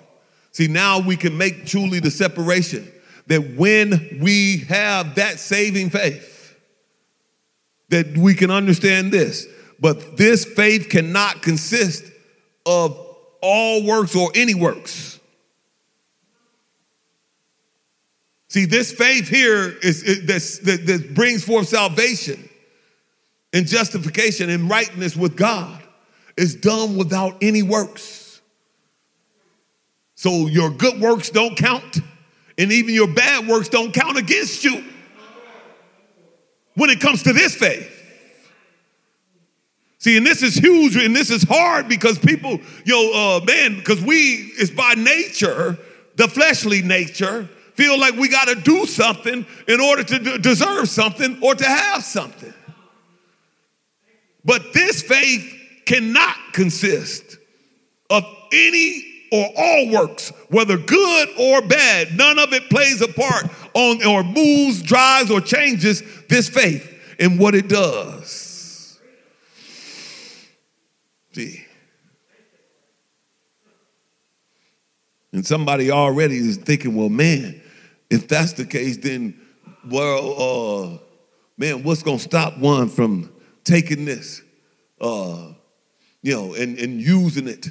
See, 0.53 0.69
now 0.69 1.01
we 1.01 1.17
can 1.17 1.37
make 1.37 1.67
truly 1.67 2.01
the 2.01 2.11
separation 2.11 2.91
that 3.27 3.57
when 3.59 4.21
we 4.23 4.61
have 4.71 5.17
that 5.17 5.39
saving 5.39 5.91
faith, 5.91 6.37
that 7.89 8.17
we 8.17 8.35
can 8.35 8.51
understand 8.51 9.13
this. 9.13 9.47
But 9.81 10.17
this 10.17 10.45
faith 10.45 10.89
cannot 10.89 11.43
consist 11.43 12.05
of 12.67 12.99
all 13.41 13.85
works 13.85 14.15
or 14.17 14.31
any 14.35 14.55
works. 14.55 15.21
See, 18.49 18.65
this 18.65 18.93
faith 18.93 19.29
here 19.29 19.77
is, 19.83 20.03
that, 20.27 20.87
that 20.87 21.15
brings 21.15 21.45
forth 21.45 21.69
salvation 21.69 22.49
and 23.53 23.67
justification 23.67 24.51
and 24.51 24.69
rightness 24.69 25.17
with 25.17 25.37
God 25.37 25.83
is 26.37 26.55
done 26.55 26.97
without 26.97 27.37
any 27.43 27.63
works. 27.63 28.41
So 30.15 30.47
your 30.47 30.71
good 30.71 31.01
works 31.01 31.31
don't 31.31 31.57
count, 31.57 31.99
and 32.57 32.73
even 32.73 32.95
your 32.95 33.07
bad 33.07 33.47
works 33.47 33.69
don't 33.69 33.93
count 33.93 34.19
against 34.19 34.65
you 34.65 34.85
when 36.79 36.91
it 36.91 37.01
comes 37.01 37.25
to 37.25 37.33
this 37.33 37.55
faith. 37.55 37.95
See, 39.99 40.17
and 40.17 40.25
this 40.25 40.43
is 40.43 40.55
huge 40.55 40.97
and 40.97 41.15
this 41.15 41.29
is 41.31 41.43
hard 41.43 41.89
because 41.89 42.19
people, 42.19 42.61
yo, 42.85 43.11
uh, 43.13 43.45
man, 43.45 43.75
because 43.75 44.01
we 44.01 44.53
is 44.59 44.71
by 44.71 44.95
nature, 44.95 45.77
the 46.15 46.29
fleshly 46.29 46.83
nature, 46.83 47.49
feel 47.75 47.99
like 47.99 48.15
we 48.15 48.29
got 48.29 48.47
to 48.47 48.55
do 48.55 48.87
something 48.87 49.45
in 49.67 49.81
order 49.81 50.05
to 50.05 50.19
d- 50.21 50.39
deserve 50.39 50.89
something 50.89 51.39
or 51.43 51.57
to 51.57 51.65
have 51.65 52.05
something. 52.05 52.55
But 54.45 54.73
this 54.73 55.03
faith 55.03 55.53
cannot 55.85 56.37
consist 56.53 57.37
of 58.09 58.25
any 58.53 59.05
or 59.33 59.47
all 59.57 59.91
works, 59.91 60.31
whether 60.49 60.77
good 60.77 61.29
or 61.39 61.63
bad. 61.63 62.17
None 62.17 62.39
of 62.39 62.53
it 62.53 62.69
plays 62.71 63.01
a 63.01 63.09
part 63.09 63.47
on 63.75 64.05
or 64.05 64.23
moves, 64.23 64.83
drives, 64.83 65.31
or 65.31 65.41
changes 65.41 66.03
this 66.29 66.49
faith 66.49 66.95
and 67.19 67.39
what 67.39 67.55
it 67.55 67.69
does. 67.69 68.99
See? 71.33 71.65
And 75.33 75.47
somebody 75.47 75.91
already 75.91 76.39
is 76.39 76.57
thinking, 76.57 76.95
well, 76.95 77.11
man, 77.11 77.61
if 78.11 78.29
that's 78.29 78.55
the 78.55 78.65
case, 78.65 78.97
then, 78.97 79.39
well, 79.89 80.43
uh, 80.95 80.99
man, 81.59 81.83
what's 81.83 82.03
to 82.19 82.25
stop 82.25 82.57
one 82.59 82.89
from 82.89 83.31
taking 83.63 84.07
this, 84.07 84.43
uh, 85.01 85.53
you 86.23 86.35
know, 86.35 86.55
and, 86.55 86.79
and 86.79 87.01
using 87.01 87.47
it 87.47 87.69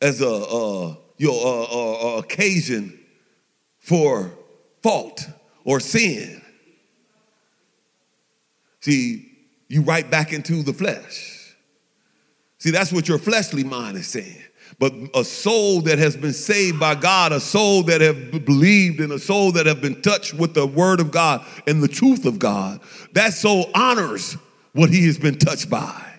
as 0.00 0.20
a, 0.20 0.28
uh, 0.28 0.96
you 1.16 1.28
know, 1.28 1.38
a, 1.38 1.64
a, 1.64 2.16
a 2.16 2.18
occasion 2.18 2.98
for 3.78 4.32
fault 4.82 5.26
or 5.64 5.80
sin? 5.80 6.42
See, 8.80 9.32
you 9.68 9.82
right 9.82 10.08
back 10.10 10.32
into 10.32 10.62
the 10.62 10.72
flesh. 10.72 11.56
See, 12.58 12.70
that's 12.70 12.92
what 12.92 13.08
your 13.08 13.18
fleshly 13.18 13.64
mind 13.64 13.96
is 13.96 14.06
saying. 14.06 14.42
But 14.78 14.92
a 15.14 15.24
soul 15.24 15.82
that 15.82 15.98
has 15.98 16.16
been 16.16 16.32
saved 16.32 16.80
by 16.80 16.94
God, 16.94 17.32
a 17.32 17.40
soul 17.40 17.82
that 17.84 18.00
have 18.00 18.44
believed, 18.44 19.00
and 19.00 19.12
a 19.12 19.18
soul 19.18 19.52
that 19.52 19.66
have 19.66 19.80
been 19.80 20.02
touched 20.02 20.34
with 20.34 20.54
the 20.54 20.66
word 20.66 21.00
of 21.00 21.10
God 21.10 21.46
and 21.66 21.82
the 21.82 21.88
truth 21.88 22.24
of 22.24 22.38
God, 22.38 22.80
that 23.12 23.34
soul 23.34 23.70
honors 23.74 24.36
what 24.72 24.90
he 24.90 25.06
has 25.06 25.18
been 25.18 25.38
touched 25.38 25.70
by. 25.70 26.13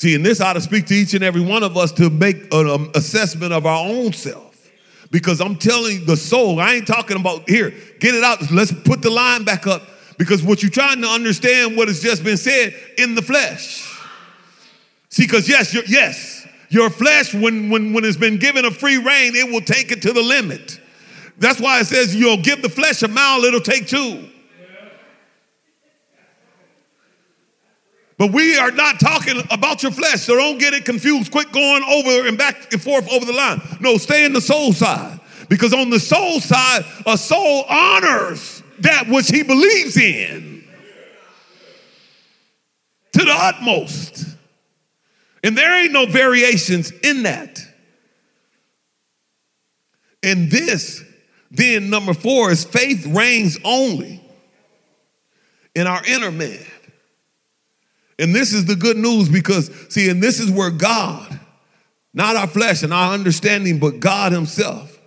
See, 0.00 0.14
and 0.14 0.24
this 0.24 0.40
ought 0.40 0.54
to 0.54 0.62
speak 0.62 0.86
to 0.86 0.94
each 0.94 1.12
and 1.12 1.22
every 1.22 1.42
one 1.42 1.62
of 1.62 1.76
us 1.76 1.92
to 1.92 2.08
make 2.08 2.54
an 2.54 2.70
um, 2.70 2.90
assessment 2.94 3.52
of 3.52 3.66
our 3.66 3.86
own 3.86 4.14
self. 4.14 4.70
Because 5.10 5.42
I'm 5.42 5.56
telling 5.56 6.06
the 6.06 6.16
soul, 6.16 6.58
I 6.58 6.76
ain't 6.76 6.86
talking 6.86 7.20
about 7.20 7.46
here, 7.46 7.68
get 7.98 8.14
it 8.14 8.24
out. 8.24 8.50
Let's 8.50 8.72
put 8.72 9.02
the 9.02 9.10
line 9.10 9.44
back 9.44 9.66
up 9.66 9.82
because 10.16 10.42
what 10.42 10.62
you're 10.62 10.70
trying 10.70 11.02
to 11.02 11.06
understand 11.06 11.76
what 11.76 11.88
has 11.88 12.00
just 12.00 12.24
been 12.24 12.38
said 12.38 12.74
in 12.96 13.14
the 13.14 13.20
flesh. 13.20 13.94
See, 15.10 15.24
because 15.24 15.46
yes, 15.46 15.76
yes, 15.86 16.48
your 16.70 16.88
flesh, 16.88 17.34
when, 17.34 17.68
when, 17.68 17.92
when 17.92 18.06
it's 18.06 18.16
been 18.16 18.38
given 18.38 18.64
a 18.64 18.70
free 18.70 18.96
reign, 18.96 19.36
it 19.36 19.52
will 19.52 19.60
take 19.60 19.92
it 19.92 20.00
to 20.00 20.14
the 20.14 20.22
limit. 20.22 20.80
That's 21.36 21.60
why 21.60 21.78
it 21.78 21.84
says 21.84 22.16
you'll 22.16 22.40
give 22.40 22.62
the 22.62 22.70
flesh 22.70 23.02
a 23.02 23.08
mile, 23.08 23.44
it'll 23.44 23.60
take 23.60 23.86
two. 23.86 24.30
But 28.20 28.32
we 28.32 28.58
are 28.58 28.70
not 28.70 29.00
talking 29.00 29.42
about 29.50 29.82
your 29.82 29.92
flesh, 29.92 30.20
so 30.20 30.36
don't 30.36 30.58
get 30.58 30.74
it 30.74 30.84
confused. 30.84 31.32
Quit 31.32 31.50
going 31.52 31.82
over 31.82 32.28
and 32.28 32.36
back 32.36 32.70
and 32.70 32.82
forth 32.82 33.10
over 33.10 33.24
the 33.24 33.32
line. 33.32 33.62
No, 33.80 33.96
stay 33.96 34.26
in 34.26 34.34
the 34.34 34.42
soul 34.42 34.74
side. 34.74 35.18
Because 35.48 35.72
on 35.72 35.88
the 35.88 35.98
soul 35.98 36.38
side, 36.38 36.84
a 37.06 37.16
soul 37.16 37.64
honors 37.66 38.62
that 38.80 39.08
which 39.08 39.28
he 39.28 39.42
believes 39.42 39.96
in 39.96 40.62
to 43.12 43.24
the 43.24 43.32
utmost. 43.32 44.26
And 45.42 45.56
there 45.56 45.82
ain't 45.82 45.92
no 45.92 46.04
variations 46.04 46.90
in 46.90 47.22
that. 47.22 47.58
And 50.22 50.50
this, 50.50 51.02
then, 51.50 51.88
number 51.88 52.12
four, 52.12 52.50
is 52.50 52.66
faith 52.66 53.06
reigns 53.06 53.56
only 53.64 54.22
in 55.74 55.86
our 55.86 56.04
inner 56.04 56.30
man. 56.30 56.66
And 58.20 58.34
this 58.34 58.52
is 58.52 58.66
the 58.66 58.76
good 58.76 58.98
news 58.98 59.28
because, 59.28 59.70
see, 59.88 60.10
and 60.10 60.22
this 60.22 60.38
is 60.40 60.50
where 60.50 60.70
God, 60.70 61.40
not 62.12 62.36
our 62.36 62.46
flesh 62.46 62.82
and 62.82 62.92
our 62.92 63.14
understanding, 63.14 63.78
but 63.78 63.98
God 63.98 64.32
Himself, 64.32 64.98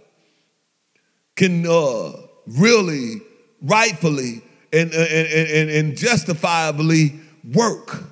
can 1.36 1.66
uh, 1.68 2.14
really, 2.48 3.22
rightfully, 3.62 4.42
and, 4.72 4.92
and, 4.94 5.28
and, 5.28 5.70
and 5.70 5.98
justifiably 5.98 7.14
work. 7.54 8.04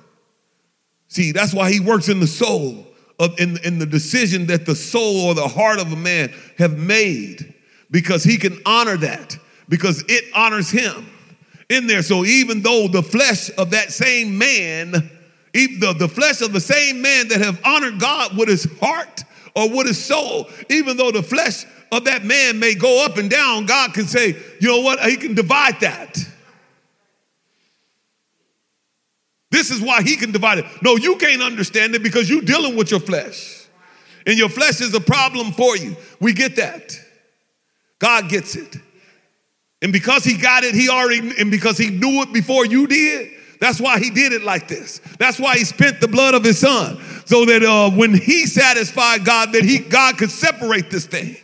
See, 1.08 1.32
that's 1.32 1.52
why 1.52 1.72
He 1.72 1.80
works 1.80 2.08
in 2.08 2.20
the 2.20 2.26
soul, 2.26 2.86
of, 3.18 3.38
in, 3.40 3.58
in 3.64 3.78
the 3.78 3.86
decision 3.86 4.46
that 4.46 4.66
the 4.66 4.74
soul 4.74 5.26
or 5.26 5.34
the 5.34 5.48
heart 5.48 5.80
of 5.80 5.92
a 5.92 5.96
man 5.96 6.32
have 6.58 6.78
made, 6.78 7.54
because 7.90 8.22
He 8.22 8.38
can 8.38 8.60
honor 8.64 8.96
that, 8.98 9.36
because 9.68 10.04
it 10.08 10.24
honors 10.34 10.70
Him 10.70 11.08
in 11.72 11.86
there. 11.86 12.02
So 12.02 12.24
even 12.24 12.62
though 12.62 12.88
the 12.88 13.02
flesh 13.02 13.50
of 13.56 13.70
that 13.70 13.90
same 13.90 14.36
man, 14.36 14.92
the, 15.52 15.94
the 15.98 16.08
flesh 16.08 16.40
of 16.40 16.52
the 16.52 16.60
same 16.60 17.02
man 17.02 17.28
that 17.28 17.40
have 17.40 17.60
honored 17.64 17.98
God 17.98 18.36
with 18.36 18.48
his 18.48 18.66
heart 18.80 19.24
or 19.56 19.68
with 19.68 19.86
his 19.86 20.02
soul, 20.02 20.48
even 20.70 20.96
though 20.96 21.10
the 21.10 21.22
flesh 21.22 21.64
of 21.90 22.04
that 22.04 22.24
man 22.24 22.58
may 22.58 22.74
go 22.74 23.04
up 23.04 23.18
and 23.18 23.30
down, 23.30 23.66
God 23.66 23.92
can 23.92 24.06
say, 24.06 24.36
you 24.60 24.68
know 24.68 24.80
what, 24.80 25.00
he 25.00 25.16
can 25.16 25.34
divide 25.34 25.80
that. 25.80 26.18
This 29.50 29.70
is 29.70 29.82
why 29.82 30.02
he 30.02 30.16
can 30.16 30.32
divide 30.32 30.58
it. 30.58 30.64
No, 30.82 30.96
you 30.96 31.16
can't 31.16 31.42
understand 31.42 31.94
it 31.94 32.02
because 32.02 32.30
you're 32.30 32.40
dealing 32.40 32.74
with 32.74 32.90
your 32.90 33.00
flesh. 33.00 33.66
And 34.26 34.38
your 34.38 34.48
flesh 34.48 34.80
is 34.80 34.94
a 34.94 35.00
problem 35.00 35.52
for 35.52 35.76
you. 35.76 35.96
We 36.20 36.32
get 36.32 36.56
that. 36.56 36.98
God 37.98 38.30
gets 38.30 38.56
it. 38.56 38.76
And 39.82 39.92
because 39.92 40.24
he 40.24 40.38
got 40.38 40.62
it, 40.62 40.74
he 40.74 40.88
already, 40.88 41.32
and 41.38 41.50
because 41.50 41.76
he 41.76 41.90
knew 41.90 42.22
it 42.22 42.32
before 42.32 42.64
you 42.64 42.86
did, 42.86 43.32
that's 43.58 43.80
why 43.80 43.98
he 43.98 44.10
did 44.10 44.32
it 44.32 44.42
like 44.42 44.68
this. 44.68 45.00
That's 45.18 45.38
why 45.38 45.58
he 45.58 45.64
spent 45.64 46.00
the 46.00 46.08
blood 46.08 46.34
of 46.34 46.44
his 46.44 46.58
son, 46.58 47.00
so 47.26 47.44
that 47.44 47.62
uh, 47.62 47.90
when 47.90 48.14
he 48.14 48.46
satisfied 48.46 49.24
God, 49.24 49.52
that 49.52 49.64
he 49.64 49.78
God 49.78 50.18
could 50.18 50.30
separate 50.30 50.90
this 50.90 51.06
thing. 51.06 51.36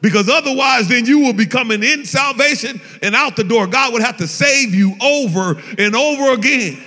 Because 0.00 0.28
otherwise, 0.28 0.88
then 0.88 1.06
you 1.06 1.20
will 1.20 1.32
be 1.32 1.46
coming 1.46 1.82
in 1.82 2.04
salvation 2.04 2.80
and 3.02 3.14
out 3.14 3.36
the 3.36 3.44
door. 3.44 3.66
God 3.66 3.92
would 3.92 4.02
have 4.02 4.16
to 4.16 4.26
save 4.26 4.74
you 4.74 4.96
over 5.00 5.62
and 5.78 5.94
over 5.94 6.32
again. 6.32 6.82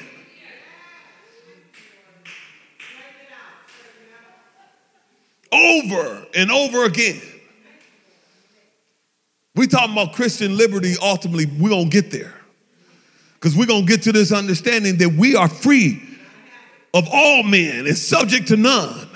Over 5.52 6.26
and 6.36 6.52
over 6.52 6.84
again. 6.84 7.22
We 9.56 9.68
talking 9.68 9.94
about 9.94 10.14
Christian 10.14 10.58
liberty, 10.58 10.96
ultimately, 11.02 11.46
we're 11.46 11.70
gonna 11.70 11.86
get 11.86 12.12
there. 12.12 12.34
Because 13.36 13.56
we're 13.56 13.68
gonna 13.68 13.86
get 13.86 14.04
to 14.04 14.12
this 14.12 14.32
understanding 14.32 14.98
that 14.98 15.10
we 15.10 15.36
are 15.36 15.48
free 15.48 16.02
of 16.94 17.08
all 17.12 17.44
men 17.44 17.88
and 17.88 17.98
subject 17.98 18.50
to 18.50 18.58
none. 18.58 19.08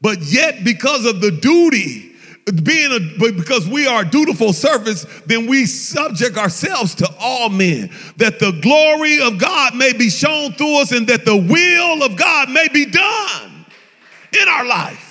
But 0.00 0.20
yet, 0.22 0.64
because 0.64 1.06
of 1.06 1.20
the 1.20 1.30
duty, 1.30 2.14
being 2.62 2.92
a, 2.92 3.30
because 3.32 3.68
we 3.68 3.86
are 3.86 4.04
dutiful 4.04 4.52
servants, 4.52 5.06
then 5.26 5.46
we 5.46 5.66
subject 5.66 6.36
ourselves 6.36 6.94
to 6.96 7.08
all 7.18 7.48
men, 7.48 7.90
that 8.16 8.38
the 8.38 8.52
glory 8.62 9.20
of 9.20 9.38
God 9.38 9.74
may 9.74 9.92
be 9.92 10.08
shown 10.10 10.52
through 10.52 10.80
us 10.80 10.92
and 10.92 11.06
that 11.08 11.24
the 11.24 11.36
will 11.36 12.02
of 12.02 12.16
God 12.16 12.50
may 12.50 12.68
be 12.68 12.86
done 12.86 13.66
in 14.40 14.48
our 14.48 14.66
life. 14.66 15.04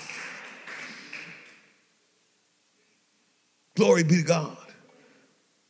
Glory 3.75 4.03
be 4.03 4.17
to 4.17 4.23
God. 4.23 4.57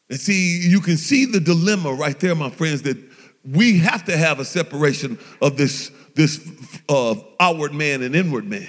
And 0.10 0.20
see, 0.20 0.60
you 0.68 0.80
can 0.80 0.98
see 0.98 1.26
the 1.26 1.40
dilemma 1.40 1.94
right 1.94 2.18
there, 2.20 2.36
my 2.36 2.50
friends, 2.50 2.84
that 2.84 2.98
we 3.44 3.80
have 3.80 4.06
to 4.06 4.18
have 4.18 4.40
a 4.40 4.46
separation 4.46 5.18
of 5.42 5.58
this, 5.58 5.92
this 6.16 6.46
uh, 6.90 7.16
outward 7.40 7.74
man 7.74 8.02
and 8.02 8.16
inward 8.16 8.46
man. 8.46 8.68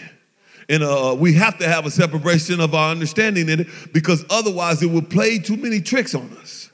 And 0.68 0.82
uh, 0.82 1.16
we 1.18 1.32
have 1.34 1.58
to 1.58 1.68
have 1.68 1.86
a 1.86 1.90
separation 1.90 2.60
of 2.60 2.74
our 2.74 2.90
understanding 2.90 3.48
in 3.48 3.60
it 3.60 3.68
because 3.92 4.24
otherwise 4.28 4.82
it 4.82 4.90
will 4.90 5.02
play 5.02 5.38
too 5.38 5.56
many 5.56 5.80
tricks 5.80 6.14
on 6.14 6.30
us. 6.40 6.70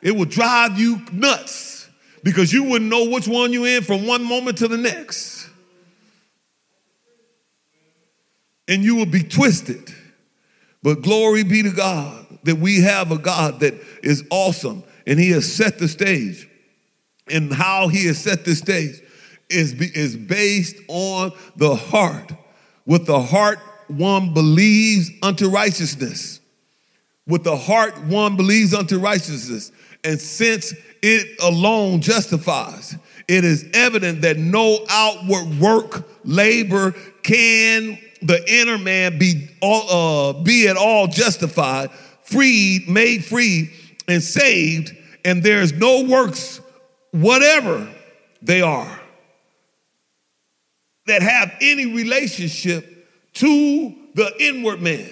It 0.00 0.16
will 0.16 0.24
drive 0.24 0.78
you 0.78 1.02
nuts 1.12 1.88
because 2.22 2.52
you 2.52 2.64
wouldn't 2.64 2.90
know 2.90 3.10
which 3.10 3.28
one 3.28 3.52
you're 3.52 3.66
in 3.66 3.82
from 3.82 4.06
one 4.06 4.24
moment 4.24 4.58
to 4.58 4.68
the 4.68 4.78
next. 4.78 5.48
And 8.66 8.82
you 8.82 8.96
will 8.96 9.06
be 9.06 9.22
twisted. 9.22 9.92
But 10.82 11.02
glory 11.02 11.42
be 11.42 11.62
to 11.62 11.70
God 11.70 12.29
that 12.44 12.56
we 12.56 12.80
have 12.80 13.12
a 13.12 13.18
God 13.18 13.60
that 13.60 13.74
is 14.02 14.24
awesome 14.30 14.82
and 15.06 15.18
he 15.18 15.30
has 15.30 15.52
set 15.52 15.78
the 15.78 15.88
stage. 15.88 16.48
And 17.28 17.52
how 17.52 17.88
he 17.88 18.06
has 18.06 18.18
set 18.18 18.44
the 18.44 18.54
stage 18.54 19.00
is, 19.48 19.72
is 19.74 20.16
based 20.16 20.76
on 20.88 21.32
the 21.56 21.74
heart. 21.74 22.32
With 22.86 23.06
the 23.06 23.20
heart, 23.20 23.58
one 23.88 24.34
believes 24.34 25.10
unto 25.22 25.48
righteousness. 25.48 26.40
With 27.26 27.44
the 27.44 27.56
heart, 27.56 28.02
one 28.04 28.36
believes 28.36 28.74
unto 28.74 28.98
righteousness. 28.98 29.70
And 30.02 30.20
since 30.20 30.74
it 31.02 31.40
alone 31.42 32.00
justifies, 32.00 32.96
it 33.28 33.44
is 33.44 33.68
evident 33.74 34.22
that 34.22 34.38
no 34.38 34.84
outward 34.88 35.60
work, 35.60 36.08
labor 36.24 36.92
can 37.22 37.98
the 38.22 38.42
inner 38.48 38.78
man 38.78 39.18
be, 39.18 39.48
all, 39.60 39.90
uh, 39.90 40.42
be 40.42 40.68
at 40.68 40.76
all 40.76 41.06
justified 41.06 41.90
freed, 42.30 42.88
made 42.88 43.24
free, 43.24 43.70
and 44.08 44.22
saved, 44.22 44.96
and 45.24 45.42
there's 45.42 45.72
no 45.72 46.04
works, 46.04 46.60
whatever 47.10 47.88
they 48.42 48.62
are, 48.62 49.00
that 51.06 51.22
have 51.22 51.52
any 51.60 51.86
relationship 51.94 53.08
to 53.34 53.94
the 54.14 54.32
inward 54.40 54.80
man. 54.80 55.10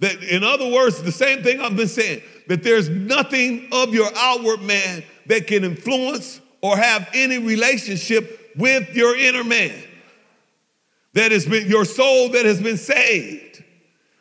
That, 0.00 0.22
in 0.22 0.44
other 0.44 0.70
words, 0.70 1.02
the 1.02 1.12
same 1.12 1.42
thing 1.42 1.60
I've 1.60 1.76
been 1.76 1.88
saying, 1.88 2.22
that 2.48 2.62
there's 2.62 2.88
nothing 2.88 3.68
of 3.72 3.94
your 3.94 4.10
outward 4.16 4.62
man 4.62 5.02
that 5.26 5.46
can 5.46 5.64
influence 5.64 6.40
or 6.60 6.76
have 6.76 7.08
any 7.14 7.38
relationship 7.38 8.52
with 8.56 8.94
your 8.94 9.16
inner 9.16 9.44
man. 9.44 9.82
That 11.14 11.32
has 11.32 11.46
been 11.46 11.68
your 11.68 11.84
soul 11.84 12.30
that 12.30 12.44
has 12.44 12.60
been 12.60 12.76
saved. 12.76 13.53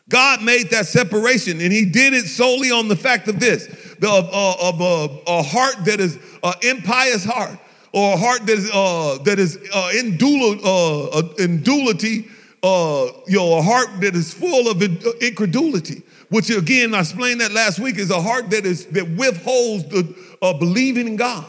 God 0.09 0.43
made 0.43 0.69
that 0.71 0.85
separation, 0.85 1.61
and 1.61 1.71
He 1.71 1.85
did 1.85 2.13
it 2.13 2.25
solely 2.25 2.71
on 2.71 2.87
the 2.87 2.95
fact 2.95 3.27
of 3.27 3.39
this 3.39 3.67
of, 4.01 4.29
uh, 4.33 4.55
of 4.59 4.81
uh, 4.81 5.07
a 5.27 5.43
heart 5.43 5.85
that 5.85 5.99
is 5.99 6.17
an 6.43 6.53
impious 6.61 7.23
heart, 7.23 7.57
or 7.93 8.13
a 8.13 8.17
heart 8.17 8.45
that 8.45 8.57
is, 8.57 8.69
uh, 8.73 9.17
that 9.23 9.39
is 9.39 9.57
uh, 9.73 9.91
in, 9.97 10.17
dul- 10.17 10.59
uh, 10.63 11.19
uh, 11.19 11.33
in 11.39 11.61
duality, 11.61 12.27
uh, 12.63 13.07
you 13.27 13.37
know, 13.37 13.57
a 13.57 13.61
heart 13.61 14.01
that 14.01 14.15
is 14.15 14.33
full 14.33 14.69
of 14.69 14.81
incredulity. 15.21 16.01
Which 16.29 16.49
again, 16.49 16.95
I 16.95 17.01
explained 17.01 17.41
that 17.41 17.51
last 17.51 17.79
week, 17.79 17.97
is 17.97 18.09
a 18.09 18.21
heart 18.21 18.49
that 18.49 18.65
is 18.65 18.87
that 18.87 19.07
withholds 19.11 19.85
the 19.85 20.15
uh, 20.41 20.53
believing 20.53 21.07
in 21.07 21.15
God. 21.15 21.45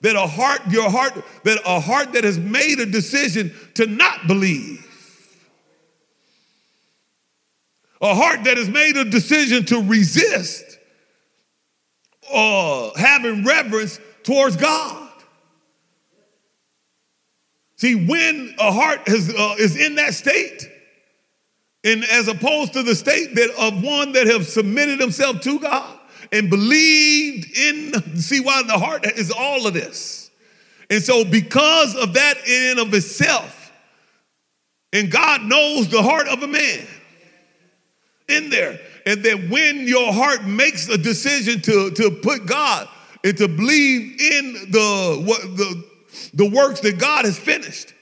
That 0.00 0.16
a 0.16 0.26
heart, 0.26 0.60
your 0.68 0.90
heart, 0.90 1.14
that 1.44 1.60
a 1.64 1.80
heart 1.80 2.12
that 2.14 2.24
has 2.24 2.38
made 2.38 2.80
a 2.80 2.86
decision 2.86 3.54
to 3.74 3.86
not 3.86 4.26
believe 4.26 4.84
a 8.00 8.14
heart 8.14 8.44
that 8.44 8.56
has 8.56 8.68
made 8.68 8.96
a 8.96 9.04
decision 9.04 9.64
to 9.66 9.82
resist 9.82 10.78
uh, 12.32 12.90
having 12.96 13.44
reverence 13.44 14.00
towards 14.22 14.56
God. 14.56 15.10
See, 17.76 17.94
when 17.94 18.54
a 18.58 18.72
heart 18.72 19.08
is, 19.08 19.30
uh, 19.30 19.56
is 19.58 19.76
in 19.76 19.96
that 19.96 20.14
state, 20.14 20.68
and 21.82 22.02
as 22.04 22.28
opposed 22.28 22.72
to 22.74 22.82
the 22.82 22.94
state 22.94 23.34
that 23.34 23.50
of 23.58 23.82
one 23.82 24.12
that 24.12 24.26
have 24.26 24.46
submitted 24.46 25.00
himself 25.00 25.40
to 25.42 25.58
God 25.58 25.98
and 26.32 26.48
believed 26.48 27.46
in, 27.56 28.16
see 28.16 28.40
why 28.40 28.62
the 28.62 28.78
heart 28.78 29.04
is 29.18 29.30
all 29.30 29.66
of 29.66 29.74
this. 29.74 30.30
And 30.88 31.02
so, 31.02 31.24
because 31.24 31.94
of 31.96 32.14
that 32.14 32.36
in 32.46 32.70
and 32.78 32.88
of 32.88 32.94
itself, 32.94 33.72
and 34.92 35.10
God 35.10 35.42
knows 35.42 35.88
the 35.88 36.02
heart 36.02 36.28
of 36.28 36.42
a 36.42 36.46
man 36.46 36.86
in 38.28 38.50
there. 38.50 38.78
And 39.06 39.22
then 39.22 39.50
when 39.50 39.86
your 39.86 40.12
heart 40.12 40.44
makes 40.44 40.88
a 40.88 40.96
decision 40.98 41.60
to, 41.62 41.90
to 41.90 42.10
put 42.10 42.46
God 42.46 42.88
and 43.22 43.36
to 43.38 43.48
believe 43.48 44.20
in 44.20 44.52
the, 44.70 45.22
what, 45.24 45.42
the, 45.56 45.84
the 46.34 46.48
works 46.48 46.80
that 46.80 46.98
God 46.98 47.24
has 47.24 47.38
finished, 47.38 47.92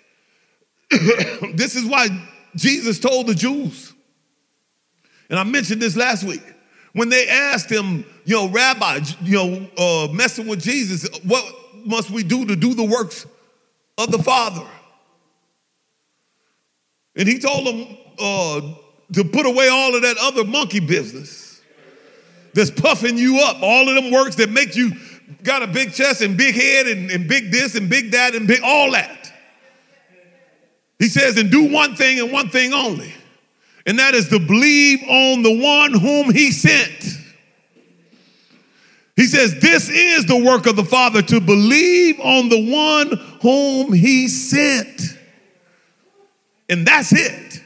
this 1.54 1.74
is 1.74 1.84
why 1.84 2.08
Jesus 2.54 2.98
told 3.00 3.26
the 3.26 3.34
Jews, 3.34 3.92
and 5.30 5.38
I 5.38 5.44
mentioned 5.44 5.80
this 5.80 5.96
last 5.96 6.24
week, 6.24 6.42
when 6.92 7.08
they 7.08 7.26
asked 7.26 7.70
him, 7.70 8.04
you 8.24 8.36
know, 8.36 8.48
Rabbi, 8.48 9.00
you 9.22 9.36
know, 9.36 9.68
uh, 9.78 10.12
messing 10.12 10.46
with 10.46 10.60
Jesus, 10.60 11.08
what 11.24 11.44
must 11.86 12.10
we 12.10 12.22
do 12.22 12.44
to 12.44 12.54
do 12.54 12.74
the 12.74 12.84
works 12.84 13.26
of 13.96 14.12
the 14.12 14.18
Father? 14.18 14.66
And 17.16 17.26
he 17.26 17.38
told 17.38 17.66
them 17.66 17.96
uh, 18.18 18.74
to 19.12 19.24
put 19.24 19.46
away 19.46 19.68
all 19.68 19.94
of 19.94 20.02
that 20.02 20.16
other 20.20 20.44
monkey 20.44 20.80
business 20.80 21.60
that's 22.54 22.70
puffing 22.70 23.16
you 23.16 23.40
up, 23.40 23.62
all 23.62 23.88
of 23.88 23.94
them 23.94 24.12
works 24.12 24.36
that 24.36 24.50
make 24.50 24.76
you 24.76 24.92
got 25.42 25.62
a 25.62 25.66
big 25.66 25.92
chest 25.92 26.20
and 26.22 26.36
big 26.36 26.54
head 26.54 26.86
and, 26.86 27.10
and 27.10 27.28
big 27.28 27.50
this 27.50 27.74
and 27.74 27.88
big 27.88 28.12
that 28.12 28.34
and 28.34 28.46
big 28.46 28.60
all 28.62 28.92
that. 28.92 29.32
He 30.98 31.08
says, 31.08 31.36
and 31.36 31.50
do 31.50 31.72
one 31.72 31.96
thing 31.96 32.20
and 32.20 32.30
one 32.30 32.48
thing 32.48 32.72
only, 32.72 33.12
and 33.86 33.98
that 33.98 34.14
is 34.14 34.28
to 34.28 34.38
believe 34.38 35.02
on 35.02 35.42
the 35.42 35.60
one 35.60 35.92
whom 35.92 36.32
he 36.32 36.52
sent. 36.52 37.18
He 39.16 39.26
says, 39.26 39.60
This 39.60 39.88
is 39.88 40.26
the 40.26 40.36
work 40.36 40.66
of 40.66 40.76
the 40.76 40.84
Father 40.84 41.22
to 41.22 41.40
believe 41.40 42.18
on 42.20 42.48
the 42.48 42.70
one 42.70 43.18
whom 43.42 43.92
he 43.92 44.28
sent. 44.28 45.18
And 46.68 46.86
that's 46.86 47.12
it. 47.12 47.62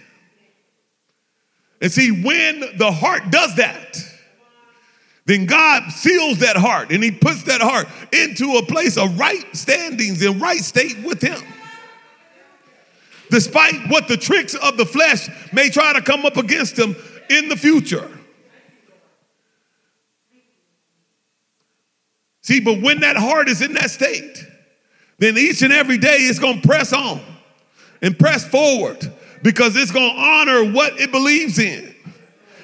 And 1.86 1.92
see, 1.92 2.10
when 2.10 2.64
the 2.78 2.90
heart 2.90 3.30
does 3.30 3.54
that, 3.54 3.96
then 5.24 5.46
God 5.46 5.92
seals 5.92 6.38
that 6.38 6.56
heart 6.56 6.90
and 6.90 7.00
he 7.00 7.12
puts 7.12 7.44
that 7.44 7.60
heart 7.60 7.86
into 8.12 8.56
a 8.56 8.66
place 8.66 8.96
of 8.96 9.16
right 9.16 9.44
standings 9.54 10.20
and 10.20 10.40
right 10.40 10.58
state 10.58 10.98
with 11.04 11.22
him. 11.22 11.40
Despite 13.30 13.88
what 13.88 14.08
the 14.08 14.16
tricks 14.16 14.56
of 14.56 14.76
the 14.76 14.84
flesh 14.84 15.28
may 15.52 15.70
try 15.70 15.92
to 15.92 16.02
come 16.02 16.26
up 16.26 16.36
against 16.36 16.76
him 16.76 16.96
in 17.30 17.48
the 17.48 17.56
future. 17.56 18.10
See, 22.42 22.58
but 22.58 22.82
when 22.82 22.98
that 23.02 23.16
heart 23.16 23.48
is 23.48 23.62
in 23.62 23.74
that 23.74 23.92
state, 23.92 24.44
then 25.18 25.38
each 25.38 25.62
and 25.62 25.72
every 25.72 25.98
day 25.98 26.16
it's 26.16 26.40
going 26.40 26.62
to 26.62 26.66
press 26.66 26.92
on 26.92 27.20
and 28.02 28.18
press 28.18 28.44
forward 28.44 29.12
because 29.42 29.76
it's 29.76 29.90
going 29.90 30.14
to 30.14 30.20
honor 30.20 30.72
what 30.72 31.00
it 31.00 31.12
believes 31.12 31.58
in. 31.58 31.94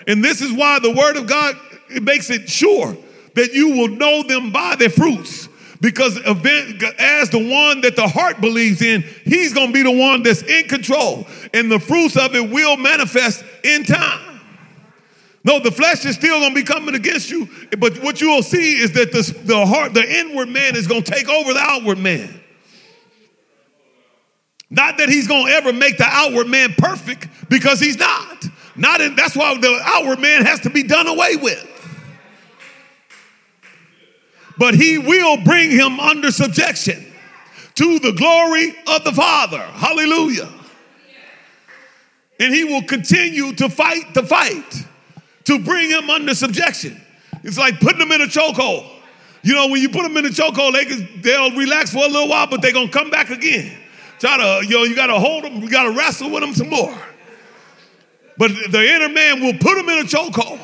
And 0.07 0.25
this 0.25 0.41
is 0.41 0.53
why 0.53 0.79
the 0.79 0.91
word 0.91 1.17
of 1.17 1.27
God 1.27 1.57
it 1.91 2.03
makes 2.03 2.31
it 2.31 2.49
sure 2.49 2.97
that 3.35 3.53
you 3.53 3.71
will 3.71 3.89
know 3.89 4.23
them 4.23 4.51
by 4.51 4.77
their 4.77 4.91
fruits. 4.91 5.49
Because 5.81 6.17
as 6.19 7.31
the 7.31 7.39
one 7.39 7.81
that 7.81 7.97
the 7.97 8.07
heart 8.07 8.41
believes 8.41 8.83
in, 8.83 9.03
he's 9.25 9.53
going 9.53 9.69
to 9.69 9.73
be 9.73 9.83
the 9.83 9.91
one 9.91 10.23
that's 10.23 10.43
in 10.43 10.69
control. 10.69 11.27
And 11.53 11.71
the 11.71 11.81
fruits 11.81 12.17
of 12.17 12.35
it 12.35 12.51
will 12.51 12.77
manifest 12.77 13.45
in 13.65 13.85
time. 13.85 14.41
No, 15.45 15.59
the 15.59 15.73
flesh 15.73 16.05
is 16.05 16.15
still 16.15 16.39
going 16.39 16.51
to 16.51 16.55
be 16.55 16.63
coming 16.63 16.95
against 16.95 17.31
you, 17.31 17.49
but 17.79 18.01
what 18.01 18.21
you 18.21 18.29
will 18.29 18.45
see 18.45 18.79
is 18.79 18.93
that 18.93 19.11
the 19.11 19.67
heart, 19.67 19.93
the 19.93 20.21
inward 20.21 20.49
man 20.49 20.77
is 20.77 20.87
going 20.87 21.03
to 21.03 21.11
take 21.11 21.29
over 21.29 21.53
the 21.53 21.59
outward 21.59 21.99
man. 21.99 22.42
Not 24.73 24.97
that 24.97 25.11
he's 25.11 25.29
going 25.29 25.47
to 25.47 25.53
ever 25.53 25.71
make 25.71 25.99
the 25.99 26.07
outward 26.07 26.49
man 26.49 26.73
perfect 26.73 27.29
because 27.51 27.79
he's 27.79 27.99
not. 27.99 28.47
Not 28.75 29.03
in, 29.03 29.15
that's 29.15 29.37
why 29.37 29.55
the 29.59 29.79
outward 29.85 30.19
man 30.19 30.47
has 30.47 30.61
to 30.61 30.71
be 30.71 30.83
done 30.83 31.07
away 31.07 31.37
with. 31.37 31.69
But 34.57 34.75
he 34.75 34.97
will 34.97 35.37
bring 35.45 35.71
him 35.71 36.01
under 36.01 36.31
subjection 36.31 37.05
to 37.75 37.99
the 37.99 38.13
glory 38.13 38.75
of 38.87 39.05
the 39.05 39.13
Father. 39.13 39.59
Hallelujah. 39.59 40.49
And 42.41 42.55
he 42.55 42.65
will 42.65 42.83
continue 42.83 43.53
to 43.57 43.69
fight 43.69 44.15
the 44.15 44.23
fight 44.23 44.87
to 45.45 45.59
bring 45.59 45.91
him 45.91 46.09
under 46.09 46.35
subjection. 46.35 46.99
It's 47.45 47.59
like 47.59 47.79
putting 47.79 48.01
him 48.01 48.11
in 48.11 48.23
a 48.23 48.27
chokehold. 48.27 48.89
You 49.43 49.53
know, 49.53 49.69
when 49.69 49.83
you 49.83 49.91
put 49.91 50.05
them 50.05 50.17
in 50.17 50.25
a 50.25 50.31
chokehold, 50.31 50.73
they 50.73 50.85
they'll 51.21 51.55
relax 51.55 51.93
for 51.93 52.05
a 52.05 52.09
little 52.09 52.29
while, 52.29 52.47
but 52.47 52.63
they're 52.63 52.73
gonna 52.73 52.89
come 52.89 53.11
back 53.11 53.29
again. 53.29 53.82
Try 54.23 54.37
to, 54.37 54.65
you 54.65 54.77
know, 54.77 54.85
you 54.85 54.95
gotta 54.95 55.19
hold 55.19 55.43
them, 55.43 55.61
you 55.61 55.69
gotta 55.69 55.91
wrestle 55.91 56.31
with 56.31 56.43
them 56.43 56.55
some 56.55 56.71
more. 56.71 56.97
But 58.39 58.53
the 58.71 58.81
inner 58.81 59.09
man 59.09 59.41
will 59.41 59.55
put 59.55 59.75
them 59.75 59.89
in 59.89 59.99
a 59.99 60.05
chokehold. 60.05 60.61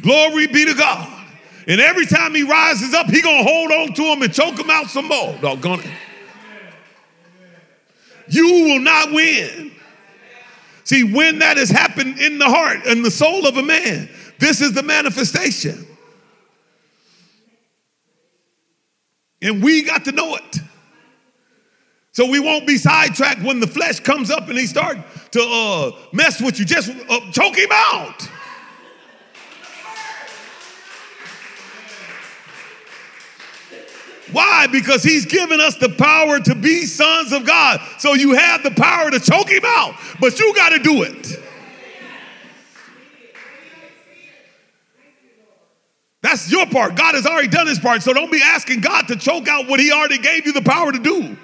Glory 0.00 0.48
be 0.48 0.64
to 0.64 0.74
God. 0.74 1.08
And 1.68 1.80
every 1.80 2.04
time 2.04 2.34
he 2.34 2.42
rises 2.42 2.94
up, 2.94 3.06
he 3.06 3.22
gonna 3.22 3.44
hold 3.44 3.70
on 3.70 3.92
to 3.94 4.02
him 4.02 4.22
and 4.22 4.34
choke 4.34 4.58
him 4.58 4.68
out 4.70 4.90
some 4.90 5.06
more. 5.06 5.38
Doggone 5.40 5.78
it. 5.78 5.90
You 8.26 8.64
will 8.64 8.80
not 8.80 9.12
win. 9.12 9.70
See, 10.82 11.04
when 11.04 11.38
that 11.38 11.58
has 11.58 11.70
happened 11.70 12.18
in 12.18 12.40
the 12.40 12.46
heart 12.46 12.86
and 12.88 13.04
the 13.04 13.10
soul 13.12 13.46
of 13.46 13.56
a 13.56 13.62
man, 13.62 14.08
this 14.40 14.60
is 14.60 14.72
the 14.72 14.82
manifestation. 14.82 15.86
And 19.40 19.62
we 19.62 19.82
got 19.82 20.06
to 20.06 20.10
know 20.10 20.34
it. 20.34 20.58
So 22.18 22.28
we 22.28 22.40
won't 22.40 22.66
be 22.66 22.78
sidetracked 22.78 23.42
when 23.42 23.60
the 23.60 23.68
flesh 23.68 24.00
comes 24.00 24.28
up 24.28 24.48
and 24.48 24.58
he 24.58 24.66
start 24.66 24.98
to 25.30 25.40
uh, 25.40 25.92
mess 26.12 26.42
with 26.42 26.58
you. 26.58 26.64
Just 26.64 26.90
uh, 26.90 27.30
choke 27.30 27.56
him 27.56 27.68
out. 27.70 28.28
Why? 34.32 34.66
Because 34.66 35.04
he's 35.04 35.26
given 35.26 35.60
us 35.60 35.76
the 35.76 35.90
power 35.90 36.40
to 36.40 36.56
be 36.56 36.86
sons 36.86 37.32
of 37.32 37.46
God. 37.46 37.80
So 37.98 38.14
you 38.14 38.32
have 38.32 38.64
the 38.64 38.72
power 38.72 39.12
to 39.12 39.20
choke 39.20 39.48
him 39.48 39.62
out, 39.64 39.94
but 40.18 40.40
you 40.40 40.52
got 40.56 40.70
to 40.70 40.80
do 40.80 41.04
it. 41.04 41.40
That's 46.22 46.50
your 46.50 46.66
part. 46.66 46.96
God 46.96 47.14
has 47.14 47.26
already 47.26 47.46
done 47.46 47.68
his 47.68 47.78
part. 47.78 48.02
So 48.02 48.12
don't 48.12 48.32
be 48.32 48.42
asking 48.42 48.80
God 48.80 49.06
to 49.06 49.14
choke 49.14 49.46
out 49.46 49.68
what 49.68 49.78
he 49.78 49.92
already 49.92 50.18
gave 50.18 50.46
you 50.46 50.52
the 50.52 50.62
power 50.62 50.90
to 50.90 50.98
do. 50.98 51.36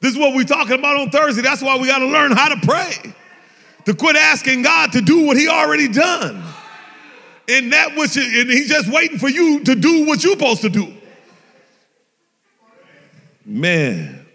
This 0.00 0.12
is 0.12 0.18
what 0.18 0.34
we're 0.34 0.44
talking 0.44 0.78
about 0.78 0.96
on 0.96 1.10
Thursday. 1.10 1.42
That's 1.42 1.62
why 1.62 1.76
we 1.78 1.86
got 1.86 1.98
to 1.98 2.06
learn 2.06 2.32
how 2.32 2.54
to 2.54 2.66
pray. 2.66 3.14
To 3.86 3.94
quit 3.94 4.16
asking 4.16 4.62
God 4.62 4.92
to 4.92 5.00
do 5.00 5.26
what 5.26 5.36
he 5.36 5.48
already 5.48 5.88
done 5.88 6.44
and 7.48 7.72
that 7.72 7.96
which 7.96 8.16
and 8.16 8.50
he's 8.50 8.68
just 8.68 8.92
waiting 8.92 9.18
for 9.18 9.28
you 9.28 9.64
to 9.64 9.74
do 9.74 10.06
what 10.06 10.22
you're 10.22 10.34
supposed 10.34 10.60
to 10.62 10.68
do. 10.68 10.92
Man, 13.44 14.26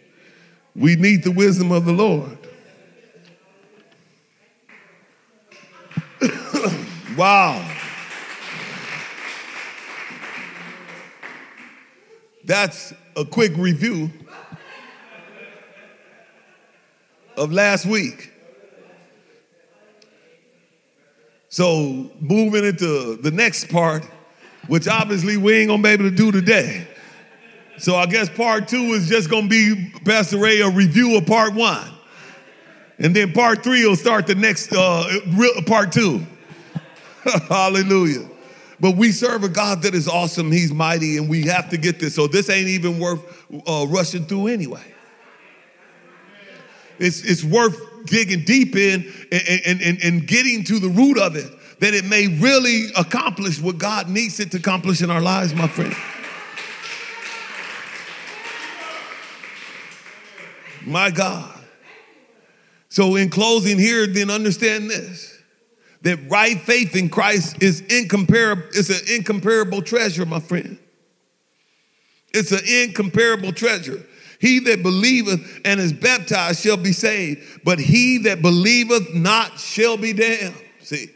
we 0.75 0.95
need 0.95 1.23
the 1.23 1.31
wisdom 1.31 1.71
of 1.71 1.85
the 1.85 1.91
Lord. 1.91 2.37
wow. 7.17 7.69
That's 12.45 12.93
a 13.15 13.23
quick 13.23 13.55
review 13.55 14.09
of 17.37 17.51
last 17.51 17.85
week. 17.85 18.31
So 21.49 22.09
moving 22.19 22.65
into 22.65 23.15
the 23.17 23.29
next 23.29 23.69
part, 23.69 24.03
which 24.67 24.87
obviously 24.87 25.37
we 25.37 25.53
ain't 25.53 25.69
gonna 25.69 25.83
be 25.83 25.89
able 25.89 26.05
to 26.05 26.15
do 26.15 26.31
today. 26.31 26.87
So 27.77 27.95
I 27.95 28.05
guess 28.05 28.29
part 28.29 28.67
two 28.67 28.93
is 28.93 29.07
just 29.07 29.29
gonna 29.29 29.47
be 29.47 29.91
Pastor 30.03 30.37
Ray 30.37 30.61
a 30.61 30.69
review 30.69 31.17
of 31.17 31.25
part 31.25 31.53
one, 31.53 31.87
and 32.97 33.15
then 33.15 33.33
part 33.33 33.63
three 33.63 33.85
will 33.85 33.95
start 33.95 34.25
the 34.25 34.35
next 34.35 34.73
uh, 34.73 35.03
part 35.67 35.91
two. 35.91 36.25
Hallelujah. 37.49 38.29
But 38.79 38.97
we 38.97 39.11
serve 39.11 39.43
a 39.43 39.49
God 39.49 39.83
that 39.83 39.95
is 39.95 40.07
awesome. 40.07 40.51
He's 40.51 40.73
mighty, 40.73 41.17
and 41.17 41.29
we 41.29 41.43
have 41.43 41.69
to 41.69 41.77
get 41.77 41.99
this. 41.99 42.15
So 42.15 42.27
this 42.27 42.49
ain't 42.49 42.67
even 42.67 42.99
worth 42.99 43.23
uh, 43.67 43.85
rushing 43.87 44.25
through 44.25 44.47
anyway. 44.47 44.83
It's, 46.99 47.23
it's 47.23 47.43
worth 47.43 48.05
digging 48.05 48.43
deep 48.43 48.75
in 48.75 49.11
and, 49.31 49.61
and, 49.65 49.81
and, 49.81 50.03
and 50.03 50.27
getting 50.27 50.63
to 50.65 50.79
the 50.79 50.89
root 50.89 51.17
of 51.17 51.35
it, 51.35 51.51
that 51.79 51.93
it 51.93 52.05
may 52.05 52.27
really 52.27 52.87
accomplish 52.95 53.59
what 53.59 53.77
God 53.77 54.09
needs 54.09 54.39
it 54.39 54.51
to 54.51 54.57
accomplish 54.57 55.01
in 55.01 55.09
our 55.09 55.21
lives, 55.21 55.53
my 55.53 55.67
friend. 55.67 55.95
My 60.85 61.09
God. 61.11 61.49
So, 62.89 63.15
in 63.15 63.29
closing 63.29 63.79
here, 63.79 64.05
then 64.05 64.29
understand 64.29 64.89
this 64.89 65.33
that 66.03 66.19
right 66.29 66.59
faith 66.59 66.97
in 66.97 67.09
Christ 67.09 67.63
is 67.63 67.79
incomparable, 67.81 68.63
it's 68.73 68.89
an 68.89 69.15
incomparable 69.15 69.81
treasure, 69.81 70.25
my 70.25 70.41
friend. 70.41 70.77
It's 72.33 72.51
an 72.51 72.59
incomparable 72.67 73.53
treasure. 73.53 74.05
He 74.43 74.59
that 74.59 74.83
believeth 74.83 75.61
and 75.63 75.79
is 75.79 75.93
baptized 75.93 76.61
shall 76.61 76.75
be 76.75 76.91
saved, 76.91 77.61
but 77.63 77.79
he 77.79 78.17
that 78.23 78.41
believeth 78.41 79.13
not 79.13 79.57
shall 79.57 79.95
be 79.95 80.11
damned. 80.11 80.53
See? 80.81 81.09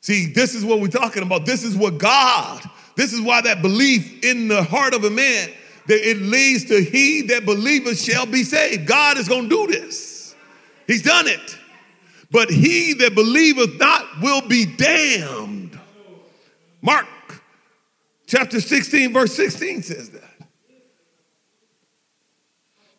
See, 0.00 0.26
this 0.26 0.54
is 0.54 0.64
what 0.64 0.80
we're 0.80 0.86
talking 0.86 1.24
about. 1.24 1.44
This 1.44 1.64
is 1.64 1.76
what 1.76 1.98
God, 1.98 2.62
this 2.94 3.12
is 3.12 3.20
why 3.20 3.40
that 3.40 3.62
belief 3.62 4.24
in 4.24 4.46
the 4.46 4.62
heart 4.62 4.94
of 4.94 5.02
a 5.02 5.10
man, 5.10 5.50
that 5.88 6.08
it 6.08 6.18
leads 6.18 6.66
to 6.66 6.80
he 6.80 7.22
that 7.22 7.44
believeth 7.44 8.00
shall 8.00 8.26
be 8.26 8.44
saved. 8.44 8.86
God 8.86 9.18
is 9.18 9.26
going 9.26 9.48
to 9.48 9.66
do 9.66 9.66
this. 9.66 10.36
He's 10.86 11.02
done 11.02 11.26
it. 11.26 11.58
But 12.30 12.48
he 12.48 12.92
that 12.92 13.16
believeth 13.16 13.76
not 13.80 14.04
will 14.22 14.46
be 14.46 14.66
damned. 14.66 15.76
Mark 16.80 17.08
chapter 18.28 18.60
16, 18.60 19.12
verse 19.12 19.34
16 19.34 19.82
says 19.82 20.10
that. 20.10 20.35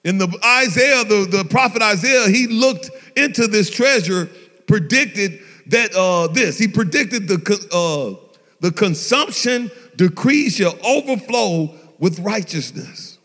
In 0.08 0.18
the 0.18 0.30
Isaiah, 0.42 1.04
the, 1.04 1.28
the 1.30 1.44
prophet 1.44 1.82
Isaiah, 1.82 2.30
he 2.30 2.48
looked 2.48 2.90
into 3.18 3.46
this 3.46 3.70
treasure, 3.70 4.30
predicted 4.66 5.42
that 5.66 5.94
uh, 5.94 6.28
this, 6.28 6.58
he 6.58 6.70
predicted 6.70 7.28
the, 7.28 7.36
uh, 7.74 8.16
the 8.62 8.72
consumption 8.72 9.70
decree 9.98 10.50
shall 10.50 10.78
overflow 10.86 11.76
with 12.00 12.20
righteousness. 12.20 13.18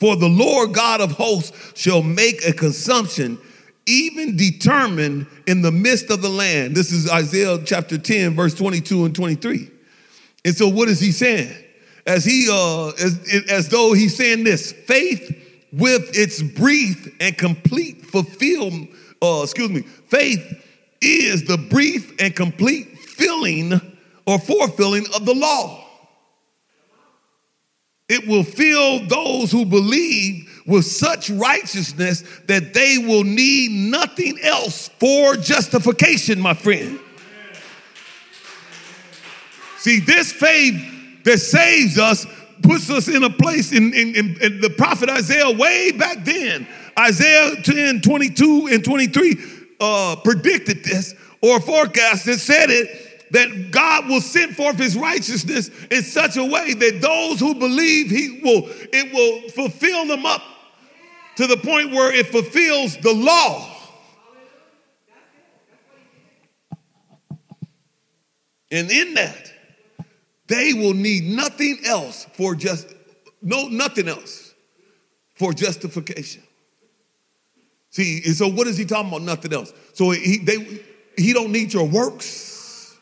For 0.00 0.16
the 0.16 0.28
Lord 0.28 0.74
God 0.74 1.00
of 1.00 1.12
hosts 1.12 1.80
shall 1.80 2.02
make 2.02 2.44
a 2.44 2.52
consumption 2.52 3.38
even 3.86 4.36
determined 4.36 5.28
in 5.46 5.62
the 5.62 5.70
midst 5.70 6.10
of 6.10 6.20
the 6.20 6.28
land. 6.28 6.74
This 6.74 6.90
is 6.90 7.08
Isaiah 7.08 7.62
chapter 7.64 7.96
10, 7.96 8.34
verse 8.34 8.54
22 8.54 9.04
and 9.04 9.14
23. 9.14 9.70
And 10.44 10.56
so, 10.56 10.66
what 10.66 10.88
is 10.88 10.98
he 10.98 11.12
saying? 11.12 11.54
As 12.08 12.24
he, 12.24 12.48
uh, 12.50 12.88
as, 12.88 13.44
as 13.48 13.68
though 13.68 13.92
he's 13.92 14.16
saying 14.16 14.42
this 14.42 14.72
faith 14.72 15.44
with 15.72 16.16
its 16.16 16.42
brief 16.42 17.14
and 17.20 17.36
complete 17.36 18.04
fulfill, 18.06 18.70
uh, 19.22 19.42
excuse 19.42 19.70
me, 19.70 19.80
faith 19.80 20.62
is 21.00 21.44
the 21.44 21.58
brief 21.58 22.14
and 22.20 22.34
complete 22.34 22.98
filling 22.98 23.80
or 24.26 24.38
fulfilling 24.38 25.06
of 25.14 25.24
the 25.26 25.34
law. 25.34 25.82
It 28.08 28.26
will 28.28 28.44
fill 28.44 29.06
those 29.06 29.50
who 29.50 29.64
believe 29.64 30.62
with 30.66 30.84
such 30.84 31.28
righteousness 31.28 32.22
that 32.46 32.72
they 32.72 32.98
will 32.98 33.24
need 33.24 33.90
nothing 33.90 34.38
else 34.42 34.88
for 35.00 35.34
justification, 35.34 36.40
my 36.40 36.54
friend. 36.54 37.00
See, 39.78 40.00
this 40.00 40.32
faith 40.32 41.22
that 41.24 41.38
saves 41.38 41.98
us 41.98 42.26
puts 42.62 42.90
us 42.90 43.08
in 43.08 43.22
a 43.22 43.30
place 43.30 43.72
in, 43.72 43.92
in, 43.94 44.14
in, 44.14 44.42
in, 44.42 44.60
the 44.60 44.70
prophet 44.70 45.08
Isaiah 45.08 45.50
way 45.50 45.92
back 45.92 46.24
then. 46.24 46.66
Isaiah 46.98 47.62
10, 47.62 48.00
22 48.00 48.68
and 48.72 48.84
23 48.84 49.36
uh, 49.80 50.16
predicted 50.24 50.84
this 50.84 51.14
or 51.42 51.60
forecasted, 51.60 52.40
said 52.40 52.70
it, 52.70 53.32
that 53.32 53.70
God 53.70 54.08
will 54.08 54.20
send 54.20 54.56
forth 54.56 54.78
his 54.78 54.96
righteousness 54.96 55.70
in 55.90 56.02
such 56.02 56.36
a 56.36 56.44
way 56.44 56.74
that 56.74 57.00
those 57.00 57.40
who 57.40 57.54
believe 57.54 58.10
he 58.10 58.40
will, 58.42 58.62
it 58.66 59.12
will 59.12 59.50
fulfill 59.50 60.06
them 60.06 60.24
up 60.24 60.42
to 61.36 61.46
the 61.46 61.56
point 61.56 61.90
where 61.90 62.12
it 62.12 62.26
fulfills 62.28 62.96
the 62.98 63.12
law. 63.12 63.72
And 68.70 68.90
in 68.90 69.14
that, 69.14 69.52
they 70.48 70.72
will 70.72 70.94
need 70.94 71.24
nothing 71.24 71.78
else 71.84 72.26
for 72.34 72.54
just 72.54 72.86
no 73.42 73.68
nothing 73.68 74.08
else 74.08 74.54
for 75.34 75.52
justification. 75.52 76.42
See, 77.90 78.20
so 78.22 78.48
what 78.48 78.66
is 78.66 78.76
he 78.76 78.84
talking 78.84 79.08
about? 79.08 79.22
Nothing 79.22 79.52
else. 79.52 79.72
So 79.94 80.10
he 80.10 80.38
they 80.38 80.82
he 81.16 81.32
don't 81.32 81.52
need 81.52 81.72
your 81.72 81.86
works. 81.86 82.96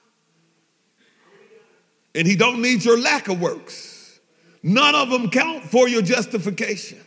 And 2.15 2.29
he 2.29 2.37
don't 2.37 2.63
need 2.63 2.85
your 2.85 2.99
lack 2.99 3.29
of 3.29 3.41
works. 3.41 4.21
None 4.63 4.95
of 4.95 5.11
them 5.11 5.31
count 5.31 5.65
for 5.65 5.89
your 5.89 6.01
justification. 6.01 6.99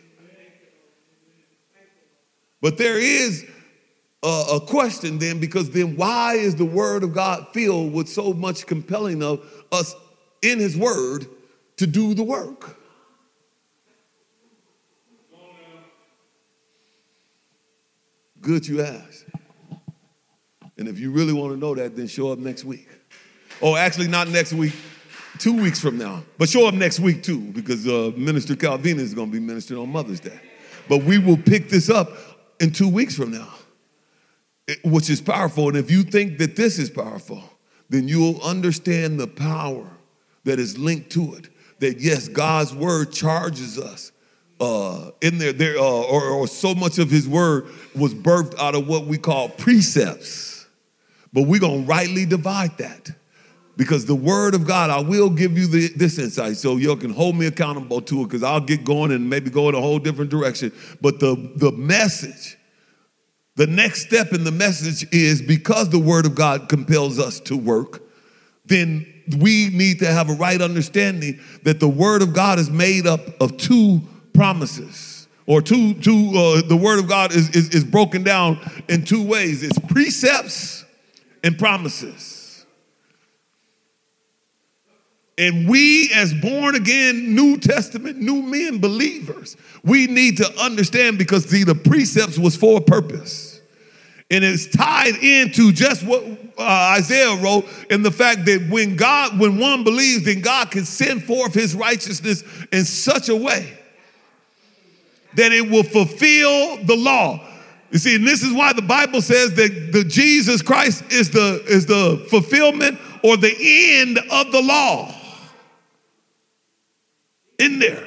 But 2.60 2.76
there 2.76 2.98
is 2.98 3.46
a, 4.22 4.44
a, 4.54 4.60
question 4.60 5.18
then, 5.18 5.38
because 5.40 5.70
then 5.70 5.96
why 5.96 6.34
is 6.34 6.56
the 6.56 6.64
word 6.64 7.04
of 7.04 7.14
God 7.14 7.46
filled 7.52 7.92
with 7.92 8.08
so 8.08 8.32
much 8.32 8.66
compelling 8.66 9.22
of 9.22 9.40
us 9.70 9.94
in 10.42 10.58
his 10.58 10.76
word 10.76 11.26
to 11.76 11.86
do 11.86 12.14
the 12.14 12.24
work? 12.24 12.76
Good 18.40 18.66
you 18.68 18.82
asked. 18.82 19.24
And 20.76 20.86
if 20.86 20.98
you 20.98 21.10
really 21.10 21.32
want 21.32 21.52
to 21.52 21.58
know 21.58 21.74
that, 21.74 21.96
then 21.96 22.06
show 22.06 22.30
up 22.32 22.38
next 22.38 22.64
week. 22.64 22.88
Oh, 23.60 23.74
actually, 23.74 24.06
not 24.06 24.28
next 24.28 24.52
week, 24.52 24.72
two 25.38 25.60
weeks 25.60 25.80
from 25.80 25.98
now. 25.98 26.22
But 26.38 26.48
show 26.48 26.68
up 26.68 26.74
next 26.74 27.00
week 27.00 27.22
too, 27.24 27.40
because 27.40 27.86
uh, 27.88 28.12
Minister 28.16 28.54
Calvin 28.54 29.00
is 29.00 29.12
going 29.12 29.28
to 29.28 29.32
be 29.32 29.44
ministering 29.44 29.80
on 29.80 29.90
Mother's 29.90 30.20
Day. 30.20 30.38
But 30.88 31.02
we 31.02 31.18
will 31.18 31.36
pick 31.36 31.68
this 31.68 31.90
up 31.90 32.12
in 32.60 32.70
two 32.70 32.88
weeks 32.88 33.16
from 33.16 33.32
now, 33.32 33.52
which 34.84 35.10
is 35.10 35.20
powerful. 35.20 35.68
And 35.68 35.76
if 35.76 35.90
you 35.90 36.04
think 36.04 36.38
that 36.38 36.54
this 36.54 36.78
is 36.78 36.90
powerful, 36.90 37.42
then 37.90 38.06
you'll 38.06 38.40
understand 38.42 39.18
the 39.18 39.26
power 39.26 39.86
that 40.48 40.58
is 40.58 40.78
linked 40.78 41.10
to 41.10 41.34
it. 41.34 41.48
That 41.80 42.00
yes, 42.00 42.26
God's 42.26 42.74
word 42.74 43.12
charges 43.12 43.78
us 43.78 44.12
uh, 44.60 45.10
in 45.20 45.38
there, 45.38 45.52
there 45.52 45.76
uh, 45.78 45.82
or, 45.82 46.24
or 46.24 46.48
so 46.48 46.74
much 46.74 46.98
of 46.98 47.10
his 47.10 47.28
word 47.28 47.66
was 47.94 48.14
birthed 48.14 48.58
out 48.58 48.74
of 48.74 48.88
what 48.88 49.04
we 49.04 49.18
call 49.18 49.50
precepts. 49.50 50.66
But 51.32 51.42
we're 51.42 51.60
to 51.60 51.84
rightly 51.84 52.24
divide 52.24 52.78
that 52.78 53.10
because 53.76 54.06
the 54.06 54.14
word 54.14 54.54
of 54.54 54.66
God, 54.66 54.90
I 54.90 55.00
will 55.00 55.28
give 55.30 55.56
you 55.56 55.66
the, 55.66 55.88
this 55.88 56.18
insight 56.18 56.56
so 56.56 56.76
you 56.76 56.96
can 56.96 57.10
hold 57.10 57.36
me 57.36 57.46
accountable 57.46 58.00
to 58.00 58.22
it 58.22 58.24
because 58.24 58.42
I'll 58.42 58.60
get 58.60 58.84
going 58.84 59.12
and 59.12 59.28
maybe 59.28 59.50
go 59.50 59.68
in 59.68 59.74
a 59.74 59.80
whole 59.80 59.98
different 59.98 60.30
direction. 60.30 60.72
But 61.00 61.20
the, 61.20 61.52
the 61.56 61.72
message, 61.72 62.56
the 63.56 63.66
next 63.66 64.06
step 64.06 64.32
in 64.32 64.44
the 64.44 64.50
message 64.50 65.06
is 65.12 65.42
because 65.42 65.90
the 65.90 65.98
word 65.98 66.24
of 66.24 66.34
God 66.34 66.68
compels 66.70 67.18
us 67.18 67.38
to 67.40 67.56
work, 67.56 68.02
then 68.64 69.06
we 69.36 69.70
need 69.70 69.98
to 70.00 70.06
have 70.06 70.30
a 70.30 70.34
right 70.34 70.60
understanding 70.60 71.40
that 71.62 71.80
the 71.80 71.88
word 71.88 72.22
of 72.22 72.32
God 72.32 72.58
is 72.58 72.70
made 72.70 73.06
up 73.06 73.20
of 73.40 73.56
two 73.56 74.00
promises 74.32 75.28
or 75.46 75.62
two, 75.62 75.94
two 75.94 76.32
uh, 76.36 76.62
the 76.68 76.76
word 76.76 76.98
of 76.98 77.08
God 77.08 77.32
is, 77.32 77.48
is, 77.56 77.70
is 77.70 77.84
broken 77.84 78.22
down 78.22 78.58
in 78.88 79.04
two 79.04 79.26
ways. 79.26 79.62
It's 79.62 79.78
precepts 79.78 80.84
and 81.42 81.58
promises. 81.58 82.66
And 85.38 85.68
we, 85.68 86.10
as 86.14 86.34
born 86.34 86.74
again, 86.74 87.34
New 87.34 87.58
Testament, 87.58 88.18
new 88.18 88.42
men, 88.42 88.78
believers, 88.78 89.56
we 89.84 90.08
need 90.08 90.36
to 90.38 90.60
understand 90.60 91.16
because, 91.16 91.44
see, 91.44 91.62
the 91.62 91.76
precepts 91.76 92.36
was 92.36 92.56
for 92.56 92.78
a 92.78 92.80
purpose. 92.82 93.47
And 94.30 94.44
it's 94.44 94.66
tied 94.66 95.16
into 95.16 95.72
just 95.72 96.04
what 96.04 96.22
uh, 96.58 96.94
Isaiah 96.96 97.34
wrote 97.42 97.64
in 97.88 98.02
the 98.02 98.10
fact 98.10 98.44
that 98.44 98.68
when 98.70 98.96
God, 98.96 99.38
when 99.38 99.58
one 99.58 99.84
believes, 99.84 100.24
then 100.24 100.42
God 100.42 100.70
can 100.70 100.84
send 100.84 101.24
forth 101.24 101.54
his 101.54 101.74
righteousness 101.74 102.44
in 102.70 102.84
such 102.84 103.30
a 103.30 103.36
way 103.36 103.72
that 105.34 105.52
it 105.52 105.70
will 105.70 105.82
fulfill 105.82 106.76
the 106.84 106.96
law. 106.96 107.40
You 107.90 107.98
see, 107.98 108.16
and 108.16 108.26
this 108.26 108.42
is 108.42 108.52
why 108.52 108.74
the 108.74 108.82
Bible 108.82 109.22
says 109.22 109.54
that 109.54 109.92
the 109.92 110.04
Jesus 110.04 110.60
Christ 110.60 111.10
is 111.10 111.30
the, 111.30 111.62
is 111.66 111.86
the 111.86 112.26
fulfillment 112.28 112.98
or 113.24 113.38
the 113.38 113.54
end 113.58 114.18
of 114.30 114.52
the 114.52 114.60
law 114.60 115.14
in 117.58 117.78
there. 117.78 118.04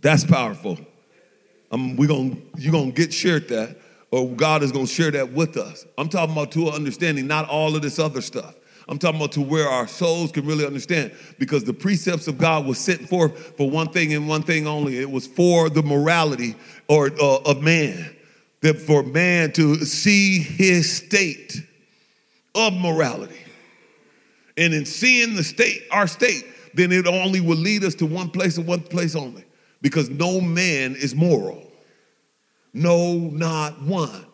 That's 0.00 0.24
powerful. 0.24 0.78
Um, 1.70 1.96
we're 1.96 2.08
gonna, 2.08 2.36
you're 2.56 2.72
gonna 2.72 2.90
get 2.90 3.12
shared 3.12 3.48
that, 3.48 3.76
or 4.10 4.28
God 4.28 4.62
is 4.62 4.72
gonna 4.72 4.86
share 4.86 5.10
that 5.10 5.32
with 5.32 5.56
us. 5.56 5.86
I'm 5.96 6.08
talking 6.08 6.32
about 6.32 6.52
to 6.52 6.68
understanding, 6.70 7.26
not 7.26 7.48
all 7.48 7.76
of 7.76 7.82
this 7.82 7.98
other 7.98 8.20
stuff. 8.20 8.54
I'm 8.88 8.98
talking 8.98 9.20
about 9.20 9.32
to 9.32 9.42
where 9.42 9.68
our 9.68 9.86
souls 9.86 10.32
can 10.32 10.46
really 10.46 10.64
understand 10.64 11.12
because 11.38 11.62
the 11.62 11.74
precepts 11.74 12.26
of 12.26 12.38
God 12.38 12.64
was 12.64 12.78
sent 12.78 13.06
forth 13.06 13.56
for 13.58 13.68
one 13.68 13.88
thing 13.90 14.14
and 14.14 14.26
one 14.26 14.42
thing 14.42 14.66
only. 14.66 14.98
It 14.98 15.10
was 15.10 15.26
for 15.26 15.68
the 15.68 15.82
morality 15.82 16.56
or 16.88 17.10
uh, 17.20 17.36
of 17.44 17.62
man, 17.62 18.16
that 18.62 18.78
for 18.78 19.02
man 19.02 19.52
to 19.52 19.84
see 19.84 20.38
his 20.38 20.90
state 20.90 21.62
of 22.54 22.72
morality. 22.72 23.36
And 24.56 24.72
in 24.72 24.86
seeing 24.86 25.36
the 25.36 25.44
state, 25.44 25.82
our 25.90 26.06
state, 26.06 26.44
then 26.72 26.90
it 26.90 27.06
only 27.06 27.40
will 27.40 27.58
lead 27.58 27.84
us 27.84 27.94
to 27.96 28.06
one 28.06 28.30
place 28.30 28.56
and 28.56 28.66
one 28.66 28.80
place 28.80 29.14
only. 29.14 29.44
Because 29.80 30.10
no 30.10 30.40
man 30.40 30.96
is 30.96 31.14
moral. 31.14 31.62
No, 32.72 33.16
not 33.16 33.82
one. 33.82 34.26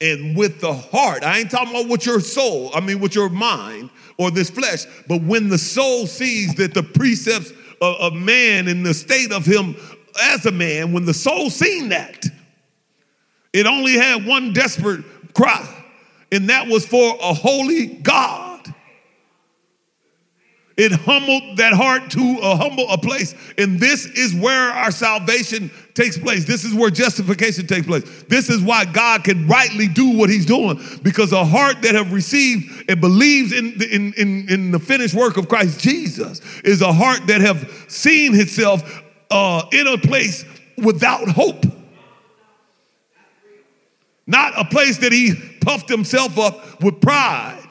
And 0.00 0.36
with 0.36 0.60
the 0.60 0.72
heart, 0.72 1.22
I 1.22 1.38
ain't 1.38 1.50
talking 1.50 1.70
about 1.70 1.88
with 1.88 2.04
your 2.04 2.18
soul, 2.18 2.72
I 2.74 2.80
mean 2.80 2.98
with 2.98 3.14
your 3.14 3.28
mind 3.28 3.90
or 4.18 4.32
this 4.32 4.50
flesh, 4.50 4.84
but 5.06 5.22
when 5.22 5.48
the 5.48 5.58
soul 5.58 6.08
sees 6.08 6.54
that 6.56 6.74
the 6.74 6.82
precepts 6.82 7.52
of, 7.80 7.96
of 8.00 8.12
man 8.12 8.66
and 8.66 8.84
the 8.84 8.94
state 8.94 9.30
of 9.30 9.46
him 9.46 9.76
as 10.24 10.44
a 10.44 10.50
man, 10.50 10.92
when 10.92 11.04
the 11.04 11.14
soul 11.14 11.50
seen 11.50 11.90
that, 11.90 12.26
it 13.52 13.66
only 13.66 13.92
had 13.92 14.26
one 14.26 14.52
desperate 14.52 15.04
cry, 15.34 15.84
and 16.32 16.48
that 16.48 16.66
was 16.66 16.84
for 16.84 17.16
a 17.22 17.32
holy 17.32 17.86
God 17.86 18.41
it 20.82 20.90
humbled 20.90 21.58
that 21.58 21.72
heart 21.72 22.10
to 22.10 22.38
a 22.42 22.56
humble 22.56 22.90
a 22.90 22.98
place. 22.98 23.36
And 23.56 23.78
this 23.78 24.04
is 24.04 24.34
where 24.34 24.70
our 24.70 24.90
salvation 24.90 25.70
takes 25.94 26.18
place. 26.18 26.44
This 26.44 26.64
is 26.64 26.74
where 26.74 26.90
justification 26.90 27.68
takes 27.68 27.86
place. 27.86 28.02
This 28.24 28.50
is 28.50 28.60
why 28.60 28.84
God 28.84 29.22
can 29.22 29.46
rightly 29.46 29.86
do 29.86 30.18
what 30.18 30.28
he's 30.28 30.44
doing. 30.44 30.80
Because 31.02 31.32
a 31.32 31.44
heart 31.44 31.82
that 31.82 31.94
have 31.94 32.12
received 32.12 32.90
and 32.90 33.00
believes 33.00 33.52
in, 33.52 33.80
in, 33.92 34.12
in, 34.14 34.50
in 34.50 34.70
the 34.72 34.80
finished 34.80 35.14
work 35.14 35.36
of 35.36 35.48
Christ 35.48 35.78
Jesus 35.78 36.40
is 36.62 36.82
a 36.82 36.92
heart 36.92 37.28
that 37.28 37.40
have 37.40 37.86
seen 37.86 38.34
itself 38.34 39.02
uh, 39.30 39.64
in 39.70 39.86
a 39.86 39.98
place 39.98 40.44
without 40.78 41.28
hope. 41.28 41.64
Not 44.26 44.58
a 44.58 44.64
place 44.64 44.98
that 44.98 45.12
he 45.12 45.34
puffed 45.60 45.88
himself 45.88 46.38
up 46.38 46.82
with 46.82 47.00
pride, 47.00 47.61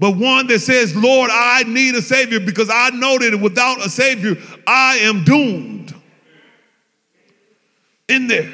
but 0.00 0.16
one 0.16 0.46
that 0.46 0.60
says, 0.60 0.96
Lord, 0.96 1.30
I 1.30 1.62
need 1.64 1.94
a 1.94 2.00
Savior 2.00 2.40
because 2.40 2.70
I 2.72 2.88
know 2.88 3.18
that 3.18 3.38
without 3.38 3.84
a 3.84 3.90
Savior, 3.90 4.34
I 4.66 4.96
am 5.02 5.24
doomed. 5.24 5.94
In 8.08 8.26
there. 8.26 8.50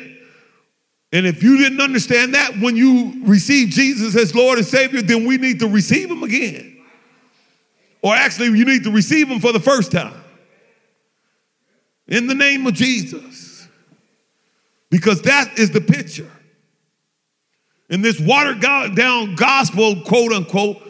And 1.13 1.25
if 1.25 1.45
you 1.45 1.57
didn't 1.57 1.81
understand 1.81 2.35
that 2.35 2.59
when 2.59 2.75
you 2.75 3.23
receive 3.25 3.69
Jesus 3.69 4.17
as 4.17 4.35
Lord 4.35 4.59
and 4.59 4.67
Savior, 4.67 5.01
then 5.03 5.25
we 5.25 5.39
need 5.39 5.61
to 5.61 5.69
receive 5.69 6.11
Him 6.11 6.25
again. 6.25 6.85
Or 8.03 8.15
actually, 8.15 8.59
you 8.59 8.65
need 8.65 8.83
to 8.83 8.91
receive 8.91 9.29
Him 9.29 9.39
for 9.39 9.53
the 9.53 9.61
first 9.61 9.93
time. 9.93 10.21
In 12.09 12.27
the 12.27 12.35
name 12.35 12.67
of 12.67 12.75
Jesus. 12.75 13.69
Because 14.91 15.23
that 15.23 15.59
is 15.59 15.71
the 15.71 15.81
picture. 15.81 16.31
And 17.89 18.05
this 18.05 18.19
watered 18.19 18.61
down 18.61 19.37
gospel, 19.37 20.03
quote 20.03 20.33
unquote, 20.33 20.83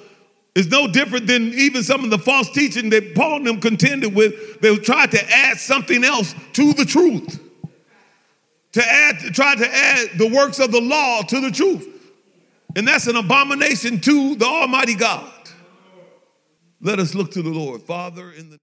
is 0.57 0.69
no 0.69 0.89
different 0.89 1.27
than 1.27 1.53
even 1.53 1.83
some 1.83 2.03
of 2.03 2.09
the 2.09 2.19
false 2.19 2.51
teaching 2.51 2.89
that 2.89 3.15
Paul 3.15 3.37
and 3.37 3.47
them 3.47 3.61
contended 3.61 4.15
with. 4.15 4.59
They 4.63 4.75
tried 4.77 5.11
to 5.11 5.31
add 5.31 5.59
something 5.59 6.03
else 6.03 6.35
to 6.55 6.73
the 6.73 6.87
truth. 6.87 7.39
To 8.73 8.83
add, 8.83 9.19
try 9.35 9.55
to 9.55 9.75
add 9.75 10.19
the 10.19 10.27
works 10.27 10.59
of 10.59 10.73
the 10.73 10.81
law 10.81 11.21
to 11.23 11.41
the 11.43 11.51
truth. 11.51 11.87
And 12.75 12.89
that's 12.89 13.07
an 13.07 13.17
abomination 13.17 14.01
to 14.01 14.35
the 14.35 14.47
Almighty 14.47 14.95
God. 14.95 15.31
Let 16.81 17.01
us 17.01 17.15
look 17.15 17.33
to 17.33 17.43
the 17.43 17.51
Lord. 17.51 17.83
Father, 17.83 18.31
in 18.31 18.49
the 18.49 18.55